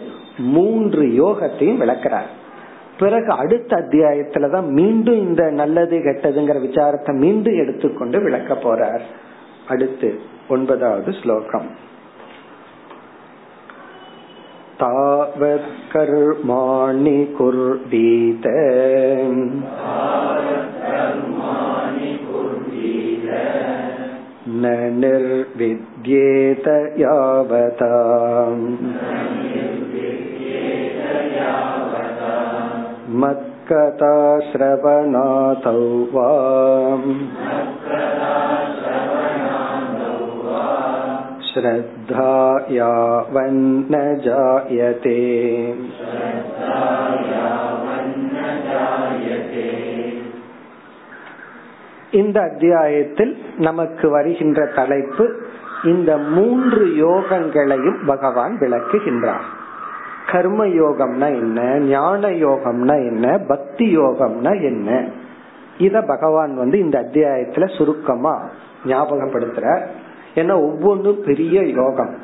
மூன்று 0.52 1.04
யோகத்தையும் 1.18 1.82
விளக்குறார் 1.82 2.30
பிறகு 2.98 3.30
அடுத்த 3.34 3.72
அத்தியாயத்துலதான் 3.78 4.68
மீண்டும் 4.72 5.22
இந்த 5.22 5.44
நல்லது 5.52 5.98
கெட்டதுங்கிற 5.98 6.58
விசாரத்தை 6.62 7.14
மீண்டும் 7.16 7.60
எடுத்துக்கொண்டு 7.60 8.20
விளக்க 8.22 8.54
போறார் 8.64 9.06
அடுத்து 9.68 10.10
ஒன்பதாவது 10.48 11.12
ஸ்லோகம் 11.14 11.70
तावत् 14.80 15.68
कर्माणि 15.92 17.20
कुर्वीत 17.38 18.46
न 24.54 24.72
निर्विद्येत 24.96 26.68
यावता 26.98 27.92
मत्कथा 33.22 34.14
श्रवणातौ 34.50 35.80
वा 36.14 36.30
श्रद्धा 41.46 42.32
यावन्न 42.72 43.94
जायते 44.26 45.18
இந்த 52.12 52.38
அத்தியாயத்தில் 52.42 53.34
நமக்கு 53.58 54.10
வருகின்ற 54.10 54.66
தலைப்பு 54.76 55.26
இந்த 55.84 56.18
மூன்று 56.18 56.82
யோகங்களையும் 56.96 58.00
பகவான் 58.06 58.56
விளக்குகின்றார் 58.58 59.46
கர்ம 60.37 60.67
யோகம்னா 60.67 61.27
என்ன 61.27 61.79
ஞான 61.79 62.31
யோகம்னா 62.31 62.95
என்ன 63.07 63.39
பக்தி 63.39 63.99
யோகம்னா 63.99 64.63
என்ன? 64.63 65.05
இத 65.79 66.03
பகவான் 66.03 66.57
வந்து 66.57 66.79
இந்த 66.79 67.01
அத்தியாயத்துல 67.01 67.77
சுருக்கமா 67.77 68.49
ஞாபகப்படுத்துற. 68.87 69.81
ஏன்னா 70.35 70.53
ஒவ்வொன்றும் 70.53 71.23
பெரிய 71.25 71.63
யோகம். 71.63 72.15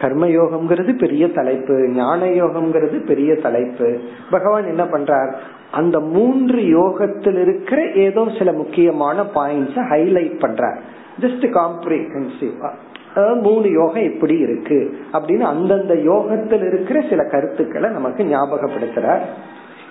கர்ம 0.00 0.26
யோகம்ங்கிறது 0.26 0.98
பெரிய 0.98 1.28
தலைப்பு 1.28 1.88
ஞான 1.88 2.24
யோகம்ங்கிறது 2.24 3.06
பெரிய 3.06 3.36
தலைப்பு. 3.36 4.00
பகவான் 4.30 4.66
என்ன 4.66 4.84
பண்றார்? 4.84 5.32
அந்த 5.70 6.00
மூன்று 6.00 6.62
யோகத்தில் 6.62 7.38
இருக்கிற 7.38 7.82
ஏதோ 7.82 8.28
சில 8.38 8.52
முக்கியமான 8.52 9.22
பாயிண்ட்ஸ் 9.22 9.80
ஹைலைட் 9.90 10.40
பண்றார். 10.40 10.78
ஜஸ்ட் 11.20 11.58
காம்ப்ரிஹென்சிவா 11.58 12.70
மூணு 13.14 13.70
யோகம் 13.70 14.12
எப்படி 14.12 14.38
இருக்கு 14.38 14.98
அப்படின்னு 15.12 15.40
அந்தந்த 15.40 15.94
யோகத்தில் 15.94 16.66
இருக்கிற 16.66 17.00
சில 17.10 17.24
கருத்துக்களை 17.24 17.90
நமக்கு 17.90 18.24
ஞாபகப்படுத்துறார் 18.24 19.20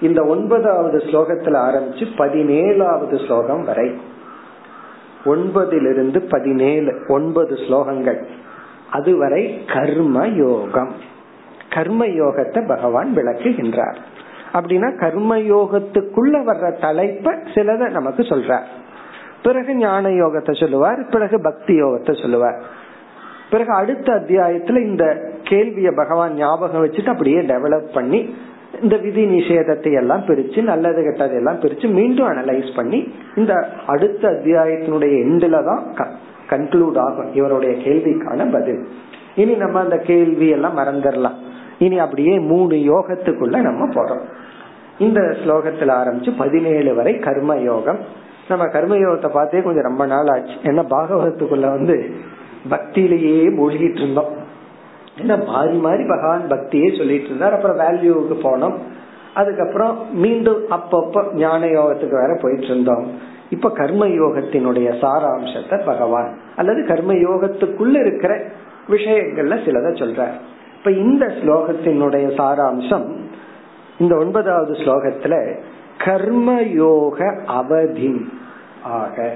இந்த 0.02 0.26
ஒன்பதாவது 0.26 0.98
ஸ்லோகத்துல 0.98 1.58
ஆரம்பிச்சு 1.58 2.06
பதினேழாவது 2.18 3.26
ஸ்லோகம் 3.26 3.64
வரை. 3.64 3.92
ஒன்பதிலிருந்து 5.26 6.30
பதினேழு 6.30 7.06
ஒன்பது 7.08 7.56
ஸ்லோகங்கள். 7.56 8.24
அதுவரை 8.92 9.66
கர்ம 9.74 10.28
யோகம். 10.28 10.92
கர்ம 11.70 12.06
யோகத்தை 12.06 12.68
பகவான் 12.68 13.14
விளக்குகின்றார். 13.16 13.96
அப்படின்னா 14.54 15.00
கர்ம 15.00 15.38
யோகத்துக்குள்ள 15.38 16.44
வர்ற 16.44 16.74
தலைப்ப 16.82 17.38
சிலதை 17.54 17.90
நமக்கு 17.90 18.24
சொல்றார். 18.24 18.66
பிறகு 19.44 19.76
ஞான 19.76 20.10
யோகத்தை 20.10 20.60
சொல்லுவார் 20.60 21.08
பிறகு 21.10 21.42
பக்தி 21.42 21.82
யோகத்தை 21.82 22.22
சொல்லுவார். 22.22 22.80
பிறகு 23.52 23.74
அடுத்த 23.74 24.14
அத்தியாயத்துல 24.14 24.84
இந்த 24.84 25.18
கேள்விய 25.44 25.96
பகவான் 25.96 26.34
ஞாபகம் 26.34 26.86
வச்சுட்டு 26.86 27.10
அப்படியே 27.10 27.40
டெவலப் 27.40 27.94
பண்ணி 27.94 28.36
இந்த 28.82 28.98
விதி 28.98 29.26
நிஷேதத்தை 29.26 29.94
எல்லாம் 29.94 30.24
பிரிச்சு 30.26 30.62
நல்லது 30.62 31.02
கெட்டதை 31.02 31.36
எல்லாம் 31.36 31.60
பிரிச்சு 31.60 31.94
மீண்டும் 31.94 32.28
அனலைஸ் 32.28 32.76
பண்ணி 32.76 33.14
இந்த 33.36 33.68
அடுத்த 33.88 34.30
அத்தியாயத்தினுடைய 34.30 35.16
எண்டுல 35.24 35.64
தான் 35.64 36.12
கன்க்ளூட் 36.50 36.98
ஆகும் 36.98 37.34
இவருடைய 37.34 37.76
கேள்விக்கான 37.76 38.52
பதில். 38.52 38.88
இனி 39.36 39.54
நம்ம 39.54 39.80
அந்த 39.80 39.98
கேள்வி 39.98 40.50
எல்லாம் 40.50 40.78
மறந்துடலாம். 40.78 41.38
இனி 41.80 42.00
அப்படியே 42.00 42.40
மூணு 42.40 42.76
யோகத்துக்குள்ள 42.76 43.62
நம்ம 43.62 43.88
போறோம். 43.88 44.22
இந்த 45.00 45.22
ஸ்லோகத்துல 45.22 45.92
ஆரம்பிச்சு 46.02 46.34
பதினேழு 46.38 46.96
வரை 46.96 47.18
கர்ம 47.18 47.56
யோகம். 47.56 48.00
நம்ம 48.50 48.66
கர்ம 48.68 48.96
யோகத்தை 48.96 49.30
பார்த்தே 49.34 49.62
கொஞ்சம் 49.62 49.84
ரொம்ப 49.84 50.06
நாள் 50.06 50.28
ஆச்சு. 50.28 50.54
ஏன்னா 50.64 50.86
பாகவதத்துக்குள்ள 50.90 51.70
வந்து 51.70 52.16
பக்தியிலேயே 52.70 53.48
மூழ்கிட்டு 53.48 53.98
இருந்தோம் 53.98 54.40
ஏன்னா 55.18 55.46
மாறி 55.46 55.78
மாறி 55.78 56.04
பகவான் 56.08 56.42
பக்தியே 56.50 56.98
சொல்லிட்டு 56.98 57.26
இருந்தார் 57.26 57.54
அப்புறம் 57.54 57.80
வேல்யூவுக்கு 57.80 58.36
போனோம். 58.44 58.74
அதுக்கப்புறம் 59.34 60.14
மீண்டும் 60.14 60.62
அப்பப்ப 60.70 61.34
ஞான 61.34 61.66
யோகத்துக்கு 61.66 62.20
வேற 62.20 62.38
போயிட்டு 62.42 62.66
இருந்தோம் 62.66 63.12
இப்ப 63.50 63.70
கர்ம 63.70 64.08
யோகத்தினுடைய 64.08 64.90
சாராம்சத்தை 65.02 65.86
பகவான் 65.86 66.38
அல்லது 66.56 66.86
கர்ம 66.86 67.14
யோகத்துக்குள்ள 67.14 68.00
இருக்கிற 68.00 68.44
விஷயங்கள்ல 68.90 69.66
சிலத 69.66 69.90
சொல்ற 69.90 70.28
இப்ப 70.78 70.92
இந்த 70.92 71.26
ஸ்லோகத்தினுடைய 71.26 72.28
சாராம்சம் 72.38 73.16
இந்த 74.00 74.16
ஒன்பதாவது 74.16 74.74
ஸ்லோகத்துல 74.74 75.56
கர்மயோக 75.98 77.44
அவதி 77.46 78.26
ஆக 78.84 79.36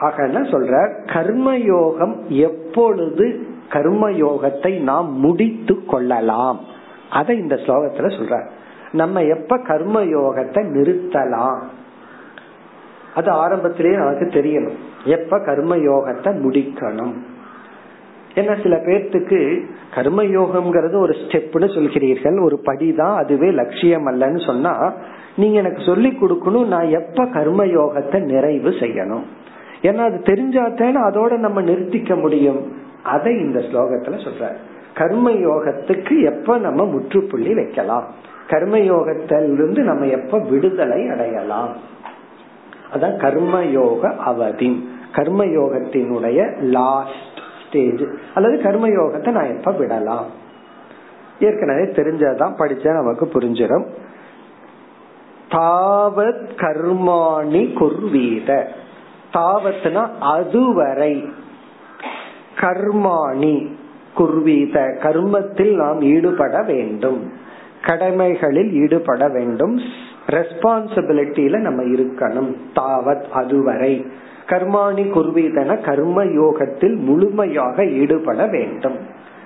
ஆக 0.00 0.26
சொல்ற? 0.26 1.00
கர்மயோகம் 1.04 2.14
எப்பொழுது 2.26 3.46
கர்மயோகத்தை 3.68 4.80
நாம் 4.80 5.12
முடித்து 5.12 5.84
கொள்ளலாம்? 5.84 6.60
அதை 7.10 7.38
இந்த 7.38 7.54
ஸ்லோகத்துல 7.54 8.12
சொல்ற. 8.18 8.48
நம்ம 8.92 9.22
எப்ப 9.22 9.58
கர்ம 9.58 10.04
யோகத்தை 10.04 10.60
நிறுத்தலாம்? 10.74 11.60
அது 13.14 13.30
ஆரம்பத்திலேயே 13.30 13.96
நமக்கு 13.96 14.24
தெரியணும். 14.24 14.76
எப்ப 15.04 15.40
கர்ம 15.44 15.76
யோகத்தை 15.76 16.24
முடிக்கணும்? 16.24 17.12
ஏன்னா 18.34 18.62
சில 18.62 18.76
பேர்த்துக்கு 18.76 19.64
கர்ம 19.94 20.22
யோகம்ங்கிறது 20.22 20.96
ஒரு 20.96 21.12
ஸ்டெப்னு 21.12 21.68
சொல்கிறீர்கள் 21.76 22.44
ஒரு 22.44 22.60
படிதான் 22.66 23.14
அதுவே 23.14 23.50
லட்சியம் 23.50 24.06
அல்லன்னு 24.06 24.46
சொன்னா 24.46 24.92
நீங்க 25.36 25.58
எனக்கு 25.58 25.82
சொல்லி 25.82 26.16
கொடுக்கணும் 26.20 26.66
நான் 26.66 26.88
எப்ப 26.88 27.26
கர்ம 27.26 27.64
யோகத்தை 27.64 28.22
நிறைவு 28.22 28.70
செய்யணும்? 28.70 29.22
ஏன்னா 29.82 29.96
அது 29.96 30.16
தெரிஞ்சாத்தேன்னு 30.16 31.10
அதோட 31.10 31.36
நம்ம 31.36 31.62
நிறுத்திக்க 31.62 32.20
முடியும். 32.20 32.72
அதை 33.02 33.32
இந்த 33.32 33.58
ஸ்லோகத்துல 33.58 34.26
சொல்ற. 34.26 34.52
கர்ம 34.94 35.30
யோகத்துக்கு 35.30 36.24
எப்ப 36.24 36.58
நம்ம 36.58 36.84
முற்றுப்புள்ளி 36.84 37.54
வைக்கலாம்? 37.54 38.04
கர்ம 38.48 38.78
யோகத்திலிருந்து 38.78 39.78
நம்ம 39.78 40.06
எப்ப 40.06 40.38
விடுதலை 40.38 41.08
அடையலாம்? 41.08 41.76
அதான் 42.94 43.16
கர்மயோக 43.16 44.16
அவதி. 44.16 44.88
கர்மயோகத்தினுடைய 45.12 46.62
லாஸ்ட் 46.62 47.40
ஸ்டேஜ் 47.68 48.04
அல்லது 48.34 48.70
கர்மயோகத்தை 48.70 49.30
நான் 49.30 49.56
எப்ப 49.56 49.72
விடலாம்? 49.72 50.26
ஏற்கனவே 51.40 51.82
தெரிஞ்சதான் 51.82 52.54
படிச்சா 52.58 52.92
நமக்கு 52.92 53.26
புரிஞ்சிடும். 53.26 53.86
தாவத் 55.50 56.48
கர்மாணி 56.56 57.72
குர்வீத. 57.72 58.68
தாவத்னா 59.34 60.08
அதுவரை. 60.20 61.28
கர்மாணி 62.60 63.66
குர்வீத 64.14 64.98
கர்மத்தில் 65.02 65.74
நாம் 65.74 66.02
ஈடுபட 66.02 66.62
வேண்டும். 66.62 67.32
கடமைகளில் 67.82 68.72
ஈடுபட 68.72 69.28
வேண்டும். 69.28 69.80
ரெஸ்பான்சிபிலிட்டியில 70.30 71.58
நம்ம 71.58 71.82
இருக்கணும். 71.82 72.54
தாவத் 72.74 73.28
அதுவரை. 73.32 74.06
கர்மாணி 74.46 75.10
குர்வீதன 75.10 75.80
கர்ம 75.80 76.24
யோகத்தில் 76.24 76.96
முழுமையாக 76.96 77.86
ஈடுபட 77.86 78.46
வேண்டும். 78.46 78.96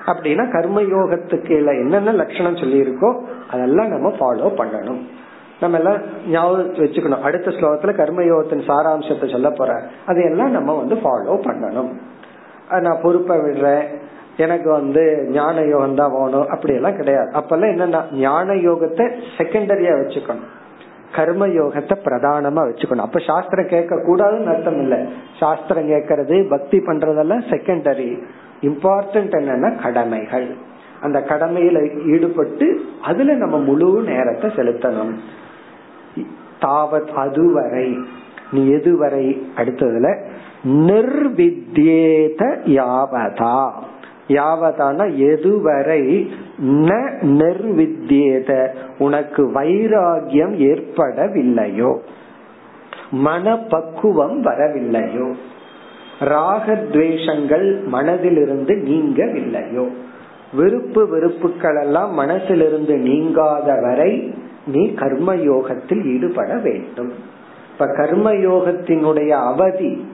அப்படின்னா 0.06 0.50
கர்ம 0.50 0.82
யோகத்துக்கு 0.82 1.50
என்னென்ன 1.50 2.12
லட்சணம் 2.12 2.56
சொல்லியிருக்கோ 2.56 3.20
அதெல்லாம் 3.50 3.88
நம்ம 3.88 4.08
ஃபாலோ 4.08 4.52
பண்ணணும். 4.58 5.00
நம்ம 5.60 5.78
எல்லாம் 5.78 6.00
ஞாபகம் 6.28 6.74
வச்சுக்கணும். 6.74 7.20
அடுத்த 7.20 7.50
ஸ்லோகத்துல 7.50 7.92
கர்மயோகத்தின் 8.00 8.68
சாராம்சத்தை 8.68 9.30
சொல்ல 9.30 9.50
போற 9.50 9.82
அதையெல்லாம் 10.06 10.50
நம்ம 10.50 10.74
வந்து 10.74 10.94
ஃபாலோ 10.94 11.36
பண்ணணும். 11.48 11.92
நான் 12.80 13.00
பொறுப்பை 13.02 13.36
விடுறேன். 13.36 13.84
எனக்கு 14.36 14.70
வந்து 14.70 15.26
ஞான 15.28 15.60
யோகம் 15.60 15.94
தான் 15.94 16.12
வேணும். 16.12 16.48
அப்படி 16.48 16.74
எல்லாம் 16.74 16.96
கிடையாது. 16.96 17.30
அப்பெல்லாம் 17.30 17.72
என்னன்னா 17.74 18.14
ஞான 18.14 18.52
யோகத்தை 18.52 19.12
செகண்டரியா 19.38 19.94
வச்சுக்கணும். 20.02 20.50
கர்ம 21.12 21.46
யோகத்தை 21.46 21.96
பிரதானமா 22.04 22.62
வச்சுக்கணும். 22.68 23.06
அப்ப 23.06 23.18
சாஸ்திரம் 23.18 23.66
கேட்க 23.66 23.94
கூடாதுன்னு 23.96 24.52
அர்த்தம் 24.54 24.80
இல்ல. 24.80 25.04
சாஸ்திரம் 25.38 25.88
கேட்கறது 25.88 26.48
பக்தி 26.48 26.78
பண்றதெல்லாம் 26.78 27.44
செகண்டரி 27.50 28.22
இம்பார்ட்டன்ட் 28.62 29.34
என்னன்னா 29.40 29.82
கடமைகள். 29.82 30.56
அந்த 31.00 31.20
கடமையில 31.20 32.10
ஈடுபட்டு 32.12 32.80
அதுல 33.02 33.34
நம்ம 33.34 33.58
முழு 33.58 34.02
நேரத்தை 34.02 34.50
செலுத்தணும். 34.50 35.14
தாவத் 36.60 37.08
அதுவரை. 37.08 37.98
நீ 38.50 38.68
எதுவரை? 38.68 39.42
அடுத்ததுல 39.56 40.16
நிர்வித்யேத 40.64 42.56
யாவதா. 42.66 43.70
யாவதான 44.28 45.10
எதுவரை? 45.10 46.28
ந 46.64 47.12
நிர்வித்யேத. 47.22 48.68
உனக்கு 48.98 49.46
வைராகியம் 49.46 50.56
ஏற்படவில்லையோ. 50.56 51.98
மனப்பக்குவம் 53.10 54.44
வரவில்லையோ. 54.44 55.32
ராகத்வேஷங்கள் 56.20 57.80
மனதிலிருந்து 57.92 58.82
நீங்கவில்லையோ. 58.88 59.88
விருப்பு 60.54 61.08
வெறுப்புகள் 61.08 61.80
எல்லாம் 61.82 62.18
மனசிலிருந்து 62.18 62.96
நீங்காத 62.98 63.80
வரை 63.80 64.34
நீ 64.66 64.94
கர்ம 64.94 65.34
யோகத்தில் 65.34 66.02
ஈடுபட 66.04 66.56
வேண்டும். 66.56 67.12
இப்ப 67.72 67.86
கர்ம 67.86 68.32
யோகத்தினுடைய 68.32 69.28
அவதி 69.28 70.06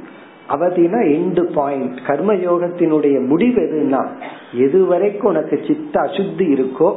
அவதினா 0.48 1.00
எண்டு 1.14 1.42
பாயிண்ட் 1.52 1.98
கர்ம 2.06 2.34
யோகத்தினுடைய 2.34 3.26
முடிவு 3.26 3.62
எதுனா 3.62 4.06
எது 4.52 4.86
வரைக்கும் 4.86 5.30
உனக்கு 5.30 5.60
சித்த 5.66 6.00
அசுத்தி 6.00 6.46
இருக்கோ 6.58 6.90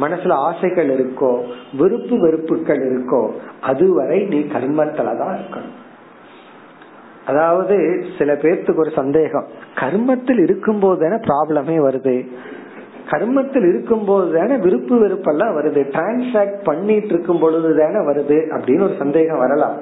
மனசுல 0.00 0.32
ஆசைகள் 0.32 0.88
இருக்கோ 0.88 1.32
விருப்பு 1.78 2.20
வெறுப்புகள் 2.20 2.82
இருக்கோ 2.88 3.30
அதுவரை 3.60 4.24
நீ 4.24 4.38
கர்மத்துலதான் 4.38 5.36
இருக்கணும். 5.36 5.76
அதாவது 7.26 7.76
சில 8.18 8.32
பேர்த்துக்கு 8.34 8.76
ஒரு 8.76 8.90
சந்தேகம் 8.90 9.46
கர்மத்தில் 9.74 10.40
இருக்கும் 10.42 10.78
போது 10.78 11.08
ப்ராப்ளமே 11.08 11.76
வருது? 11.86 12.26
கர்மத்தில் 13.10 13.68
இருக்கும் 13.68 14.04
போது 14.04 14.38
தானே 14.38 14.56
விருப்பு 14.56 14.94
வெறுப்பெல்லாம் 15.06 15.56
வருது. 15.58 15.82
டிரான்சாக்ட் 15.96 16.64
பண்ணிட்டு 16.64 17.06
இருக்கும் 17.06 17.38
பொழுது 17.38 17.76
தானே 17.76 17.98
வருது 18.08 18.38
அப்படின்னு 18.56 18.82
ஒரு 18.82 18.94
சந்தேகம் 18.98 19.38
வரலாம். 19.38 19.76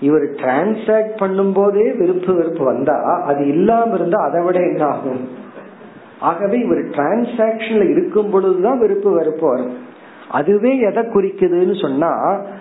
இவர் 0.00 0.22
டிரான்சாக்ட் 0.22 1.16
பண்ணும் 1.16 1.52
போதே 1.52 1.92
விருப்பு 1.92 2.34
வெறுப்பு 2.34 2.64
வந்தா 2.64 3.22
அது 3.24 3.46
இல்லாம 3.46 3.94
இருந்தா 3.94 4.24
அதை 4.24 4.44
விட 4.44 4.58
என்ன 4.58 4.84
ஆகும்? 4.84 5.28
ஆகவே 6.20 6.58
இவர் 6.58 6.78
டிரான்சாக்சன்ல 6.78 7.90
இருக்கும் 7.90 8.30
பொழுதுதான் 8.30 8.78
விருப்பு 8.78 9.10
வெறுப்பு 9.10 9.48
வரும். 9.48 9.72
அதுவே 10.30 10.78
எதை 10.78 11.02
குறிக்குதுன்னு 11.02 11.80
சொன்னா 11.80 12.12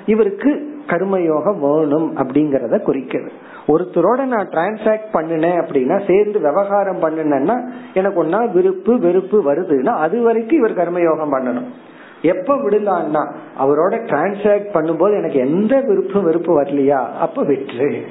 இவருக்கு 0.05 0.51
கர்மயோகம் 0.87 1.59
வேணும் 1.59 2.17
அப்படிங்கறத 2.17 2.81
குறிக்கிறது 2.81 3.31
ஒருத்தரோட 3.67 4.25
நான் 4.25 4.49
டிரான்சாக்ட் 4.49 5.13
பண்ணினேன் 5.13 5.57
அப்படின்னா 5.61 6.07
சேர்ந்து 6.07 6.39
விவகாரம் 6.39 7.01
பண்ணினேன்னா 7.01 7.55
எனக்கு 7.93 8.23
ஒன்னா 8.23 8.51
விருப்பு 8.51 8.99
வெறுப்பு 8.99 9.53
வருதுன்னா 9.53 9.85
அது 9.85 10.21
வரைக்கும் 10.21 10.57
இவர் 10.57 10.77
கர்மயோகம் 10.77 11.33
பண்ணணும். 11.33 11.69
எப்ப 12.21 12.55
விடலான்னா 12.55 13.23
அவரோட 13.59 13.93
டிரான்சாக்ட் 14.09 14.69
பண்ணும்போது 14.73 15.13
எனக்கு 15.17 15.39
எந்த 15.39 15.81
விருப்பு 15.87 16.21
வெறுப்பு 16.21 16.61
வரலையா? 16.61 17.01
அப்ப 17.19 17.43
விட்டுரு. 17.43 18.01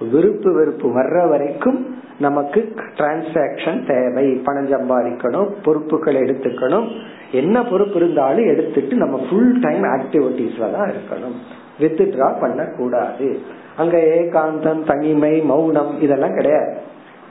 விருப்பு 0.00 0.52
வெறுப்பு 0.52 0.88
வர்ற 0.88 1.28
வரைக்கும் 1.28 1.94
நமக்கு 2.18 2.74
டிரான்சாக்சன் 2.96 3.86
தேவை. 3.86 4.40
பணம் 4.44 4.70
சம்பாதிக்கணும் 4.70 5.48
பொறுப்புகளை 5.62 6.20
எடுத்துக்கணும். 6.20 6.88
என்ன 7.32 7.62
பொறுப்பு 7.62 7.94
இருந்தாலும் 7.94 8.46
எடுத்துட்டு 8.46 8.96
நம்ம 8.96 9.20
ஃபுல் 9.30 9.60
டைம் 9.60 9.82
ஆக்டிவிட்டிஸ்ல 9.82 10.72
தான் 10.72 10.90
இருக்கணும். 10.90 11.36
வித்ட்ரா 11.80 12.40
பண்ண 12.40 12.64
கூடாது 12.64 13.40
அங்க 13.76 13.96
ஏகாந்தம் 13.96 14.84
தனிமை 14.86 15.40
மௌனம் 15.40 16.00
இதெல்லாம் 16.00 16.34
கிடையாது. 16.34 16.74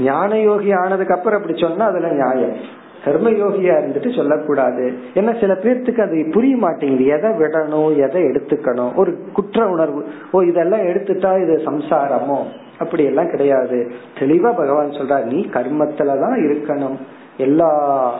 ஞான 0.01 0.39
யோகி 0.39 0.73
ஆனதுக்கு 0.73 1.15
அப்புறம் 1.15 1.41
அப்படி 1.41 1.59
சொன்னா 1.61 1.87
அதுல 1.87 2.09
நியாயம். 2.09 2.57
கர்மயோகியா 3.05 3.75
இருந்துட்டு 3.83 4.17
சொல்லக்கூடாது. 4.17 4.93
ஏன்னா 5.15 5.41
சில 5.41 5.53
பேர்த்துக்கு 5.53 6.01
அது 6.01 6.31
புரிய 6.33 6.57
மாட்டேங்குது. 6.57 7.05
எதை 7.05 7.31
விடணும் 7.31 8.09
எதை 8.09 8.23
எடுத்துக்கணும். 8.23 8.95
ஒரு 8.95 9.19
குற்ற 9.33 9.67
உணர்வு. 9.67 10.05
ஓ 10.33 10.41
இதெல்லாம் 10.41 10.81
எடுத்துட்டா 10.81 11.43
இது 11.43 11.63
சம்சாரமோ? 11.65 12.39
அப்படி 12.79 13.05
எல்லாம் 13.05 13.31
கிடையாது. 13.31 13.91
தெளிவா 14.19 14.57
பகவான் 14.57 14.91
சொல்றார் 14.91 15.25
நீ 15.25 15.47
கர்மத்துலதான் 15.53 16.39
இருக்கணும். 16.47 16.97
எல்லா 17.37 18.13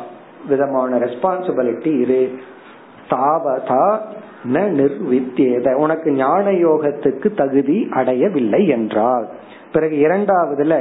விதமான 0.49 0.97
ரெஸ்பான்சிபிலிட்டி 0.97 2.01
இரு. 2.01 2.31
தாவதா 3.15 3.87
ந 4.55 4.63
நிர்வித்தியத. 4.79 5.67
உனக்கு 5.85 6.09
ஞான 6.13 6.45
யோகத்துக்கு 6.67 7.29
தகுதி 7.35 7.79
அடையவில்லை 7.91 8.63
என்றால் 8.69 9.27
பிறகு 9.73 9.97
இரண்டாவதுல 10.07 10.75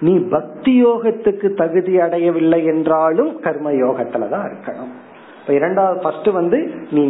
நீ 0.00 0.14
பக்தி 0.34 0.72
யோகத்துக்கு 0.84 1.48
தகுதி 1.54 1.94
அடையவில்லை 2.00 2.60
என்றாலும் 2.64 3.32
கர்ம 3.40 3.70
யோகத்துலதான் 3.82 4.46
இருக்கணும். 4.50 4.94
இப்ப 5.40 5.58
இரண்டாவது 5.58 5.96
ஃபர்ஸ்ட் 6.02 6.28
வந்து 6.38 6.58
நீ 6.90 7.02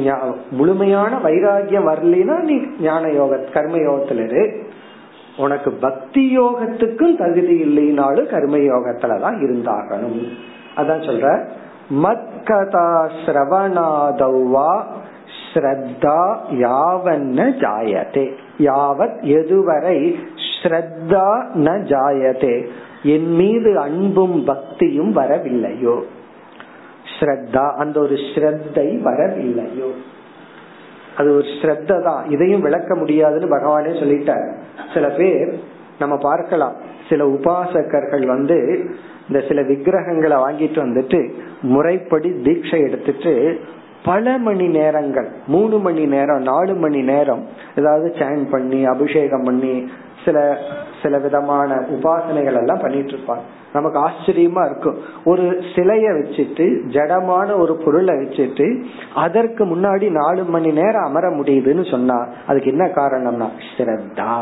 முழுமையான 0.51 1.13
வைராகியம் 1.25 1.89
வரலினா 1.91 2.37
நீ 2.49 2.57
ஞான 2.81 3.05
யோக 3.19 3.39
கர்ம 3.55 3.77
யோகத்துல 3.87 4.25
இரு. 4.29 4.45
உனக்கு 5.37 5.71
பக்தி 5.85 6.25
யோகத்துக்கும் 6.39 7.17
தகுதி 7.23 7.55
இல்லைனாலும் 7.67 8.29
கர்ம 8.35 8.57
யோகத்துலதான் 8.71 9.39
இருந்தாகணும். 9.47 10.21
அதான் 10.77 11.07
சொல்ற 11.09 11.27
மத்கதா 11.91 13.09
ஸ்ரவணாதௌவா 13.25 14.85
ஸ்ரத்தா 15.53 16.37
யாவன்ன 16.51 17.39
ஜாயதே 17.61 18.35
யாவத் 18.59 19.21
எதுவரை 19.23 20.15
ஸ்ரத்தா 20.63 21.27
ந 21.55 21.69
ஜாயதே 21.93 22.67
என் 23.03 23.31
மீது 23.31 23.79
அன்பும் 23.79 24.45
பக்தியும் 24.45 25.17
வரவில்லையோ? 25.17 26.03
ஸ்ரத்தா 27.21 27.75
அந்த 27.75 28.01
ஒரு 28.01 28.15
ஸ்ரத்தை 28.15 29.03
வரவில்லையோ? 29.03 29.91
அது 31.17 31.35
ஒரு 31.35 31.47
ஸ்ரத்த 31.47 32.03
தான் 32.03 32.31
இதையும் 32.31 32.61
விளக்க 32.61 32.95
முடியாதுன்னு 32.95 33.57
பகவானே 33.57 33.93
சொல்லிட்டார். 34.03 34.49
சில 34.95 35.09
பேர் 35.09 35.61
நம்ம 35.99 36.17
பார்க்கலாம். 36.17 36.75
சில 37.09 37.25
உபாசகர்கள் 37.27 38.27
வந்து 38.27 38.59
இந்த 39.29 39.45
சில 39.49 39.63
விக்கிரகங்களை 39.63 40.37
வாங்கிட்டு 40.37 40.79
வந்துட்டு 40.87 41.21
முறைப்படி 41.63 42.31
தீட்சை 42.43 42.81
எடுத்துட்டு 42.81 43.61
பல 44.05 44.39
மணி 44.39 44.67
நேரங்கள் 44.69 45.29
மூணு 45.47 45.79
மணி 45.79 46.05
நேரம் 46.07 46.43
நாலு 46.43 46.75
மணி 46.75 47.01
நேரம் 47.03 47.45
ஏதாவது 47.77 48.09
சேன் 48.19 48.51
பண்ணி 48.51 48.85
அபிஷேகம் 48.85 49.43
பண்ணி 49.43 49.91
சில 50.25 50.59
சில 51.03 51.19
விதமான 51.19 51.75
உபாசனைகள் 51.75 52.59
எல்லாம் 52.59 52.81
பண்ணிட்டு 52.81 53.13
இருப்பாங்க. 53.13 53.45
நமக்கு 53.73 53.99
ஆச்சரியமா 54.09 54.63
இருக்கும். 54.65 54.99
ஒரு 55.25 55.43
சிலைய 55.75 56.07
வச்சுட்டு 56.19 56.67
ஜடமான 56.95 57.59
ஒரு 57.59 57.75
பொருளை 57.85 58.15
வச்சுட்டு 58.15 58.85
அதற்கு 59.15 59.65
முன்னாடி 59.65 60.11
நாலு 60.11 60.45
மணி 60.45 60.71
நேரம் 60.71 61.05
அமர 61.05 61.29
முடியுதுன்னு 61.31 61.91
சொன்னா 61.91 62.27
அதுக்கு 62.47 62.71
என்ன 62.71 62.87
காரணம்னா 62.87 63.49
ஸ்ரத்தா. 63.77 64.33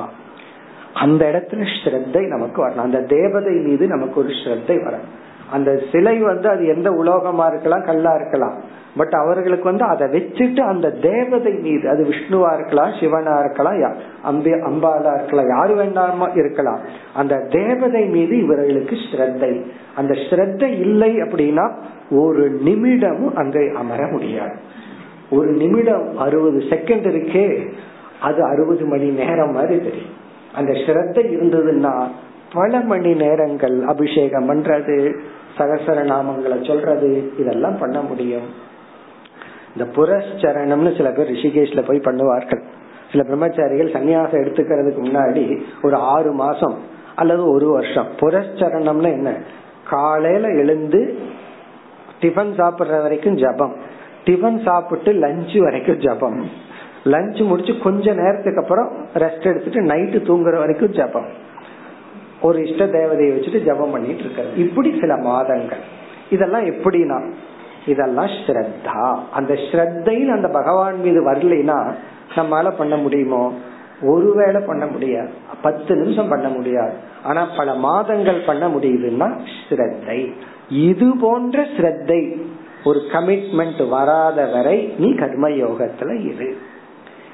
அந்த 0.94 1.26
இடத்துல 1.26 1.66
ஸ்ரத்தை 1.74 2.28
நமக்கு 2.28 2.68
வரணும். 2.68 2.86
அந்த 2.88 3.00
தேவதை 3.00 3.52
மீது 3.52 3.86
நமக்கு 3.86 4.20
ஒரு 4.20 4.28
ஸ்ரத்தை 4.28 4.76
வரணும். 4.86 5.12
அந்த 5.50 5.80
சிலை 5.92 6.18
வந்து 6.18 6.48
அது 6.48 6.66
எந்த 6.66 6.90
உலோகமா 6.90 7.46
இருக்கலாம் 7.46 7.84
கல்லா 7.84 8.14
இருக்கலாம். 8.14 8.72
பட் 8.96 9.12
அவர்களுக்கு 9.12 9.64
வந்து 9.64 9.84
அதை 9.84 10.06
வச்சுட்டு 10.08 10.60
அந்த 10.60 10.90
தேவதை 10.90 11.52
மீது 11.52 11.88
அது 11.88 12.02
விஷ்ணுவா 12.04 12.54
இருக்கலாம் 12.54 12.92
சிவனா 13.00 13.38
இருக்கலாம் 13.38 13.96
அம்பி 14.22 14.50
அம்பாலா 14.50 15.14
இருக்கலாம் 15.14 15.48
யாரு 15.48 15.74
வேண்டாமா 15.74 16.28
இருக்கலாம். 16.34 16.80
அந்த 17.14 17.36
தேவதை 17.50 18.04
மீது 18.06 18.38
இவர்களுக்கு 18.38 18.96
ஸ்ரத்தை. 18.96 19.64
அந்த 19.96 20.14
ஸ்ரத்தை 20.14 20.70
இல்லை 20.80 21.12
அப்படின்னா 21.16 21.72
ஒரு 22.10 22.50
நிமிடமும் 22.50 23.34
அங்கே 23.34 23.70
அமர 23.76 24.06
முடியாது. 24.06 24.56
ஒரு 25.30 25.50
நிமிடம் 25.52 26.16
அறுபது 26.18 26.58
செகண்ட் 26.58 27.08
இருக்கே 27.14 27.68
அது 28.20 28.44
அறுபது 28.44 28.84
மணி 28.84 29.08
நேரம் 29.08 29.52
மாதிரி 29.52 29.78
தெரியும். 29.78 30.22
அந்த 30.54 30.72
ஸ்ரத்தை 30.72 31.24
இருந்ததுன்னா 31.36 32.08
பல 32.52 32.80
மணி 32.80 33.12
நேரங்கள் 33.14 33.82
அபிஷேகம் 33.82 34.50
பண்றது 34.50 35.18
சகசர 35.58 35.98
நாமங்களை 36.02 36.66
சொல்றது 36.66 37.32
இதெல்லாம் 37.38 37.78
பண்ண 37.78 38.00
முடியும். 38.00 38.62
இந்த 39.76 39.90
புரஸ்சரணம்னு 39.96 40.96
சில 40.96 41.10
பேர் 41.10 41.30
ரிஷிகேஷ்ல 41.30 41.86
போய் 41.86 41.98
பண்ணுவார்கள். 41.98 42.62
சில 43.12 43.22
பிரம்மச்சாரிகள் 43.22 43.94
சன்னியாசம் 43.94 44.42
எடுத்துக்கிறதுக்கு 44.44 45.02
முன்னாடி 45.04 45.60
ஒரு 45.82 45.96
ஆறு 45.96 46.32
மாசம் 46.32 46.78
அல்லது 47.14 47.50
ஒரு 47.50 47.68
வருஷம். 47.68 48.06
புரஸ்சரணம்னு 48.20 49.12
என்ன? 49.12 49.34
காலையில 49.90 50.48
எழுந்து 50.48 51.18
டிஃபன் 52.20 52.54
சாப்பிடுற 52.58 53.02
வரைக்கும் 53.02 53.36
ஜபம். 53.36 53.76
டிஃபன் 54.24 54.62
சாப்பிட்டு 54.64 55.12
லஞ்சு 55.12 55.58
வரைக்கும் 55.58 55.98
ஜபம். 55.98 56.48
லஞ்ச் 57.04 57.46
முடிச்சு 57.46 57.78
கொஞ்ச 57.78 58.12
நேரத்துக்கு 58.12 58.62
அப்புறம் 58.62 58.92
ரெஸ்ட் 59.14 59.42
எடுத்துட்டு 59.42 59.80
நைட்டு 59.80 60.28
தூங்குற 60.28 60.58
வரைக்கும் 60.58 60.92
ஜபம். 60.92 61.26
ஒரு 62.42 62.66
இஷ்ட 62.66 62.86
தேவதையை 62.86 63.32
வச்சுட்டு 63.32 63.64
ஜபம் 63.64 63.90
பண்ணிட்டு 63.90 64.22
இருக்காரு. 64.22 64.56
இப்படி 64.56 64.96
சில 65.00 65.16
மாதங்கள். 65.16 65.78
இதெல்லாம் 66.30 66.64
எப்படின்னா 66.64 67.32
இதெல்லாம் 67.86 68.26
ஸ்ரத்தா. 68.26 69.18
அந்த 69.32 69.54
ஸ்ரத்தையில் 69.54 70.28
அந்த 70.28 70.48
பகவான் 70.48 71.00
மீது 71.00 71.32
வரலைன்னா 71.32 71.94
நம்மளால 72.34 72.72
பண்ண 72.78 72.96
முடியுமோ? 72.96 73.52
ஒருவேளை 74.02 74.62
பண்ண 74.66 74.86
முடியாது. 74.86 75.28
பத்து 75.62 75.96
நிமிஷம் 75.96 76.28
பண்ண 76.28 76.48
முடியாது. 76.48 76.92
ஆனா 77.22 77.48
பல 77.56 77.74
மாதங்கள் 77.74 78.42
பண்ண 78.46 78.68
முடியுதுன்னா 78.68 79.38
ஸ்ரத்தை. 79.68 80.32
இது 80.68 81.18
போன்ற 81.20 81.62
ஸ்ரத்தை. 81.62 82.40
ஒரு 82.84 83.00
கமிட்மெண்ட் 83.12 83.88
வராத 83.88 84.46
வரை 84.46 84.94
நீ 84.98 85.14
கர்ம 85.14 85.48
யோகத்துல 85.48 86.34
இரு. 86.34 86.56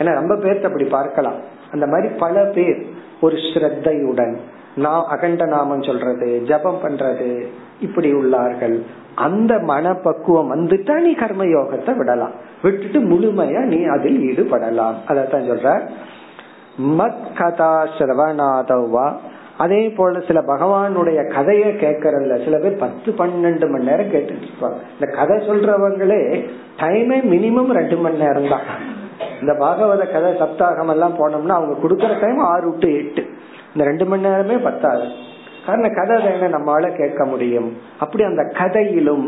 ஏன்னா 0.00 0.12
ரொம்ப 0.14 0.34
பேர்த்த 0.34 0.64
அப்படி 0.64 0.84
பார்க்கலாம். 0.84 1.38
அந்த 1.72 1.86
மாதிரி 1.86 2.14
பல 2.14 2.44
பேர் 2.44 2.86
ஒரு 3.20 3.36
ஸ்ரத்தையுடன் 3.36 4.34
நான் 4.74 5.04
அகண்ட 5.08 5.44
நாமம் 5.46 5.82
சொல்றது 5.82 6.42
ஜபம் 6.48 6.82
பண்றது 6.82 7.46
இப்படி 7.80 8.14
உள்ளார்கள். 8.14 8.76
அந்த 9.14 9.58
மனப்பக்குவம் 9.58 10.52
வந்துட்டா 10.54 10.94
நீ 11.00 11.12
கர்ம 11.14 11.44
யோகத்தை 11.44 11.96
விடலாம். 11.96 12.34
விட்டுட்டு 12.62 13.00
முழுமையா 13.00 13.62
நீ 13.64 13.84
அதில் 13.84 14.20
ஈடுபடலாம். 14.20 14.96
அதான் 15.08 15.48
சொல்ற 15.50 15.88
மத் 16.98 17.24
கதா 17.38 17.72
சிரவணாதவா 17.98 19.06
அதே 19.62 19.80
போல 19.88 20.20
சில 20.20 20.38
பகவானுடைய 20.40 21.20
கதைய 21.36 21.64
கேட்கறதுல 21.82 22.36
சில 22.44 22.58
பேர் 22.58 22.82
பத்து 22.82 23.10
பன்னெண்டு 23.18 23.66
மணி 23.70 23.88
நேரம் 23.88 24.12
கேட்டுட்டு 24.12 24.46
இருப்பாங்க 24.48 24.78
இந்த 24.94 25.06
கதை 25.18 25.36
சொல்றவங்களே 25.48 26.20
டைமே 26.82 27.18
மினிமம் 27.32 27.72
ரெண்டு 27.78 27.96
மணி 27.96 28.16
நேரம் 28.16 28.48
தான். 28.48 28.66
இந்த 29.40 29.52
பாகவத 29.64 30.02
கதை 30.12 30.30
சப்தாகம் 30.42 30.88
எல்லாம் 30.88 31.18
போனோம்னா 31.18 31.56
அவங்க 31.58 31.74
கொடுக்கற 31.82 32.20
டைம் 32.20 32.40
ஆறு 32.52 32.72
டு 32.78 32.88
எட்டு. 33.00 33.24
இந்த 33.72 33.84
ரெண்டு 33.90 34.04
மணி 34.06 34.22
நேரமே 34.22 34.56
பத்தாது. 34.68 35.06
காரணம் 35.66 35.96
கதை 35.98 36.16
தானே 36.22 36.48
நம்மளால 36.56 36.96
கேட்க 36.96 37.24
முடியும். 37.24 37.70
அப்படி 37.98 38.24
அந்த 38.24 38.42
கதையிலும் 38.58 39.26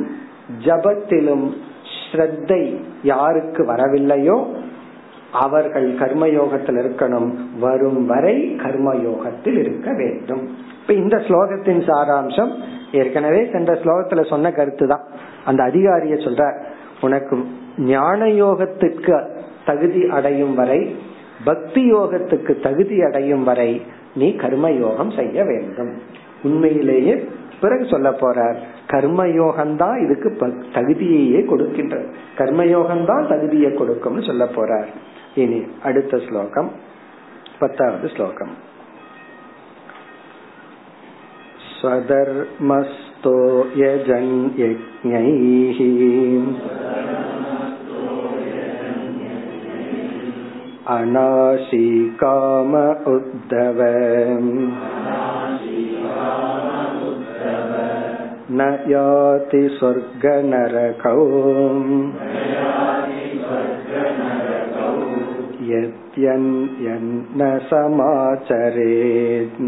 ஜபத்திலும் 0.64 1.46
ஸ்ரத்தை 1.96 2.62
யாருக்கு 3.02 3.62
வரவில்லையோ 3.72 4.36
அவர்கள் 5.32 5.86
கர்மயோகத்தில் 5.98 6.78
இருக்கணும் 6.82 7.28
வரும் 7.60 8.06
வரை 8.06 8.56
கர்மயோகத்தில் 8.58 9.58
இருக்க 9.58 9.90
வேண்டும். 9.92 10.42
இப்ப 10.80 10.92
இந்த 10.92 11.16
ஸ்லோகத்தின் 11.16 11.82
சாராம்சம் 11.88 12.52
ஏற்கனவே 12.92 13.48
சென்ற 13.52 13.74
ஸ்லோகத்துல 13.74 14.28
சொன்ன 14.28 14.50
கருத்து 14.50 14.86
தான் 14.86 15.04
அந்த 15.44 15.62
அதிகாரிய 15.62 16.14
சொல்ற 16.24 16.42
உனக்கு 17.00 17.36
ஞான 17.78 18.26
யோகத்துக்கு 18.26 19.28
தகுதி 19.64 20.08
அடையும் 20.08 20.54
வரை 20.54 20.96
பக்தி 21.44 21.92
யோகத்துக்கு 21.92 22.60
தகுதி 22.60 23.02
அடையும் 23.02 23.44
வரை 23.44 23.82
நீ 24.14 24.34
கர்ம 24.36 24.70
யோகம் 24.70 25.10
செய்ய 25.10 25.44
வேண்டும். 25.44 25.92
உண்மையிலேயே 26.42 27.24
பிறகு 27.60 27.84
சொல்ல 27.84 28.10
போறார் 28.10 28.56
கர்மயோகம்தான் 28.92 29.98
இதுக்கு 30.04 30.30
தகுதியையே 30.74 31.44
கொடுக்கின்ற 31.44 31.96
கர்மயோகம்தான் 32.38 33.28
தகுதியை 33.28 33.74
கொடுக்கும்னு 33.74 34.22
சொல்ல 34.22 34.44
போறார். 34.44 34.86
இனி 35.35 35.59
அடுத்த 35.83 36.19
ஸ்லோகம் 36.29 36.71
பத்தாவது 37.59 38.09
ஸ்லோகம் 38.15 38.55
स्वधर्मस्थो 41.77 43.33
यजन् 43.79 44.31
यज्ञैः 44.59 45.79
अनाशिकाम 50.87 52.73
उद्धव 53.11 53.79
न 58.51 58.69
याति 58.89 59.63
स्वर्गनरकौ 59.77 61.21
यद्यन्न 65.71 67.41
समाचरेत् 67.69 69.59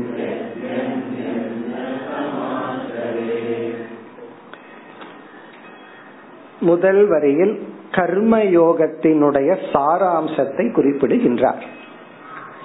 முதல் 6.61 7.03
வரியில் 7.07 7.53
கர்ம 7.91 8.37
யோகத்தினுடைய 8.51 9.49
சாராம்சத்தை 9.73 10.65
குறிப்பிடுகின்றார் 10.71 11.61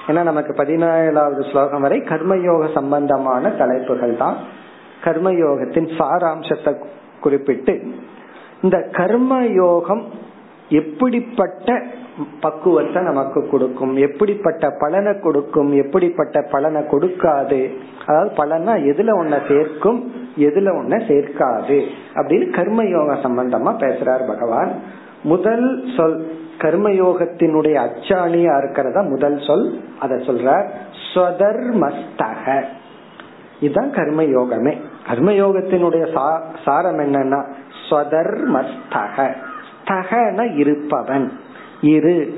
ஏன்னா 0.06 0.22
நமக்கு 0.22 0.52
பதினேழாவது 0.52 1.42
ஸ்லோகம் 1.50 1.80
வரை 1.80 1.98
கர்மயோக 2.02 2.64
சம்பந்தமான 2.74 3.52
தலைப்புகள் 3.52 4.14
தான் 4.16 4.36
கர்மயோகத்தின் 5.04 5.88
சாராம்சத்தை 5.98 6.72
குறிப்பிட்டு 7.20 7.74
இந்த 8.62 8.76
கர்ம 8.92 9.32
யோகம் 9.56 10.04
எப்படிப்பட்ட 10.69 11.81
பக்குவத்தை 12.41 13.03
நமக்கு 13.03 13.49
கொடுக்கும்? 13.49 13.95
எப்படிப்பட்ட 13.95 14.69
பலனை 14.79 15.19
கொடுக்கும்? 15.19 15.71
எப்படிப்பட்ட 15.73 16.41
பலனை 16.51 16.81
கொடுக்காது? 16.81 17.73
அதாவது 18.05 18.31
பலனா 18.35 18.75
எதுல 18.85 19.09
ஒன்ன 19.11 19.47
சேர்க்கும் 19.47 20.11
எதுல 20.37 20.67
ஒன்ன 20.79 20.99
சேர்க்காது 21.07 21.85
அப்படின்னு 22.15 22.47
கர்மயோக 22.57 23.15
சம்பந்தமா 23.23 23.71
பேசுறார் 23.83 24.27
பகவான். 24.27 24.71
முதல் 25.23 25.87
சொல் 25.97 26.31
கர்மயோகத்தினுடைய 26.57 27.87
அச்சாணியா 27.87 28.57
இருக்கிறதா 28.57 29.01
முதல் 29.01 29.39
சொல்? 29.47 29.79
அத 29.99 30.15
சொல்றார் 30.15 30.67
ஸ்வதர்மஸ்தக. 31.13 32.63
இதுதான் 33.59 33.91
கர்மயோகமே. 33.91 34.77
கர்மயோகத்தினுடைய 35.11 36.33
சாரம் 36.65 36.99
என்னன்னா 36.99 37.45
ஸ்வதர்மஸ்தக. 37.89 39.33
ஸ்தகன 39.89 40.55
இருப்பவன். 40.55 41.31
இரு 41.81 42.37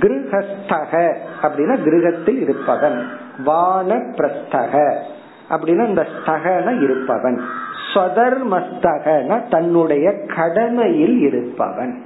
கிருஹஸ்தக 0.00 1.14
அப்படின்னா 1.42 1.76
கிரகத்தில் 1.84 2.40
இருப்பவன். 2.40 3.06
வான 3.44 3.94
பிரஸ்தக 3.94 4.94
அப்படின்னா 5.50 5.88
இந்த 5.88 6.06
ஸ்தகன 6.16 6.82
இருப்பவன். 6.82 7.40
ஸ்வதர்மஸ்தகன 7.94 9.48
தன்னுடைய 9.48 10.12
கடமையில் 10.36 11.20
இருப்பவன். 11.20 12.02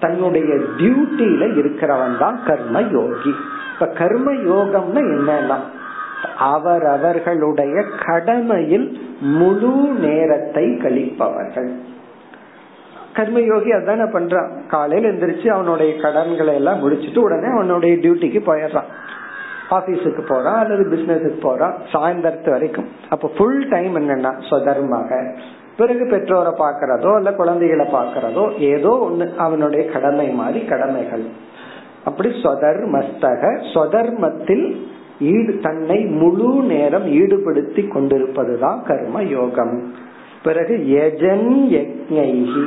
தன்னுடைய 0.00 0.54
டியூட்டியில 0.54 1.42
இருக்கிறவன் 1.58 2.18
தான் 2.18 2.40
கர்ம 2.46 2.80
யோகி 2.80 3.34
இப்ப 3.72 3.86
கர்ம 3.86 4.32
யோகம்னா 4.32 5.00
என்னன்னா 5.14 5.56
அவர் 6.38 6.86
அவர்களுடைய 6.86 7.84
கடமையில் 8.06 9.00
முழு 9.20 9.74
நேரத்தை 9.98 10.64
கழிப்பவர்கள். 10.64 11.70
கர்மயோகி 13.16 13.70
அதான 13.78 14.02
பண்றான். 14.16 14.50
காலையில 14.68 15.10
எந்திரிச்சு 15.10 15.48
அவனுடைய 15.48 15.90
கடன்களை 15.96 16.54
எல்லாம் 16.54 16.80
முடிச்சுட்டு 16.82 17.18
உடனே 17.18 17.48
அவனுடைய 17.48 17.94
டியூட்டிக்கு 17.96 18.40
போயிடுறான். 18.46 18.90
ஆபீஸுக்கு 19.70 20.22
போறான் 20.28 20.58
அல்லது 20.62 20.82
பிசினஸுக்கு 20.94 21.40
போறான் 21.40 21.76
சாயந்தரத்து 21.92 22.50
வரைக்கும். 22.50 22.88
அப்ப 23.08 23.30
ஃபுல் 23.36 23.68
டைம் 23.68 23.94
என்னன்னா 23.96 24.32
சொதர்மாக 24.50 25.10
பிறகு 25.76 26.04
பெற்றோரை 26.10 26.52
பாக்குறதோ 26.58 27.16
இல்ல 27.16 27.30
குழந்தைகளை 27.32 27.86
பாக்குறதோ 27.86 28.44
ஏதோ 28.58 28.92
ஒண்ணு 29.06 29.26
அவனுடைய 29.36 29.90
கடமை 29.90 30.26
மாதிரி 30.30 30.60
கடமைகள். 30.64 31.24
அப்படி 32.04 32.28
சொதர்மஸ்தக 32.42 33.42
சொதர்மத்தில் 33.74 34.66
ஈடு 35.20 35.52
தன்னை 35.62 35.98
முழு 36.20 36.50
நேரம் 36.62 37.06
ஈடுபடுத்தி 37.06 37.82
கொண்டிருப்பதுதான் 37.88 38.80
கர்ம 38.86 39.22
யோகம் 39.22 39.74
பிறகு 40.42 40.74
எஜன் 41.04 41.50
யக்ஞைகி 41.76 42.66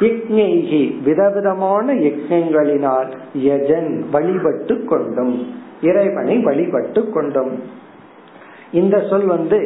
யக்ஞைகி 0.00 1.02
விதவிதமான 1.02 1.94
யக்ஞங்களினால் 1.94 3.10
யஜன் 3.38 4.04
வழிபட்டு 4.10 4.84
கொண்டும் 4.84 5.46
இறைவனை 5.82 6.38
வழிபட்டு 6.38 7.10
கொண்டும். 7.10 7.62
இந்த 8.72 9.06
சொல் 9.10 9.26
வந்து 9.26 9.58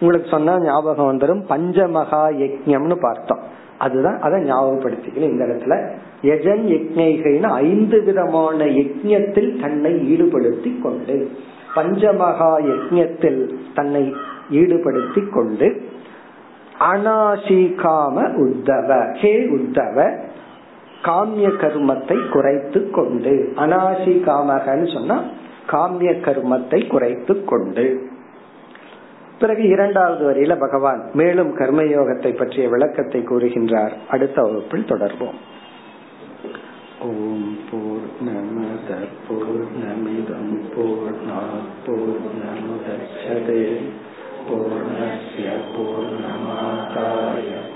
உங்களுக்கு 0.00 0.28
சொன்னா 0.28 0.60
ஞாபகம் 0.60 1.10
வந்துடும் 1.10 1.42
பஞ்சமகா 1.48 2.22
யஜ்யம்னு 2.42 2.96
பார்த்தோம். 3.00 3.42
அதுதான் 3.78 4.18
அதை 4.20 4.42
ஞாபகப்படுத்திக்கணும் 4.42 5.32
இந்த 5.32 5.44
இடத்துல. 5.44 5.76
யஜன் 6.22 6.64
யக்ஞைகைன்னு 6.74 7.48
ஐந்து 7.48 8.02
விதமான 8.02 8.64
யஜ்யத்தில் 8.64 9.60
தன்னை 9.60 9.92
ஈடுபடுத்தி 10.12 10.82
கொண்டு 10.82 11.30
பஞ்சமகா 11.76 12.52
யஜ்யத்தில் 12.70 13.40
தன்னை 13.74 14.14
ஈடுபடுத்தி 14.50 15.30
கொண்டு 15.30 15.68
அனாசிகாம 16.80 18.16
உத்தவ 18.38 19.12
ஹே 19.12 19.34
உத்தவ 19.48 19.96
காமிய 21.02 21.48
கர்மத்தை 21.48 22.28
குறைத்து 22.28 22.90
கொண்டு. 22.90 23.52
அனாசி 23.56 24.14
காமகன்னு 24.26 24.92
சொன்னா 24.92 25.16
காமிய 25.66 26.12
கர்மத்தை 26.12 26.86
குறைத்து 26.86 27.44
கொண்டு. 27.44 28.12
பிறகு 29.38 29.68
இரண்டாவது 29.68 30.22
வரியில 30.30 30.58
பகவான் 30.58 31.10
மேலும் 31.12 31.56
கர்மயோகத்தை 31.56 32.36
பற்றிய 32.36 32.68
விளக்கத்தை 32.68 33.20
கூறுகின்றார். 33.20 33.94
அடுத்த 34.08 34.42
வகுப்பில் 34.42 34.90
தொடர்போம் 34.92 35.38
ஓம் 37.00 37.56
போர் 37.70 38.06
நமத 38.26 38.90
போர் 39.28 39.64
நமிதம் 39.80 40.54
போர் 40.74 41.18
போர் 41.86 42.22
நமுதே 42.42 42.96